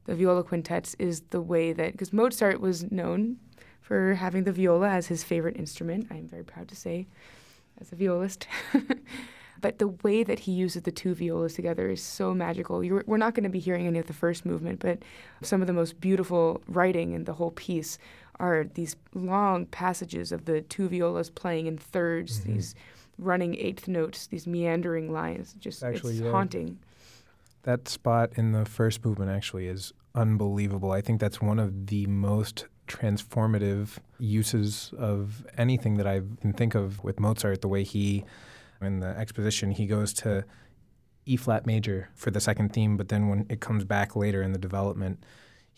the 0.05 0.16
viola 0.16 0.43
quintets 0.43 0.95
is 0.99 1.22
the 1.30 1.41
way 1.41 1.74
that, 1.74 1.91
because 1.91 2.14
Mozart 2.14 2.59
was 2.59 2.91
known 2.91 3.38
for 3.82 4.16
having 4.16 4.43
the 4.43 4.51
viola 4.51 4.89
as 4.89 5.07
his 5.07 5.24
favorite 5.24 5.57
instrument, 5.57 6.07
I 6.09 6.16
am 6.16 6.28
very 6.28 6.43
proud 6.43 6.68
to 6.70 6.76
say. 6.76 7.07
as 7.80 7.91
a 7.91 7.95
violist. 7.95 8.47
but 9.61 9.80
the 9.80 9.88
way 9.88 10.24
that 10.24 10.39
he 10.39 10.51
uses 10.51 10.84
the 10.84 10.91
two 10.91 11.14
violas 11.14 11.53
together 11.53 11.89
is 11.89 12.01
so 12.01 12.34
magical. 12.34 12.84
You're, 12.84 13.03
we're 13.07 13.18
not 13.18 13.34
going 13.34 13.43
to 13.43 13.49
be 13.49 13.59
hearing 13.59 13.88
any 13.88 13.99
of 13.99 14.07
the 14.07 14.14
first 14.14 14.45
movement, 14.45 14.80
but 14.80 14.99
some 15.41 15.61
of 15.61 15.68
the 15.68 15.74
most 15.74 15.99
beautiful 15.99 16.61
writing 16.68 17.14
in 17.14 17.26
the 17.26 17.34
whole 17.34 17.51
piece 17.51 17.97
are 18.39 18.66
these 18.74 18.95
long 19.14 19.66
passages 19.68 20.32
of 20.32 20.45
the 20.45 20.61
two 20.61 20.89
violas 20.89 21.30
playing 21.30 21.68
in 21.68 21.78
3rds 21.78 22.39
mm-hmm. 22.39 22.53
these 22.53 22.76
running 23.18 23.55
eighth 23.55 23.88
notes, 23.88 24.28
these 24.28 24.47
meandering 24.47 25.11
lines. 25.11 25.55
Just 25.59 25.84
actually, 25.84 26.14
it's 26.14 26.24
yeah. 26.24 26.32
haunting. 26.32 26.80
That 27.64 27.88
spot 27.88 28.32
in 28.36 28.51
the 28.51 28.66
first 28.66 29.05
movement 29.05 29.32
actually 29.32 29.68
is 29.68 29.93
unbelievable. 30.16 30.91
I 30.91 31.01
think 31.01 31.20
that's 31.20 31.41
one 31.41 31.59
of 31.59 31.88
the 31.88 32.05
most 32.07 32.66
transformative 32.88 33.97
uses 34.20 34.91
of 34.97 35.45
anything 35.57 35.95
that 35.95 36.07
I 36.07 36.22
can 36.41 36.53
think 36.53 36.76
of 36.76 37.03
with 37.03 37.20
Mozart. 37.20 37.61
The 37.61 37.70
way 37.70 37.84
he, 37.84 38.26
in 38.82 38.99
the 38.99 39.07
exposition, 39.07 39.72
he 39.72 39.86
goes 39.86 40.14
to 40.16 40.43
E 41.26 41.38
flat 41.38 41.66
major 41.66 42.09
for 42.16 42.32
the 42.32 42.41
second 42.41 42.74
theme, 42.74 42.97
but 42.97 43.07
then 43.07 43.30
when 43.30 43.45
it 43.49 43.61
comes 43.61 43.86
back 43.86 44.16
later 44.16 44.41
in 44.41 44.51
the 44.51 44.59
development, 44.59 45.24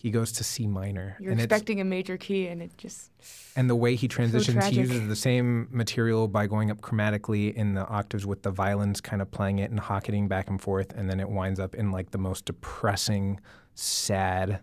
he 0.05 0.11
goes 0.11 0.31
to 0.33 0.43
C 0.43 0.67
minor. 0.67 1.17
You're 1.19 1.33
expecting 1.33 1.81
a 1.81 1.83
major 1.83 2.15
key, 2.15 2.45
and 2.45 2.61
it 2.61 2.77
just. 2.77 3.09
And 3.55 3.67
the 3.67 3.75
way 3.75 3.95
he 3.95 4.07
transitions, 4.07 4.63
so 4.63 4.69
he 4.69 4.81
uses 4.81 5.07
the 5.07 5.15
same 5.15 5.67
material 5.71 6.27
by 6.27 6.45
going 6.45 6.69
up 6.69 6.79
chromatically 6.79 7.51
in 7.55 7.73
the 7.73 7.87
octaves 7.87 8.23
with 8.23 8.43
the 8.43 8.51
violins 8.51 9.01
kind 9.01 9.19
of 9.19 9.31
playing 9.31 9.57
it 9.57 9.71
and 9.71 9.79
hocketing 9.79 10.27
back 10.27 10.47
and 10.47 10.61
forth, 10.61 10.93
and 10.93 11.09
then 11.09 11.19
it 11.19 11.27
winds 11.27 11.59
up 11.59 11.73
in 11.73 11.91
like 11.91 12.11
the 12.11 12.19
most 12.19 12.45
depressing, 12.45 13.39
sad 13.73 14.59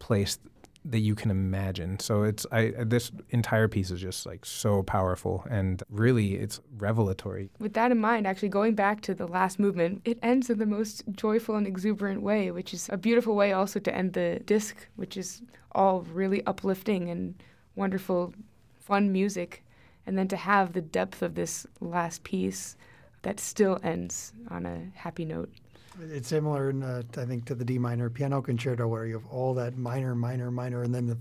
place 0.00 0.38
that 0.84 1.00
you 1.00 1.14
can 1.14 1.30
imagine. 1.30 1.98
So 1.98 2.24
it's 2.24 2.46
I 2.52 2.72
this 2.78 3.10
entire 3.30 3.68
piece 3.68 3.90
is 3.90 4.00
just 4.00 4.26
like 4.26 4.44
so 4.44 4.82
powerful 4.82 5.44
and 5.50 5.82
really 5.88 6.34
it's 6.34 6.60
revelatory. 6.76 7.50
With 7.58 7.74
that 7.74 7.90
in 7.90 7.98
mind, 7.98 8.26
actually 8.26 8.50
going 8.50 8.74
back 8.74 9.00
to 9.02 9.14
the 9.14 9.26
last 9.26 9.58
movement, 9.58 10.02
it 10.04 10.18
ends 10.22 10.50
in 10.50 10.58
the 10.58 10.66
most 10.66 11.04
joyful 11.12 11.56
and 11.56 11.66
exuberant 11.66 12.22
way, 12.22 12.50
which 12.50 12.74
is 12.74 12.88
a 12.92 12.96
beautiful 12.96 13.34
way 13.34 13.52
also 13.52 13.80
to 13.80 13.94
end 13.94 14.12
the 14.12 14.40
disc, 14.44 14.76
which 14.96 15.16
is 15.16 15.42
all 15.72 16.02
really 16.12 16.44
uplifting 16.46 17.08
and 17.08 17.42
wonderful 17.76 18.34
fun 18.78 19.10
music 19.10 19.64
and 20.06 20.18
then 20.18 20.28
to 20.28 20.36
have 20.36 20.72
the 20.72 20.80
depth 20.80 21.22
of 21.22 21.34
this 21.34 21.66
last 21.80 22.22
piece 22.24 22.76
that 23.22 23.40
still 23.40 23.78
ends 23.82 24.32
on 24.50 24.66
a 24.66 24.90
happy 24.94 25.24
note. 25.24 25.50
It's 26.00 26.28
similar, 26.28 26.70
in, 26.70 26.82
uh, 26.82 27.02
I 27.16 27.24
think, 27.24 27.44
to 27.46 27.54
the 27.54 27.64
D 27.64 27.78
minor 27.78 28.10
piano 28.10 28.42
concerto, 28.42 28.86
where 28.88 29.06
you 29.06 29.14
have 29.14 29.26
all 29.26 29.54
that 29.54 29.76
minor, 29.76 30.14
minor, 30.14 30.50
minor, 30.50 30.82
and 30.82 30.94
then 30.94 31.06
the 31.06 31.18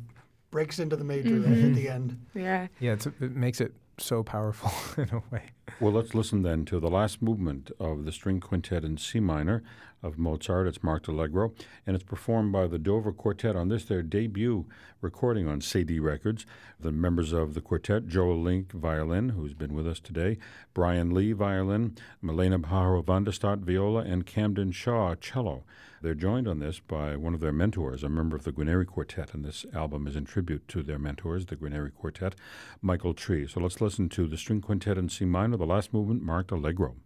breaks 0.51 0.80
into 0.80 0.95
the 0.95 1.03
major 1.03 1.30
mm-hmm. 1.30 1.69
at 1.69 1.76
the 1.76 1.89
end. 1.89 2.26
Yeah. 2.34 2.67
Yeah, 2.80 2.93
it 2.93 3.21
makes 3.21 3.59
it 3.61 3.74
so 3.97 4.23
powerful 4.23 4.71
in 5.01 5.09
a 5.09 5.23
way. 5.31 5.51
Well, 5.79 5.93
let's 5.93 6.13
listen 6.13 6.43
then 6.43 6.65
to 6.65 6.79
the 6.79 6.89
last 6.89 7.21
movement 7.21 7.71
of 7.79 8.05
the 8.05 8.11
string 8.11 8.39
quintet 8.39 8.83
in 8.83 8.97
C 8.97 9.19
minor 9.19 9.63
of 10.01 10.17
Mozart. 10.17 10.67
It's 10.67 10.83
marked 10.83 11.07
Allegro, 11.07 11.53
and 11.87 11.95
it's 11.95 12.03
performed 12.03 12.51
by 12.51 12.67
the 12.67 12.77
Dover 12.77 13.13
Quartet 13.13 13.55
on 13.55 13.69
this, 13.69 13.85
their 13.85 14.03
debut 14.03 14.65
recording 15.01 15.47
on 15.47 15.61
Cedille 15.61 16.01
Records. 16.01 16.45
The 16.79 16.91
members 16.91 17.31
of 17.31 17.53
the 17.53 17.61
quartet, 17.61 18.07
Joel 18.07 18.41
Link, 18.41 18.71
violin, 18.71 19.29
who's 19.29 19.53
been 19.53 19.73
with 19.73 19.87
us 19.87 19.99
today, 19.99 20.37
Brian 20.73 21.13
Lee, 21.13 21.31
violin, 21.31 21.95
Milena 22.21 22.57
der 22.57 23.31
Stadt, 23.31 23.59
viola, 23.59 24.01
and 24.01 24.25
Camden 24.25 24.71
Shaw, 24.71 25.15
cello. 25.15 25.63
They're 26.03 26.13
joined 26.13 26.49
on 26.49 26.59
this 26.59 26.81
by 26.81 27.15
one 27.15 27.33
of 27.33 27.39
their 27.39 27.53
mentors, 27.53 28.03
a 28.03 28.09
member 28.09 28.35
of 28.35 28.43
the 28.43 28.51
Guarneri 28.51 28.85
Quartet, 28.85 29.33
and 29.33 29.45
this 29.45 29.65
album 29.73 30.05
is 30.05 30.17
in 30.17 30.25
tribute 30.25 30.67
to 30.67 30.83
their 30.83 30.99
mentors, 30.99 31.45
the 31.45 31.55
Guarneri 31.55 31.93
Quartet, 31.93 32.35
Michael 32.81 33.13
Tree. 33.13 33.47
So 33.47 33.61
let's 33.61 33.79
listen 33.79 34.09
to 34.09 34.27
the 34.27 34.35
string 34.35 34.59
quintet 34.59 34.97
in 34.97 35.07
C 35.07 35.23
minor, 35.23 35.55
the 35.55 35.65
last 35.65 35.93
movement 35.93 36.21
marked 36.21 36.51
Allegro. 36.51 36.97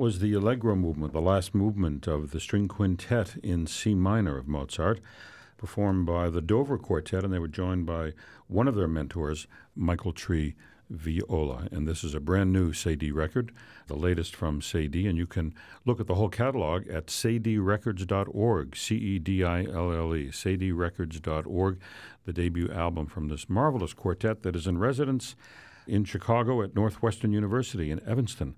Was 0.00 0.20
the 0.20 0.32
Allegro 0.32 0.74
movement, 0.74 1.12
the 1.12 1.20
last 1.20 1.54
movement 1.54 2.06
of 2.06 2.30
the 2.30 2.40
string 2.40 2.68
quintet 2.68 3.36
in 3.42 3.66
C 3.66 3.94
minor 3.94 4.38
of 4.38 4.48
Mozart, 4.48 4.98
performed 5.58 6.06
by 6.06 6.30
the 6.30 6.40
Dover 6.40 6.78
Quartet, 6.78 7.22
and 7.22 7.30
they 7.30 7.38
were 7.38 7.46
joined 7.46 7.84
by 7.84 8.14
one 8.46 8.66
of 8.66 8.74
their 8.74 8.88
mentors, 8.88 9.46
Michael 9.76 10.14
Tree 10.14 10.54
Viola. 10.88 11.68
And 11.70 11.86
this 11.86 12.02
is 12.02 12.14
a 12.14 12.18
brand 12.18 12.50
new 12.50 12.72
Cedille 12.72 13.12
record, 13.12 13.52
the 13.88 13.94
latest 13.94 14.34
from 14.34 14.62
Cedille, 14.62 15.06
and 15.06 15.18
you 15.18 15.26
can 15.26 15.52
look 15.84 16.00
at 16.00 16.06
the 16.06 16.14
whole 16.14 16.30
catalog 16.30 16.88
at 16.88 17.08
cedillerecords.org, 17.08 18.76
C 18.76 18.96
E 18.96 19.18
D 19.18 19.44
I 19.44 19.64
L 19.64 19.92
L 19.92 20.16
E, 20.16 20.28
cedillerecords.org, 20.28 21.78
the 22.24 22.32
debut 22.32 22.72
album 22.72 23.04
from 23.04 23.28
this 23.28 23.50
marvelous 23.50 23.92
quartet 23.92 24.44
that 24.44 24.56
is 24.56 24.66
in 24.66 24.78
residence 24.78 25.36
in 25.86 26.04
Chicago 26.04 26.62
at 26.62 26.74
Northwestern 26.74 27.34
University 27.34 27.90
in 27.90 28.00
Evanston. 28.08 28.54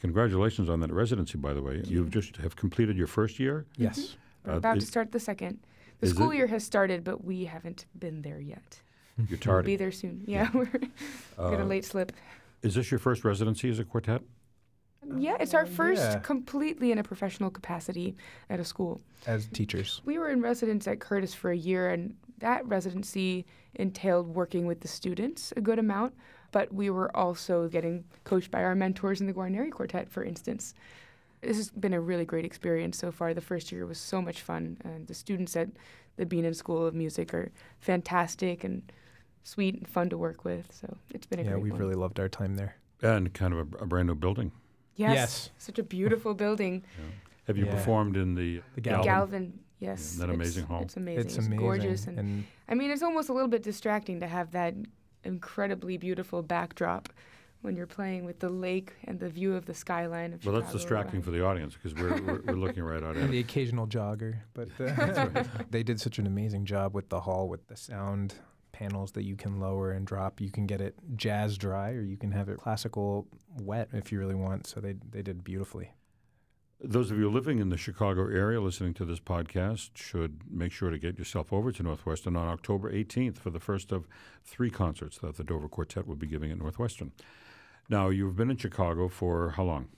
Congratulations 0.00 0.68
on 0.70 0.80
that 0.80 0.92
residency, 0.92 1.36
by 1.38 1.52
the 1.52 1.62
way. 1.62 1.82
You 1.86 2.06
just 2.06 2.36
have 2.38 2.56
completed 2.56 2.96
your 2.96 3.06
first 3.06 3.38
year. 3.38 3.66
Yes. 3.76 4.16
We're 4.44 4.54
Uh, 4.54 4.56
about 4.56 4.78
is- 4.78 4.84
to 4.84 4.88
start 4.88 5.12
the 5.12 5.20
second. 5.20 5.58
The 6.00 6.06
school 6.06 6.30
it- 6.30 6.36
year 6.38 6.46
has 6.46 6.64
started, 6.64 7.04
but 7.04 7.22
we 7.22 7.44
haven't 7.44 7.84
been 7.98 8.22
there 8.22 8.40
yet. 8.40 8.80
You're 9.28 9.38
We'll 9.46 9.62
be 9.62 9.76
there 9.76 9.92
soon. 9.92 10.22
Yeah, 10.26 10.50
we're 10.54 10.64
got 10.64 11.52
a 11.54 11.62
Uh, 11.62 11.64
late 11.66 11.84
slip. 11.84 12.12
Is 12.62 12.74
this 12.74 12.90
your 12.90 12.98
first 12.98 13.22
residency 13.24 13.68
as 13.68 13.78
a 13.78 13.84
quartet? 13.84 14.22
Yeah, 15.16 15.36
it's 15.40 15.52
our 15.52 15.66
first 15.66 16.00
yeah. 16.02 16.18
completely 16.20 16.90
in 16.92 16.98
a 16.98 17.02
professional 17.02 17.50
capacity 17.50 18.14
at 18.48 18.60
a 18.60 18.64
school. 18.64 19.02
As 19.26 19.46
teachers. 19.48 20.00
We 20.06 20.18
were 20.18 20.30
in 20.30 20.40
residence 20.40 20.86
at 20.88 21.00
Curtis 21.00 21.34
for 21.34 21.50
a 21.50 21.56
year, 21.56 21.90
and 21.90 22.14
that 22.38 22.66
residency 22.66 23.44
entailed 23.74 24.28
working 24.34 24.64
with 24.66 24.80
the 24.80 24.88
students 24.88 25.52
a 25.56 25.60
good 25.60 25.78
amount, 25.78 26.14
but 26.52 26.72
we 26.72 26.90
were 26.90 27.14
also 27.16 27.68
getting 27.68 28.04
coached 28.24 28.50
by 28.50 28.62
our 28.62 28.74
mentors 28.74 29.20
in 29.20 29.26
the 29.26 29.32
Guarneri 29.32 29.70
Quartet, 29.70 30.08
for 30.10 30.24
instance. 30.24 30.74
This 31.42 31.56
has 31.56 31.70
been 31.70 31.94
a 31.94 32.00
really 32.00 32.24
great 32.24 32.44
experience 32.44 32.98
so 32.98 33.10
far. 33.10 33.32
The 33.32 33.40
first 33.40 33.72
year 33.72 33.86
was 33.86 33.98
so 33.98 34.20
much 34.20 34.42
fun, 34.42 34.76
and 34.84 35.06
the 35.06 35.14
students 35.14 35.56
at 35.56 35.68
the 36.16 36.26
Bienen 36.26 36.54
School 36.54 36.86
of 36.86 36.94
Music 36.94 37.32
are 37.32 37.50
fantastic 37.78 38.62
and 38.64 38.82
sweet 39.42 39.74
and 39.74 39.88
fun 39.88 40.10
to 40.10 40.18
work 40.18 40.44
with. 40.44 40.66
So 40.72 40.96
it's 41.14 41.26
been 41.26 41.38
a 41.38 41.42
great 41.44 41.52
Yeah, 41.52 41.58
we've 41.58 41.72
one. 41.72 41.80
really 41.80 41.94
loved 41.94 42.20
our 42.20 42.28
time 42.28 42.56
there. 42.56 42.76
And 43.02 43.32
kind 43.32 43.54
of 43.54 43.72
a, 43.74 43.84
a 43.84 43.86
brand 43.86 44.08
new 44.08 44.14
building. 44.14 44.52
yes, 44.96 45.14
Yes. 45.14 45.50
such 45.56 45.78
a 45.78 45.82
beautiful 45.82 46.34
building. 46.34 46.82
Have 47.46 47.56
you 47.56 47.64
Yeah. 47.64 47.72
performed 47.74 48.16
in 48.18 48.34
the, 48.34 48.60
The 48.74 48.82
Galvin, 48.82 49.04
Galvin. 49.04 49.58
yes, 49.78 50.00
Isn't 50.12 50.18
that 50.20 50.24
it's- 50.34 50.36
amazing 50.36 50.64
hall? 50.66 50.82
It's 50.82 50.96
amazing. 50.98 51.24
It's 51.26 51.36
amazing. 51.38 51.56
gorgeous, 51.56 52.06
and 52.06 52.18
and 52.18 52.44
I 52.68 52.74
mean, 52.74 52.90
it's 52.90 53.02
almost 53.02 53.30
a 53.30 53.32
little 53.32 53.48
bit 53.48 53.62
distracting 53.62 54.20
to 54.20 54.26
have 54.26 54.50
that 54.50 54.74
incredibly 55.24 55.96
beautiful 55.96 56.42
backdrop 56.42 57.08
when 57.62 57.76
you're 57.76 57.86
playing 57.86 58.24
with 58.24 58.38
the 58.40 58.48
lake 58.48 58.94
and 59.04 59.20
the 59.20 59.28
view 59.28 59.54
of 59.54 59.66
the 59.66 59.74
skyline 59.74 60.32
of 60.32 60.44
Well, 60.44 60.58
that's 60.58 60.72
distracting 60.72 61.16
around. 61.16 61.24
for 61.24 61.30
the 61.30 61.44
audience 61.44 61.74
because 61.74 61.94
we're, 61.94 62.20
we're, 62.22 62.40
we're 62.46 62.54
looking 62.54 62.82
right 62.82 63.02
out 63.02 63.16
at 63.16 63.22
and 63.22 63.32
the 63.32 63.38
occasional 63.40 63.86
jogger. 63.86 64.38
But 64.54 64.68
uh, 64.80 65.44
they 65.70 65.82
did 65.82 66.00
such 66.00 66.18
an 66.18 66.26
amazing 66.26 66.64
job 66.64 66.94
with 66.94 67.08
the 67.10 67.20
hall, 67.20 67.48
with 67.48 67.66
the 67.66 67.76
sound 67.76 68.34
panels 68.72 69.12
that 69.12 69.24
you 69.24 69.36
can 69.36 69.60
lower 69.60 69.92
and 69.92 70.06
drop. 70.06 70.40
You 70.40 70.50
can 70.50 70.66
get 70.66 70.80
it 70.80 70.94
jazz 71.16 71.58
dry, 71.58 71.90
or 71.92 72.02
you 72.02 72.16
can 72.16 72.32
have 72.32 72.48
it 72.48 72.56
classical 72.58 73.26
wet 73.60 73.90
if 73.92 74.10
you 74.10 74.18
really 74.18 74.34
want. 74.34 74.66
So 74.66 74.80
they 74.80 74.94
they 75.10 75.20
did 75.22 75.44
beautifully. 75.44 75.92
Those 76.82 77.10
of 77.10 77.18
you 77.18 77.28
living 77.30 77.58
in 77.58 77.68
the 77.68 77.76
Chicago 77.76 78.22
area 78.22 78.58
listening 78.58 78.94
to 78.94 79.04
this 79.04 79.20
podcast 79.20 79.90
should 79.96 80.40
make 80.50 80.72
sure 80.72 80.88
to 80.90 80.98
get 80.98 81.18
yourself 81.18 81.52
over 81.52 81.72
to 81.72 81.82
Northwestern 81.82 82.36
on 82.36 82.48
October 82.48 82.90
18th 82.90 83.36
for 83.36 83.50
the 83.50 83.60
first 83.60 83.92
of 83.92 84.06
three 84.44 84.70
concerts 84.70 85.18
that 85.18 85.36
the 85.36 85.44
Dover 85.44 85.68
Quartet 85.68 86.06
will 86.06 86.16
be 86.16 86.26
giving 86.26 86.50
at 86.50 86.56
Northwestern. 86.58 87.12
Now, 87.90 88.08
you've 88.08 88.34
been 88.36 88.50
in 88.50 88.56
Chicago 88.56 89.08
for 89.08 89.50
how 89.50 89.64
long? 89.64 89.88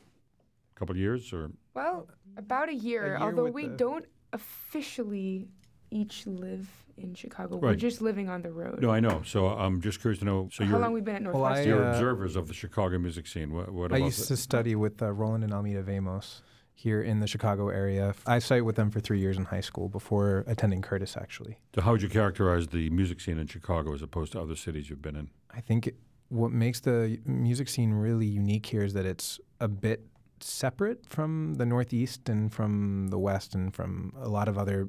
A 0.75 0.79
couple 0.79 0.95
of 0.95 0.99
years 0.99 1.33
or 1.33 1.53
Well, 1.75 2.09
about 2.37 2.69
a 2.69 2.75
year, 2.75 3.07
year 3.07 3.19
although 3.19 3.45
we 3.51 3.69
the- 3.69 3.77
don't 3.77 4.07
officially 4.33 5.47
each 5.93 6.27
live 6.27 6.69
in 6.97 7.15
Chicago. 7.15 7.59
We're 7.59 7.77
just 7.77 8.01
living 8.03 8.29
on 8.29 8.43
the 8.43 8.51
road. 8.51 8.81
No, 8.83 8.91
I 8.91 8.99
know. 8.99 9.23
So 9.25 9.47
I'm 9.49 9.81
just 9.81 10.01
curious 10.01 10.19
to 10.19 10.25
know. 10.25 10.49
So 10.53 10.65
How 10.65 10.71
you're, 10.71 10.79
long 10.81 10.93
we've 10.93 11.05
been 11.05 11.27
at 11.29 11.33
Well, 11.33 11.45
I, 11.45 11.49
Northwestern? 11.65 11.69
you're 11.69 11.85
uh, 11.87 11.91
observers 11.93 12.35
of 12.35 12.49
the 12.49 12.55
Chicago 12.55 12.99
music 12.99 13.29
scene. 13.29 13.53
What, 13.53 13.71
what 13.73 13.93
I 13.93 13.99
about 13.99 14.07
used 14.07 14.23
the- 14.23 14.27
to 14.29 14.37
study 14.37 14.75
with 14.75 15.01
uh, 15.01 15.13
Roland 15.13 15.45
and 15.45 15.53
Almita 15.53 15.85
Vamos 15.85 16.43
here 16.83 17.01
in 17.01 17.21
the 17.21 17.27
Chicago 17.27 17.69
area. 17.69 18.15
I 18.27 18.41
studied 18.41 18.63
with 18.63 18.77
them 18.77 18.91
for 18.91 19.01
three 19.01 19.21
years 19.21 19.39
in 19.39 19.45
high 19.45 19.61
school 19.61 19.89
before 19.89 20.45
attending 20.47 20.83
Curtis, 20.83 21.17
actually. 21.17 21.59
So 21.75 21.81
how 21.81 21.93
would 21.93 22.03
you 22.03 22.09
characterize 22.09 22.67
the 22.69 22.91
music 22.91 23.21
scene 23.21 23.39
in 23.39 23.47
Chicago 23.47 23.95
as 23.95 24.03
opposed 24.03 24.33
to 24.33 24.41
other 24.41 24.57
cities 24.57 24.91
you've 24.91 25.03
been 25.03 25.17
in? 25.17 25.31
I 25.55 25.61
think 25.61 25.93
what 26.29 26.51
makes 26.51 26.81
the 26.81 27.21
music 27.25 27.69
scene 27.69 27.93
really 27.93 28.27
unique 28.27 28.67
here 28.67 28.83
is 28.83 28.95
that 28.95 29.07
it's 29.07 29.39
a 29.61 29.69
bit 29.69 30.05
separate 30.41 31.07
from 31.07 31.55
the 31.55 31.65
Northeast 31.65 32.29
and 32.29 32.53
from 32.53 33.09
the 33.09 33.19
West 33.19 33.55
and 33.55 33.73
from 33.73 34.13
a 34.21 34.29
lot 34.29 34.49
of 34.49 34.59
other 34.59 34.89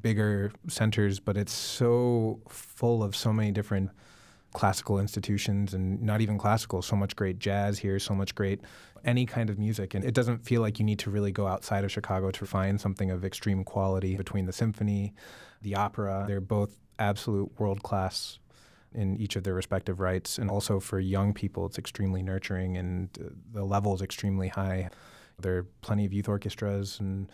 bigger 0.00 0.50
centers, 0.68 1.20
but 1.20 1.36
it's 1.36 1.52
so 1.52 2.40
full 2.48 3.02
of 3.04 3.14
so 3.14 3.32
many 3.32 3.52
different 3.52 3.90
classical 4.52 4.98
institutions 4.98 5.72
and 5.72 6.02
not 6.02 6.20
even 6.20 6.36
classical, 6.36 6.82
so 6.82 6.96
much 6.96 7.16
great 7.16 7.38
jazz 7.38 7.78
here, 7.78 7.98
so 7.98 8.14
much 8.14 8.34
great 8.34 8.60
any 9.04 9.26
kind 9.26 9.50
of 9.50 9.58
music. 9.58 9.94
And 9.94 10.04
it 10.04 10.14
doesn't 10.14 10.44
feel 10.44 10.60
like 10.60 10.78
you 10.78 10.84
need 10.84 10.98
to 11.00 11.10
really 11.10 11.32
go 11.32 11.46
outside 11.46 11.84
of 11.84 11.92
Chicago 11.92 12.30
to 12.30 12.46
find 12.46 12.80
something 12.80 13.10
of 13.10 13.24
extreme 13.24 13.64
quality 13.64 14.16
between 14.16 14.46
the 14.46 14.52
symphony, 14.52 15.14
the 15.60 15.74
opera. 15.74 16.24
They're 16.26 16.40
both 16.40 16.78
absolute 16.98 17.50
world 17.58 17.82
class 17.82 18.38
in 18.94 19.16
each 19.16 19.36
of 19.36 19.44
their 19.44 19.54
respective 19.54 20.00
rights. 20.00 20.38
And 20.38 20.50
also 20.50 20.78
for 20.78 21.00
young 21.00 21.32
people, 21.32 21.66
it's 21.66 21.78
extremely 21.78 22.22
nurturing 22.22 22.76
and 22.76 23.08
uh, 23.18 23.30
the 23.52 23.64
level 23.64 23.94
is 23.94 24.02
extremely 24.02 24.48
high. 24.48 24.90
There 25.38 25.58
are 25.58 25.66
plenty 25.80 26.04
of 26.04 26.12
youth 26.12 26.28
orchestras, 26.28 27.00
and 27.00 27.30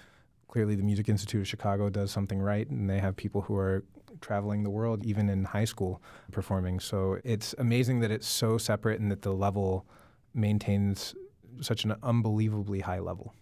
clearly 0.47 0.75
the 0.75 0.83
Music 0.83 1.09
Institute 1.09 1.43
of 1.43 1.49
Chicago 1.49 1.91
does 1.91 2.11
something 2.11 2.41
right, 2.41 2.69
and 2.71 2.89
they 2.89 3.01
have 3.01 3.17
people 3.17 3.43
who 3.43 3.57
are 3.57 3.85
traveling 4.21 4.63
the 4.63 4.71
world, 4.71 5.05
even 5.05 5.29
in 5.29 5.45
high 5.45 5.65
school, 5.65 6.03
performing. 6.33 6.81
So 6.81 7.19
it's 7.25 7.55
amazing 7.59 8.01
that 8.01 8.11
it's 8.11 8.27
so 8.27 8.57
separate 8.57 9.01
and 9.01 9.11
that 9.11 9.23
the 9.23 9.33
level 9.33 9.87
maintains 10.35 11.15
such 11.61 11.85
an 11.85 11.97
unbelievably 12.03 12.81
high 12.81 12.99
level. 13.01 13.35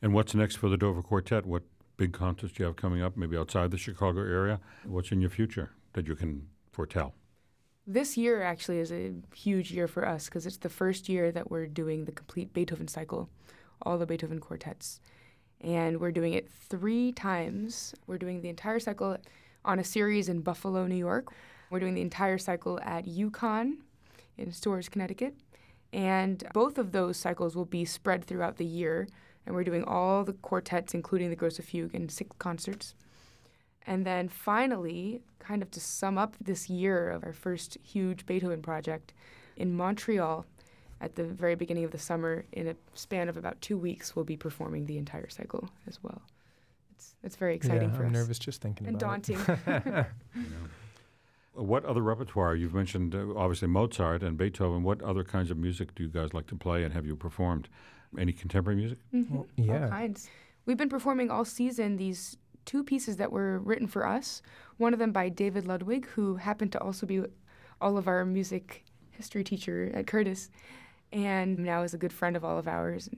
And 0.00 0.14
what's 0.14 0.34
next 0.34 0.56
for 0.56 0.68
the 0.68 0.76
Dover 0.76 1.02
Quartet? 1.02 1.44
What 1.46 1.62
big 1.96 2.12
concerts 2.12 2.52
do 2.52 2.62
you 2.62 2.66
have 2.66 2.76
coming 2.76 3.02
up, 3.02 3.16
maybe 3.16 3.36
outside 3.36 3.70
the 3.70 3.78
Chicago 3.78 4.20
area? 4.20 4.60
What's 4.84 5.10
in 5.10 5.20
your 5.20 5.30
future 5.30 5.70
that 5.94 6.06
you 6.06 6.14
can 6.14 6.48
foretell? 6.70 7.14
This 7.86 8.16
year 8.16 8.42
actually 8.42 8.78
is 8.78 8.92
a 8.92 9.14
huge 9.34 9.72
year 9.72 9.88
for 9.88 10.06
us 10.06 10.26
because 10.26 10.46
it's 10.46 10.58
the 10.58 10.68
first 10.68 11.08
year 11.08 11.32
that 11.32 11.50
we're 11.50 11.66
doing 11.66 12.04
the 12.04 12.12
complete 12.12 12.52
Beethoven 12.52 12.86
cycle, 12.86 13.28
all 13.82 13.98
the 13.98 14.06
Beethoven 14.06 14.40
quartets. 14.40 15.00
And 15.60 15.98
we're 16.00 16.12
doing 16.12 16.34
it 16.34 16.48
three 16.50 17.12
times. 17.12 17.94
We're 18.06 18.18
doing 18.18 18.42
the 18.42 18.48
entire 18.48 18.78
cycle 18.78 19.16
on 19.64 19.78
a 19.78 19.84
series 19.84 20.28
in 20.28 20.42
Buffalo, 20.42 20.86
New 20.86 20.96
York. 20.96 21.32
We're 21.70 21.80
doing 21.80 21.94
the 21.94 22.02
entire 22.02 22.38
cycle 22.38 22.78
at 22.82 23.06
UConn 23.06 23.78
in 24.36 24.52
Storrs, 24.52 24.88
Connecticut. 24.88 25.34
And 25.92 26.44
both 26.52 26.78
of 26.78 26.92
those 26.92 27.16
cycles 27.16 27.56
will 27.56 27.64
be 27.64 27.84
spread 27.84 28.24
throughout 28.24 28.56
the 28.56 28.64
year. 28.64 29.08
And 29.46 29.54
we're 29.54 29.64
doing 29.64 29.84
all 29.84 30.24
the 30.24 30.34
quartets, 30.34 30.92
including 30.92 31.30
the 31.30 31.36
Grosse 31.36 31.58
Fugue, 31.58 31.94
in 31.94 32.08
six 32.08 32.30
concerts. 32.38 32.94
And 33.86 34.04
then 34.04 34.28
finally, 34.28 35.22
kind 35.38 35.62
of 35.62 35.70
to 35.70 35.80
sum 35.80 36.18
up 36.18 36.36
this 36.40 36.68
year 36.68 37.08
of 37.08 37.24
our 37.24 37.32
first 37.32 37.78
huge 37.82 38.26
Beethoven 38.26 38.60
project, 38.60 39.14
in 39.56 39.74
Montreal, 39.74 40.46
at 41.00 41.14
the 41.14 41.24
very 41.24 41.54
beginning 41.54 41.84
of 41.84 41.90
the 41.90 41.98
summer, 41.98 42.44
in 42.52 42.68
a 42.68 42.74
span 42.94 43.28
of 43.28 43.36
about 43.36 43.60
two 43.60 43.78
weeks, 43.78 44.14
we'll 44.14 44.24
be 44.24 44.36
performing 44.36 44.86
the 44.86 44.98
entire 44.98 45.28
cycle 45.28 45.68
as 45.86 46.02
well. 46.02 46.22
It's, 46.94 47.14
it's 47.22 47.36
very 47.36 47.54
exciting 47.54 47.90
yeah, 47.90 47.96
for 47.96 48.02
I'm 48.02 48.08
us 48.08 48.14
nervous 48.14 48.38
just 48.38 48.60
thinking 48.60 48.86
and 48.86 48.96
about 48.96 49.22
daunting. 49.22 49.38
it. 49.66 50.06
What 51.58 51.84
other 51.84 52.02
repertoire? 52.02 52.54
You've 52.54 52.74
mentioned 52.74 53.14
uh, 53.14 53.34
obviously 53.36 53.68
Mozart 53.68 54.22
and 54.22 54.36
Beethoven. 54.38 54.82
What 54.84 55.02
other 55.02 55.24
kinds 55.24 55.50
of 55.50 55.56
music 55.58 55.94
do 55.94 56.04
you 56.04 56.08
guys 56.08 56.32
like 56.32 56.46
to 56.48 56.54
play 56.56 56.84
and 56.84 56.94
have 56.94 57.04
you 57.04 57.16
performed? 57.16 57.68
Any 58.16 58.32
contemporary 58.32 58.76
music? 58.76 58.98
Mhm. 59.12 59.30
Well, 59.30 59.46
yeah. 59.56 59.84
All 59.84 59.90
kinds. 59.90 60.30
We've 60.66 60.76
been 60.76 60.88
performing 60.88 61.30
all 61.30 61.44
season 61.44 61.96
these 61.96 62.36
two 62.64 62.84
pieces 62.84 63.16
that 63.16 63.32
were 63.32 63.58
written 63.58 63.86
for 63.86 64.06
us. 64.06 64.40
One 64.76 64.92
of 64.92 64.98
them 64.98 65.12
by 65.12 65.28
David 65.28 65.66
Ludwig, 65.66 66.06
who 66.06 66.36
happened 66.36 66.72
to 66.72 66.80
also 66.80 67.06
be 67.06 67.22
all 67.80 67.98
of 67.98 68.06
our 68.08 68.24
music 68.24 68.84
history 69.10 69.42
teacher 69.44 69.90
at 69.94 70.06
Curtis, 70.06 70.50
and 71.12 71.58
now 71.58 71.82
is 71.82 71.92
a 71.92 71.98
good 71.98 72.12
friend 72.12 72.36
of 72.36 72.44
all 72.44 72.56
of 72.58 72.68
ours. 72.68 73.08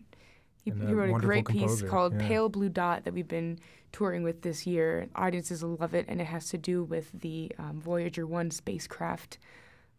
He, 0.63 0.71
he 0.71 0.93
wrote 0.93 1.17
a 1.17 1.19
great 1.19 1.47
piece 1.47 1.83
called 1.83 2.13
yeah. 2.15 2.29
Pale 2.29 2.49
Blue 2.51 2.69
Dot 2.69 3.05
that 3.05 3.15
we've 3.15 3.27
been 3.27 3.59
touring 3.93 4.23
with 4.23 4.43
this 4.43 4.67
year. 4.67 5.09
Audiences 5.15 5.65
will 5.65 5.77
love 5.77 5.95
it, 5.95 6.05
and 6.09 6.21
it 6.21 6.27
has 6.27 6.49
to 6.51 6.59
do 6.59 6.85
with 6.85 7.11
the 7.13 7.51
um, 7.59 7.81
Voyager 7.81 8.27
1 8.27 8.51
spacecraft 8.51 9.39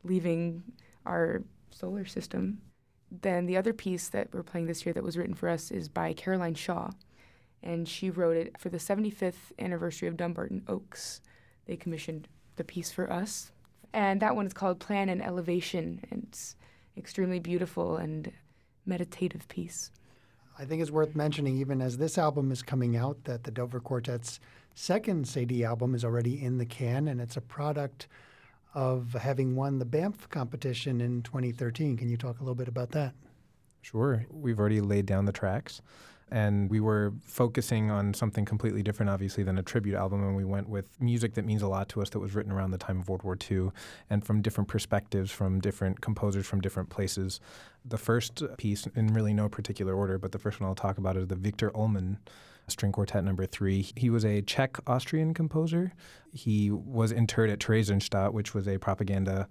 leaving 0.04 0.64
our 1.06 1.44
solar 1.72 2.06
system. 2.06 2.62
Then 3.12 3.46
the 3.46 3.58
other 3.58 3.74
piece 3.74 4.10
that 4.10 4.30
we're 4.34 4.44
playing 4.44 4.68
this 4.68 4.86
year 4.86 4.94
that 4.94 5.04
was 5.04 5.18
written 5.18 5.36
for 5.36 5.50
us 5.50 5.72
is 5.72 5.90
by 5.90 6.14
Caroline 6.14 6.56
Shaw, 6.56 6.92
and 7.62 7.88
she 7.88 8.10
wrote 8.10 8.38
it 8.38 8.58
for 8.58 8.70
the 8.70 8.78
75th 8.78 9.52
anniversary 9.60 10.08
of 10.08 10.18
Dumbarton 10.18 10.64
Oaks. 10.68 11.22
They 11.66 11.76
commissioned 11.76 12.28
the 12.56 12.64
piece 12.64 12.92
for 12.92 13.12
us, 13.12 13.52
and 13.94 14.22
that 14.22 14.36
one 14.36 14.46
is 14.46 14.54
called 14.54 14.80
Plan 14.80 15.10
and 15.10 15.24
Elevation, 15.24 16.04
and 16.10 16.26
it's 16.30 16.56
extremely 16.96 17.40
beautiful 17.40 17.98
and 17.98 18.32
meditative 18.86 19.48
piece. 19.48 19.92
I 20.62 20.66
think 20.66 20.80
it's 20.80 20.92
worth 20.92 21.16
mentioning, 21.16 21.58
even 21.58 21.82
as 21.82 21.98
this 21.98 22.20
album 22.20 22.52
is 22.52 22.62
coming 22.62 22.96
out, 22.96 23.24
that 23.24 23.44
the 23.44 23.50
Dover 23.50 23.80
Quartet's 23.80 24.40
second 24.76 25.26
Cedille 25.26 25.66
album 25.66 25.96
is 25.96 26.06
already 26.06 26.40
in 26.40 26.60
the 26.60 26.68
can, 26.68 27.08
and 27.08 27.20
it's 27.20 27.36
a 27.36 27.42
product 27.42 28.08
of 28.76 29.14
having 29.14 29.56
won 29.56 29.80
the 29.80 29.86
Banff 29.86 30.30
competition 30.30 31.02
in 31.02 31.24
2013. 31.24 31.98
Can 31.98 32.10
you 32.10 32.16
talk 32.16 32.40
a 32.40 32.44
little 32.44 32.54
bit 32.54 32.68
about 32.68 32.92
that? 32.92 33.16
Sure. 33.82 34.24
We've 34.30 34.60
already 34.60 34.82
laid 34.82 35.08
down 35.08 35.26
the 35.26 35.32
tracks 35.32 35.82
and 36.32 36.70
we 36.70 36.80
were 36.80 37.14
focusing 37.26 37.92
on 37.92 38.14
something 38.14 38.46
completely 38.46 38.82
different, 38.82 39.10
obviously, 39.10 39.44
than 39.44 39.58
a 39.58 39.64
tribute 39.64 39.96
album. 39.96 40.24
And 40.24 40.36
we 40.36 40.46
went 40.46 40.70
with 40.70 40.90
music 41.02 41.34
that 41.34 41.46
means 41.46 41.62
a 41.62 41.68
lot 41.68 41.90
to 41.90 42.02
us 42.02 42.10
that 42.12 42.20
was 42.20 42.34
written 42.34 42.54
around 42.54 42.72
the 42.72 42.78
time 42.78 43.02
of 43.02 43.10
World 43.10 43.24
War 43.24 43.38
II 43.50 43.72
and 44.10 44.26
from 44.26 44.42
different 44.42 44.70
perspectives, 44.70 45.30
from 45.30 45.60
different 45.60 46.00
composers 46.00 46.48
from 46.48 46.62
different 46.62 46.90
places. 46.90 47.42
The 47.84 47.98
first 47.98 48.44
piece, 48.58 48.88
in 48.96 49.08
really 49.08 49.34
no 49.34 49.50
particular 49.50 49.94
order, 49.94 50.18
but 50.18 50.32
the 50.32 50.40
first 50.40 50.62
one 50.62 50.70
I'll 50.70 50.76
talk 50.76 50.98
about 50.98 51.18
is 51.18 51.28
the 51.28 51.36
Viktor 51.36 51.70
Ullmann 51.72 52.18
String 52.70 52.94
Quartet 52.94 53.26
Number 53.26 53.46
Three. 53.46 53.92
He 53.98 54.10
was 54.10 54.24
a 54.24 54.42
Czech 54.42 54.78
Austrian 54.88 55.34
composer. 55.34 55.92
He 56.32 56.72
was 56.72 57.12
interred 57.12 57.50
at 57.50 57.60
Theresienstadt, 57.60 58.32
which 58.32 58.54
was 58.54 58.70
a 58.70 58.78
propaganda 58.78 59.50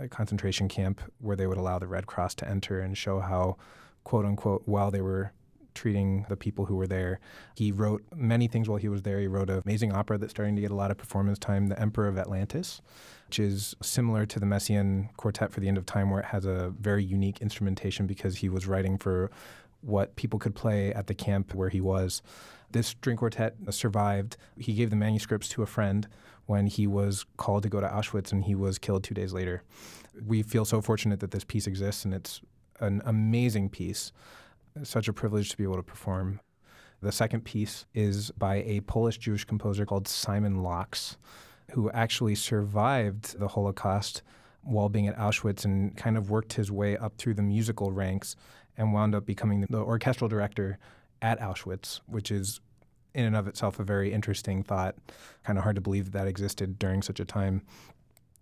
uh, 0.00 0.06
concentration 0.08 0.68
camp 0.68 1.02
where 1.18 1.36
they 1.36 1.46
would 1.46 1.58
allow 1.58 1.78
the 1.78 1.86
Red 1.86 2.06
Cross 2.06 2.36
to 2.36 2.48
enter 2.48 2.80
and 2.80 2.96
show 2.96 3.20
how, 3.20 3.58
quote 4.04 4.24
unquote, 4.24 4.62
while 4.64 4.90
they 4.90 5.02
were 5.02 5.32
treating 5.74 6.26
the 6.28 6.36
people 6.36 6.66
who 6.66 6.76
were 6.76 6.86
there. 6.86 7.20
He 7.54 7.72
wrote 7.72 8.04
many 8.14 8.48
things 8.48 8.68
while 8.68 8.78
he 8.78 8.88
was 8.88 9.02
there. 9.02 9.20
He 9.20 9.26
wrote 9.26 9.50
an 9.50 9.62
amazing 9.64 9.92
opera 9.92 10.18
that's 10.18 10.32
starting 10.32 10.56
to 10.56 10.62
get 10.62 10.70
a 10.70 10.76
lot 10.76 10.90
of 10.90 10.96
performance 10.96 11.38
time, 11.38 11.66
The 11.66 11.80
Emperor 11.80 12.08
of 12.08 12.18
Atlantis, 12.18 12.80
which 13.26 13.38
is 13.38 13.74
similar 13.82 14.26
to 14.26 14.40
the 14.40 14.46
Messiaen 14.46 15.14
Quartet 15.16 15.52
for 15.52 15.60
the 15.60 15.68
End 15.68 15.78
of 15.78 15.86
Time, 15.86 16.10
where 16.10 16.20
it 16.20 16.26
has 16.26 16.44
a 16.44 16.72
very 16.80 17.04
unique 17.04 17.40
instrumentation 17.40 18.06
because 18.06 18.36
he 18.36 18.48
was 18.48 18.66
writing 18.66 18.98
for 18.98 19.30
what 19.80 20.16
people 20.16 20.38
could 20.38 20.54
play 20.54 20.92
at 20.94 21.06
the 21.06 21.14
camp 21.14 21.54
where 21.54 21.68
he 21.68 21.80
was. 21.80 22.22
This 22.70 22.88
string 22.88 23.16
quartet 23.16 23.54
survived. 23.70 24.36
He 24.58 24.74
gave 24.74 24.90
the 24.90 24.96
manuscripts 24.96 25.48
to 25.50 25.62
a 25.62 25.66
friend 25.66 26.08
when 26.46 26.66
he 26.66 26.86
was 26.86 27.24
called 27.36 27.62
to 27.62 27.68
go 27.68 27.80
to 27.80 27.86
Auschwitz 27.86 28.32
and 28.32 28.44
he 28.44 28.54
was 28.54 28.78
killed 28.78 29.04
two 29.04 29.14
days 29.14 29.32
later. 29.32 29.62
We 30.26 30.42
feel 30.42 30.64
so 30.64 30.80
fortunate 30.80 31.20
that 31.20 31.30
this 31.30 31.44
piece 31.44 31.66
exists 31.66 32.04
and 32.04 32.12
it's 32.12 32.40
an 32.80 33.02
amazing 33.04 33.70
piece 33.70 34.12
such 34.82 35.08
a 35.08 35.12
privilege 35.12 35.50
to 35.50 35.56
be 35.56 35.64
able 35.64 35.76
to 35.76 35.82
perform. 35.82 36.40
The 37.00 37.12
second 37.12 37.44
piece 37.44 37.86
is 37.94 38.30
by 38.32 38.56
a 38.62 38.80
Polish 38.80 39.18
Jewish 39.18 39.44
composer 39.44 39.86
called 39.86 40.08
Simon 40.08 40.62
Laks, 40.62 41.16
who 41.72 41.90
actually 41.90 42.34
survived 42.34 43.38
the 43.38 43.48
Holocaust 43.48 44.22
while 44.62 44.88
being 44.88 45.06
at 45.06 45.16
Auschwitz 45.16 45.64
and 45.64 45.96
kind 45.96 46.16
of 46.16 46.30
worked 46.30 46.54
his 46.54 46.72
way 46.72 46.96
up 46.96 47.16
through 47.18 47.34
the 47.34 47.42
musical 47.42 47.92
ranks 47.92 48.36
and 48.76 48.92
wound 48.92 49.14
up 49.14 49.26
becoming 49.26 49.66
the 49.68 49.78
orchestral 49.78 50.28
director 50.28 50.78
at 51.22 51.38
Auschwitz, 51.40 52.00
which 52.06 52.30
is 52.30 52.60
in 53.14 53.24
and 53.24 53.36
of 53.36 53.46
itself 53.46 53.78
a 53.78 53.84
very 53.84 54.12
interesting 54.12 54.62
thought. 54.62 54.96
Kind 55.44 55.58
of 55.58 55.62
hard 55.62 55.76
to 55.76 55.82
believe 55.82 56.06
that 56.06 56.18
that 56.18 56.26
existed 56.26 56.78
during 56.78 57.02
such 57.02 57.20
a 57.20 57.24
time. 57.24 57.62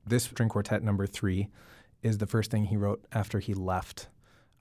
This 0.06 0.24
string 0.24 0.48
quartet 0.48 0.82
number 0.82 1.06
three 1.06 1.48
is 2.02 2.18
the 2.18 2.26
first 2.26 2.50
thing 2.50 2.64
he 2.64 2.76
wrote 2.76 3.04
after 3.12 3.38
he 3.38 3.54
left 3.54 4.08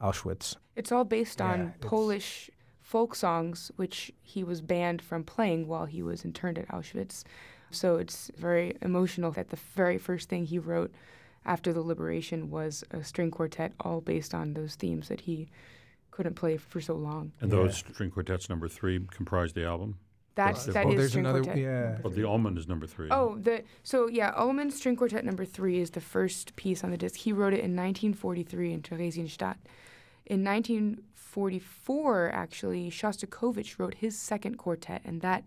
Auschwitz. 0.02 0.56
It's 0.76 0.92
all 0.92 1.04
based 1.04 1.40
yeah, 1.40 1.52
on 1.52 1.74
Polish 1.82 2.50
folk 2.82 3.16
songs, 3.16 3.72
which 3.76 4.12
he 4.22 4.44
was 4.44 4.62
banned 4.62 5.02
from 5.02 5.24
playing 5.24 5.68
while 5.68 5.86
he 5.86 6.02
was 6.04 6.26
interned 6.26 6.58
at 6.58 6.68
Auschwitz. 6.70 7.24
So 7.70 7.96
it's 7.96 8.30
very 8.38 8.78
emotional 8.82 9.32
that 9.32 9.50
the 9.50 9.60
very 9.76 9.98
first 9.98 10.28
thing 10.30 10.46
he 10.46 10.60
wrote 10.60 10.92
after 11.46 11.74
the 11.74 11.82
liberation 11.82 12.50
was 12.50 12.84
a 12.92 13.04
string 13.04 13.32
quartet, 13.32 13.74
all 13.80 14.02
based 14.02 14.34
on 14.34 14.54
those 14.54 14.76
themes 14.76 15.08
that 15.08 15.22
he 15.22 15.50
couldn't 16.12 16.36
play 16.36 16.58
for 16.58 16.82
so 16.82 16.94
long. 16.96 17.32
And 17.40 17.50
those 17.50 17.78
string 17.78 18.12
quartets, 18.12 18.50
number 18.50 18.68
three, 18.68 19.00
comprise 19.10 19.54
the 19.54 19.66
album. 19.66 19.98
That's 20.36 20.66
that 20.66 20.86
oh, 20.86 20.92
is 20.92 20.98
there's 20.98 21.10
string 21.12 21.26
another, 21.26 21.44
quartet. 21.44 21.64
Yeah. 21.64 21.98
Oh, 22.06 22.10
the 22.10 22.22
Ullmann 22.22 22.58
is 22.58 22.68
number 22.68 22.88
three. 22.88 23.10
Oh, 23.12 23.38
the 23.38 23.64
so 23.84 24.08
yeah, 24.08 24.34
Ullmann 24.34 24.72
String 24.72 24.96
Quartet 24.96 25.26
number 25.26 25.44
three 25.44 25.80
is 25.80 25.92
the 25.92 26.00
first 26.00 26.56
piece 26.56 26.84
on 26.86 26.92
the 26.92 26.98
disc. 26.98 27.16
He 27.16 27.34
wrote 27.34 27.54
it 27.54 27.60
in 27.60 27.76
1943 27.76 28.74
in 28.74 28.82
Theresienstadt. 28.82 29.58
In 30.32 30.46
1944, 30.46 32.32
actually, 32.32 32.90
Shostakovich 32.90 33.78
wrote 33.78 33.96
his 33.96 34.18
second 34.18 34.56
quartet, 34.56 35.02
and 35.04 35.20
that 35.20 35.44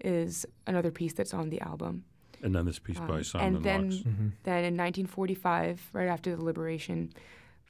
is 0.00 0.44
another 0.66 0.90
piece 0.90 1.12
that's 1.12 1.32
on 1.32 1.50
the 1.50 1.60
album. 1.60 2.02
And 2.42 2.52
then 2.52 2.66
this 2.66 2.80
piece 2.80 2.98
um, 2.98 3.06
by 3.06 3.22
Simon 3.22 3.54
Laks. 3.54 3.56
And 3.56 3.64
then, 3.64 3.92
mm-hmm. 3.92 4.28
then 4.42 4.64
in 4.64 4.76
1945, 4.76 5.90
right 5.92 6.08
after 6.08 6.34
the 6.34 6.42
liberation 6.42 7.12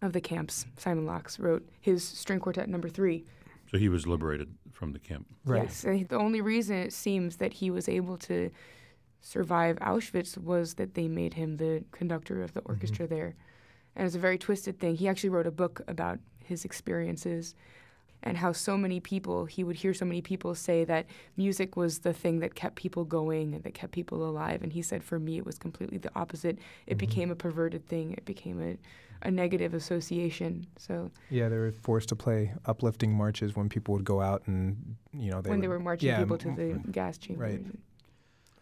of 0.00 0.14
the 0.14 0.22
camps, 0.22 0.64
Simon 0.78 1.04
Laks 1.04 1.38
wrote 1.38 1.68
his 1.82 2.02
string 2.02 2.40
quartet 2.40 2.66
number 2.66 2.88
three. 2.88 3.26
So 3.70 3.76
he 3.76 3.90
was 3.90 4.06
liberated 4.06 4.48
from 4.72 4.94
the 4.94 4.98
camp. 4.98 5.26
Right. 5.44 5.64
Yes. 5.64 5.84
And 5.84 6.08
the 6.08 6.16
only 6.16 6.40
reason 6.40 6.76
it 6.76 6.94
seems 6.94 7.36
that 7.36 7.52
he 7.52 7.70
was 7.70 7.90
able 7.90 8.16
to 8.18 8.50
survive 9.20 9.76
Auschwitz 9.80 10.38
was 10.38 10.74
that 10.74 10.94
they 10.94 11.08
made 11.08 11.34
him 11.34 11.58
the 11.58 11.84
conductor 11.92 12.42
of 12.42 12.54
the 12.54 12.60
mm-hmm. 12.60 12.72
orchestra 12.72 13.04
mm-hmm. 13.04 13.14
there. 13.14 13.34
And 13.96 14.06
it's 14.06 14.16
a 14.16 14.18
very 14.18 14.38
twisted 14.38 14.80
thing. 14.80 14.96
He 14.96 15.08
actually 15.08 15.30
wrote 15.30 15.46
a 15.46 15.52
book 15.52 15.82
about 15.86 16.18
his 16.46 16.64
experiences 16.64 17.54
and 18.24 18.38
how 18.38 18.52
so 18.52 18.76
many 18.76 19.00
people, 19.00 19.44
he 19.44 19.62
would 19.62 19.76
hear 19.76 19.94
so 19.94 20.04
many 20.06 20.22
people 20.22 20.54
say 20.54 20.82
that 20.84 21.06
music 21.36 21.76
was 21.76 22.00
the 22.00 22.12
thing 22.12 22.40
that 22.40 22.54
kept 22.54 22.74
people 22.74 23.04
going 23.04 23.54
and 23.54 23.62
that 23.62 23.74
kept 23.74 23.92
people 23.92 24.24
alive. 24.24 24.62
And 24.62 24.72
he 24.72 24.82
said, 24.82 25.04
for 25.04 25.18
me, 25.18 25.36
it 25.36 25.44
was 25.44 25.58
completely 25.58 25.98
the 25.98 26.10
opposite. 26.16 26.58
It 26.86 26.92
mm-hmm. 26.92 26.98
became 26.98 27.30
a 27.30 27.36
perverted 27.36 27.86
thing, 27.86 28.12
it 28.12 28.24
became 28.24 28.62
a, 28.62 29.28
a 29.28 29.30
negative 29.30 29.74
association. 29.74 30.66
So 30.78 31.10
Yeah, 31.28 31.50
they 31.50 31.58
were 31.58 31.72
forced 31.72 32.08
to 32.08 32.16
play 32.16 32.54
uplifting 32.64 33.12
marches 33.12 33.54
when 33.54 33.68
people 33.68 33.92
would 33.94 34.04
go 34.04 34.22
out 34.22 34.42
and, 34.46 34.96
you 35.12 35.30
know, 35.30 35.42
they 35.42 35.50
when 35.50 35.58
would, 35.58 35.64
they 35.64 35.68
were 35.68 35.78
marching 35.78 36.08
yeah, 36.08 36.18
people 36.18 36.38
to 36.38 36.50
the 36.52 36.80
gas 36.90 37.18
chambers. 37.18 37.58
Right. 37.58 37.64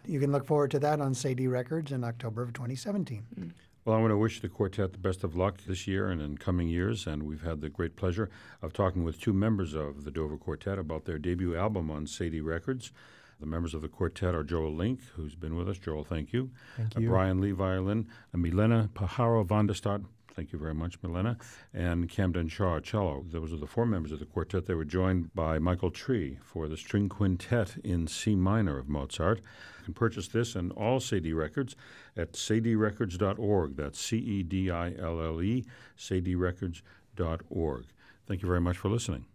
You 0.04 0.18
can 0.18 0.32
look 0.32 0.44
forward 0.44 0.72
to 0.72 0.80
that 0.80 1.00
on 1.00 1.14
Cedille 1.14 1.52
Records 1.52 1.92
in 1.92 2.02
October 2.02 2.42
of 2.42 2.52
2017. 2.52 3.22
Mm. 3.38 3.52
Well, 3.84 3.96
I 3.96 4.00
want 4.00 4.12
to 4.12 4.16
wish 4.16 4.40
the 4.40 4.48
quartet 4.48 4.92
the 4.92 4.98
best 4.98 5.24
of 5.24 5.34
luck 5.34 5.58
this 5.66 5.88
year 5.88 6.08
and 6.08 6.22
in 6.22 6.38
coming 6.38 6.68
years. 6.68 7.04
And 7.04 7.24
we've 7.24 7.42
had 7.42 7.60
the 7.60 7.68
great 7.68 7.96
pleasure 7.96 8.30
of 8.62 8.72
talking 8.72 9.02
with 9.02 9.20
two 9.20 9.32
members 9.32 9.74
of 9.74 10.04
the 10.04 10.12
Dover 10.12 10.36
Quartet 10.36 10.78
about 10.78 11.04
their 11.04 11.18
debut 11.18 11.56
album 11.56 11.90
on 11.90 12.06
Cedille 12.06 12.44
Records. 12.44 12.92
The 13.40 13.46
members 13.46 13.74
of 13.74 13.82
the 13.82 13.88
quartet 13.88 14.36
are 14.36 14.44
Joel 14.44 14.72
Link, 14.72 15.00
who's 15.16 15.34
been 15.34 15.56
with 15.56 15.68
us. 15.68 15.78
Joel, 15.78 16.04
thank 16.04 16.32
you. 16.32 16.50
Thank 16.76 16.96
you. 16.96 17.08
Uh, 17.08 17.10
Brian 17.10 17.40
Lee, 17.40 17.50
violin. 17.50 18.06
Uh, 18.32 18.38
Milena 18.38 18.88
Pajaro 18.94 19.44
van 19.44 19.66
de 19.66 19.74
Stadt, 19.74 20.02
Thank 20.34 20.52
you 20.52 20.58
very 20.58 20.74
much, 20.74 20.96
Milena. 21.02 21.36
And 21.74 22.08
Camden 22.08 22.48
Shaw, 22.48 22.80
cello. 22.80 23.24
Those 23.28 23.52
are 23.52 23.58
the 23.58 23.66
four 23.66 23.84
members 23.84 24.12
of 24.12 24.18
the 24.18 24.24
quartet. 24.24 24.66
They 24.66 24.74
were 24.74 24.84
joined 24.84 25.34
by 25.34 25.58
Michael 25.58 25.90
Tree 25.90 26.38
for 26.42 26.68
the 26.68 26.76
string 26.76 27.08
quintet 27.08 27.76
in 27.84 28.06
C 28.06 28.34
minor 28.34 28.78
of 28.78 28.88
Mozart. 28.88 29.38
You 29.80 29.84
can 29.84 29.94
purchase 29.94 30.28
this 30.28 30.54
and 30.54 30.72
all 30.72 31.00
Cedille 31.00 31.36
records 31.36 31.76
at 32.16 32.32
cedillerecords.org. 32.32 33.76
That's 33.76 34.00
C 34.00 34.16
E 34.16 34.42
D 34.42 34.70
I 34.70 34.94
L 34.98 35.20
L 35.20 35.42
E, 35.42 35.64
cedillerecords.org. 35.98 37.84
Thank 38.26 38.42
you 38.42 38.48
very 38.48 38.60
much 38.60 38.78
for 38.78 38.88
listening. 38.88 39.26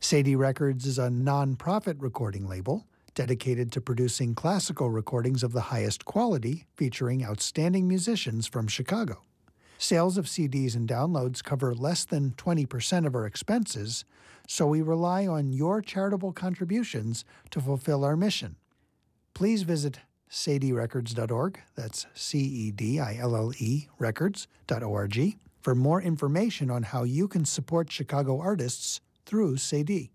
Cedille 0.00 0.38
Records 0.38 0.86
is 0.86 0.98
a 0.98 1.08
nonprofit 1.08 1.96
recording 1.98 2.48
label 2.48 2.86
dedicated 3.14 3.70
to 3.72 3.80
producing 3.82 4.34
classical 4.34 4.88
recordings 4.88 5.42
of 5.42 5.52
the 5.52 5.60
highest 5.60 6.06
quality 6.06 6.64
featuring 6.74 7.22
outstanding 7.22 7.86
musicians 7.86 8.46
from 8.46 8.66
Chicago. 8.66 9.22
Sales 9.82 10.18
of 10.18 10.26
CDs 10.26 10.76
and 10.76 10.86
downloads 10.86 11.42
cover 11.42 11.74
less 11.74 12.04
than 12.04 12.32
20% 12.32 13.06
of 13.06 13.14
our 13.14 13.24
expenses, 13.24 14.04
so 14.46 14.66
we 14.66 14.82
rely 14.82 15.26
on 15.26 15.54
your 15.54 15.80
charitable 15.80 16.34
contributions 16.34 17.24
to 17.50 17.62
fulfill 17.62 18.04
our 18.04 18.14
mission. 18.14 18.56
Please 19.32 19.62
visit 19.62 20.00
cedillerecords.org, 20.30 21.60
that's 21.76 22.04
C 22.12 22.38
E 22.40 22.70
D 22.72 23.00
I 23.00 23.16
L 23.18 23.34
L 23.34 23.52
E 23.56 23.88
records.org, 23.98 25.38
for 25.62 25.74
more 25.74 26.02
information 26.02 26.70
on 26.70 26.82
how 26.82 27.04
you 27.04 27.26
can 27.26 27.46
support 27.46 27.90
Chicago 27.90 28.38
artists 28.38 29.00
through 29.24 29.56
Cedille. 29.56 30.10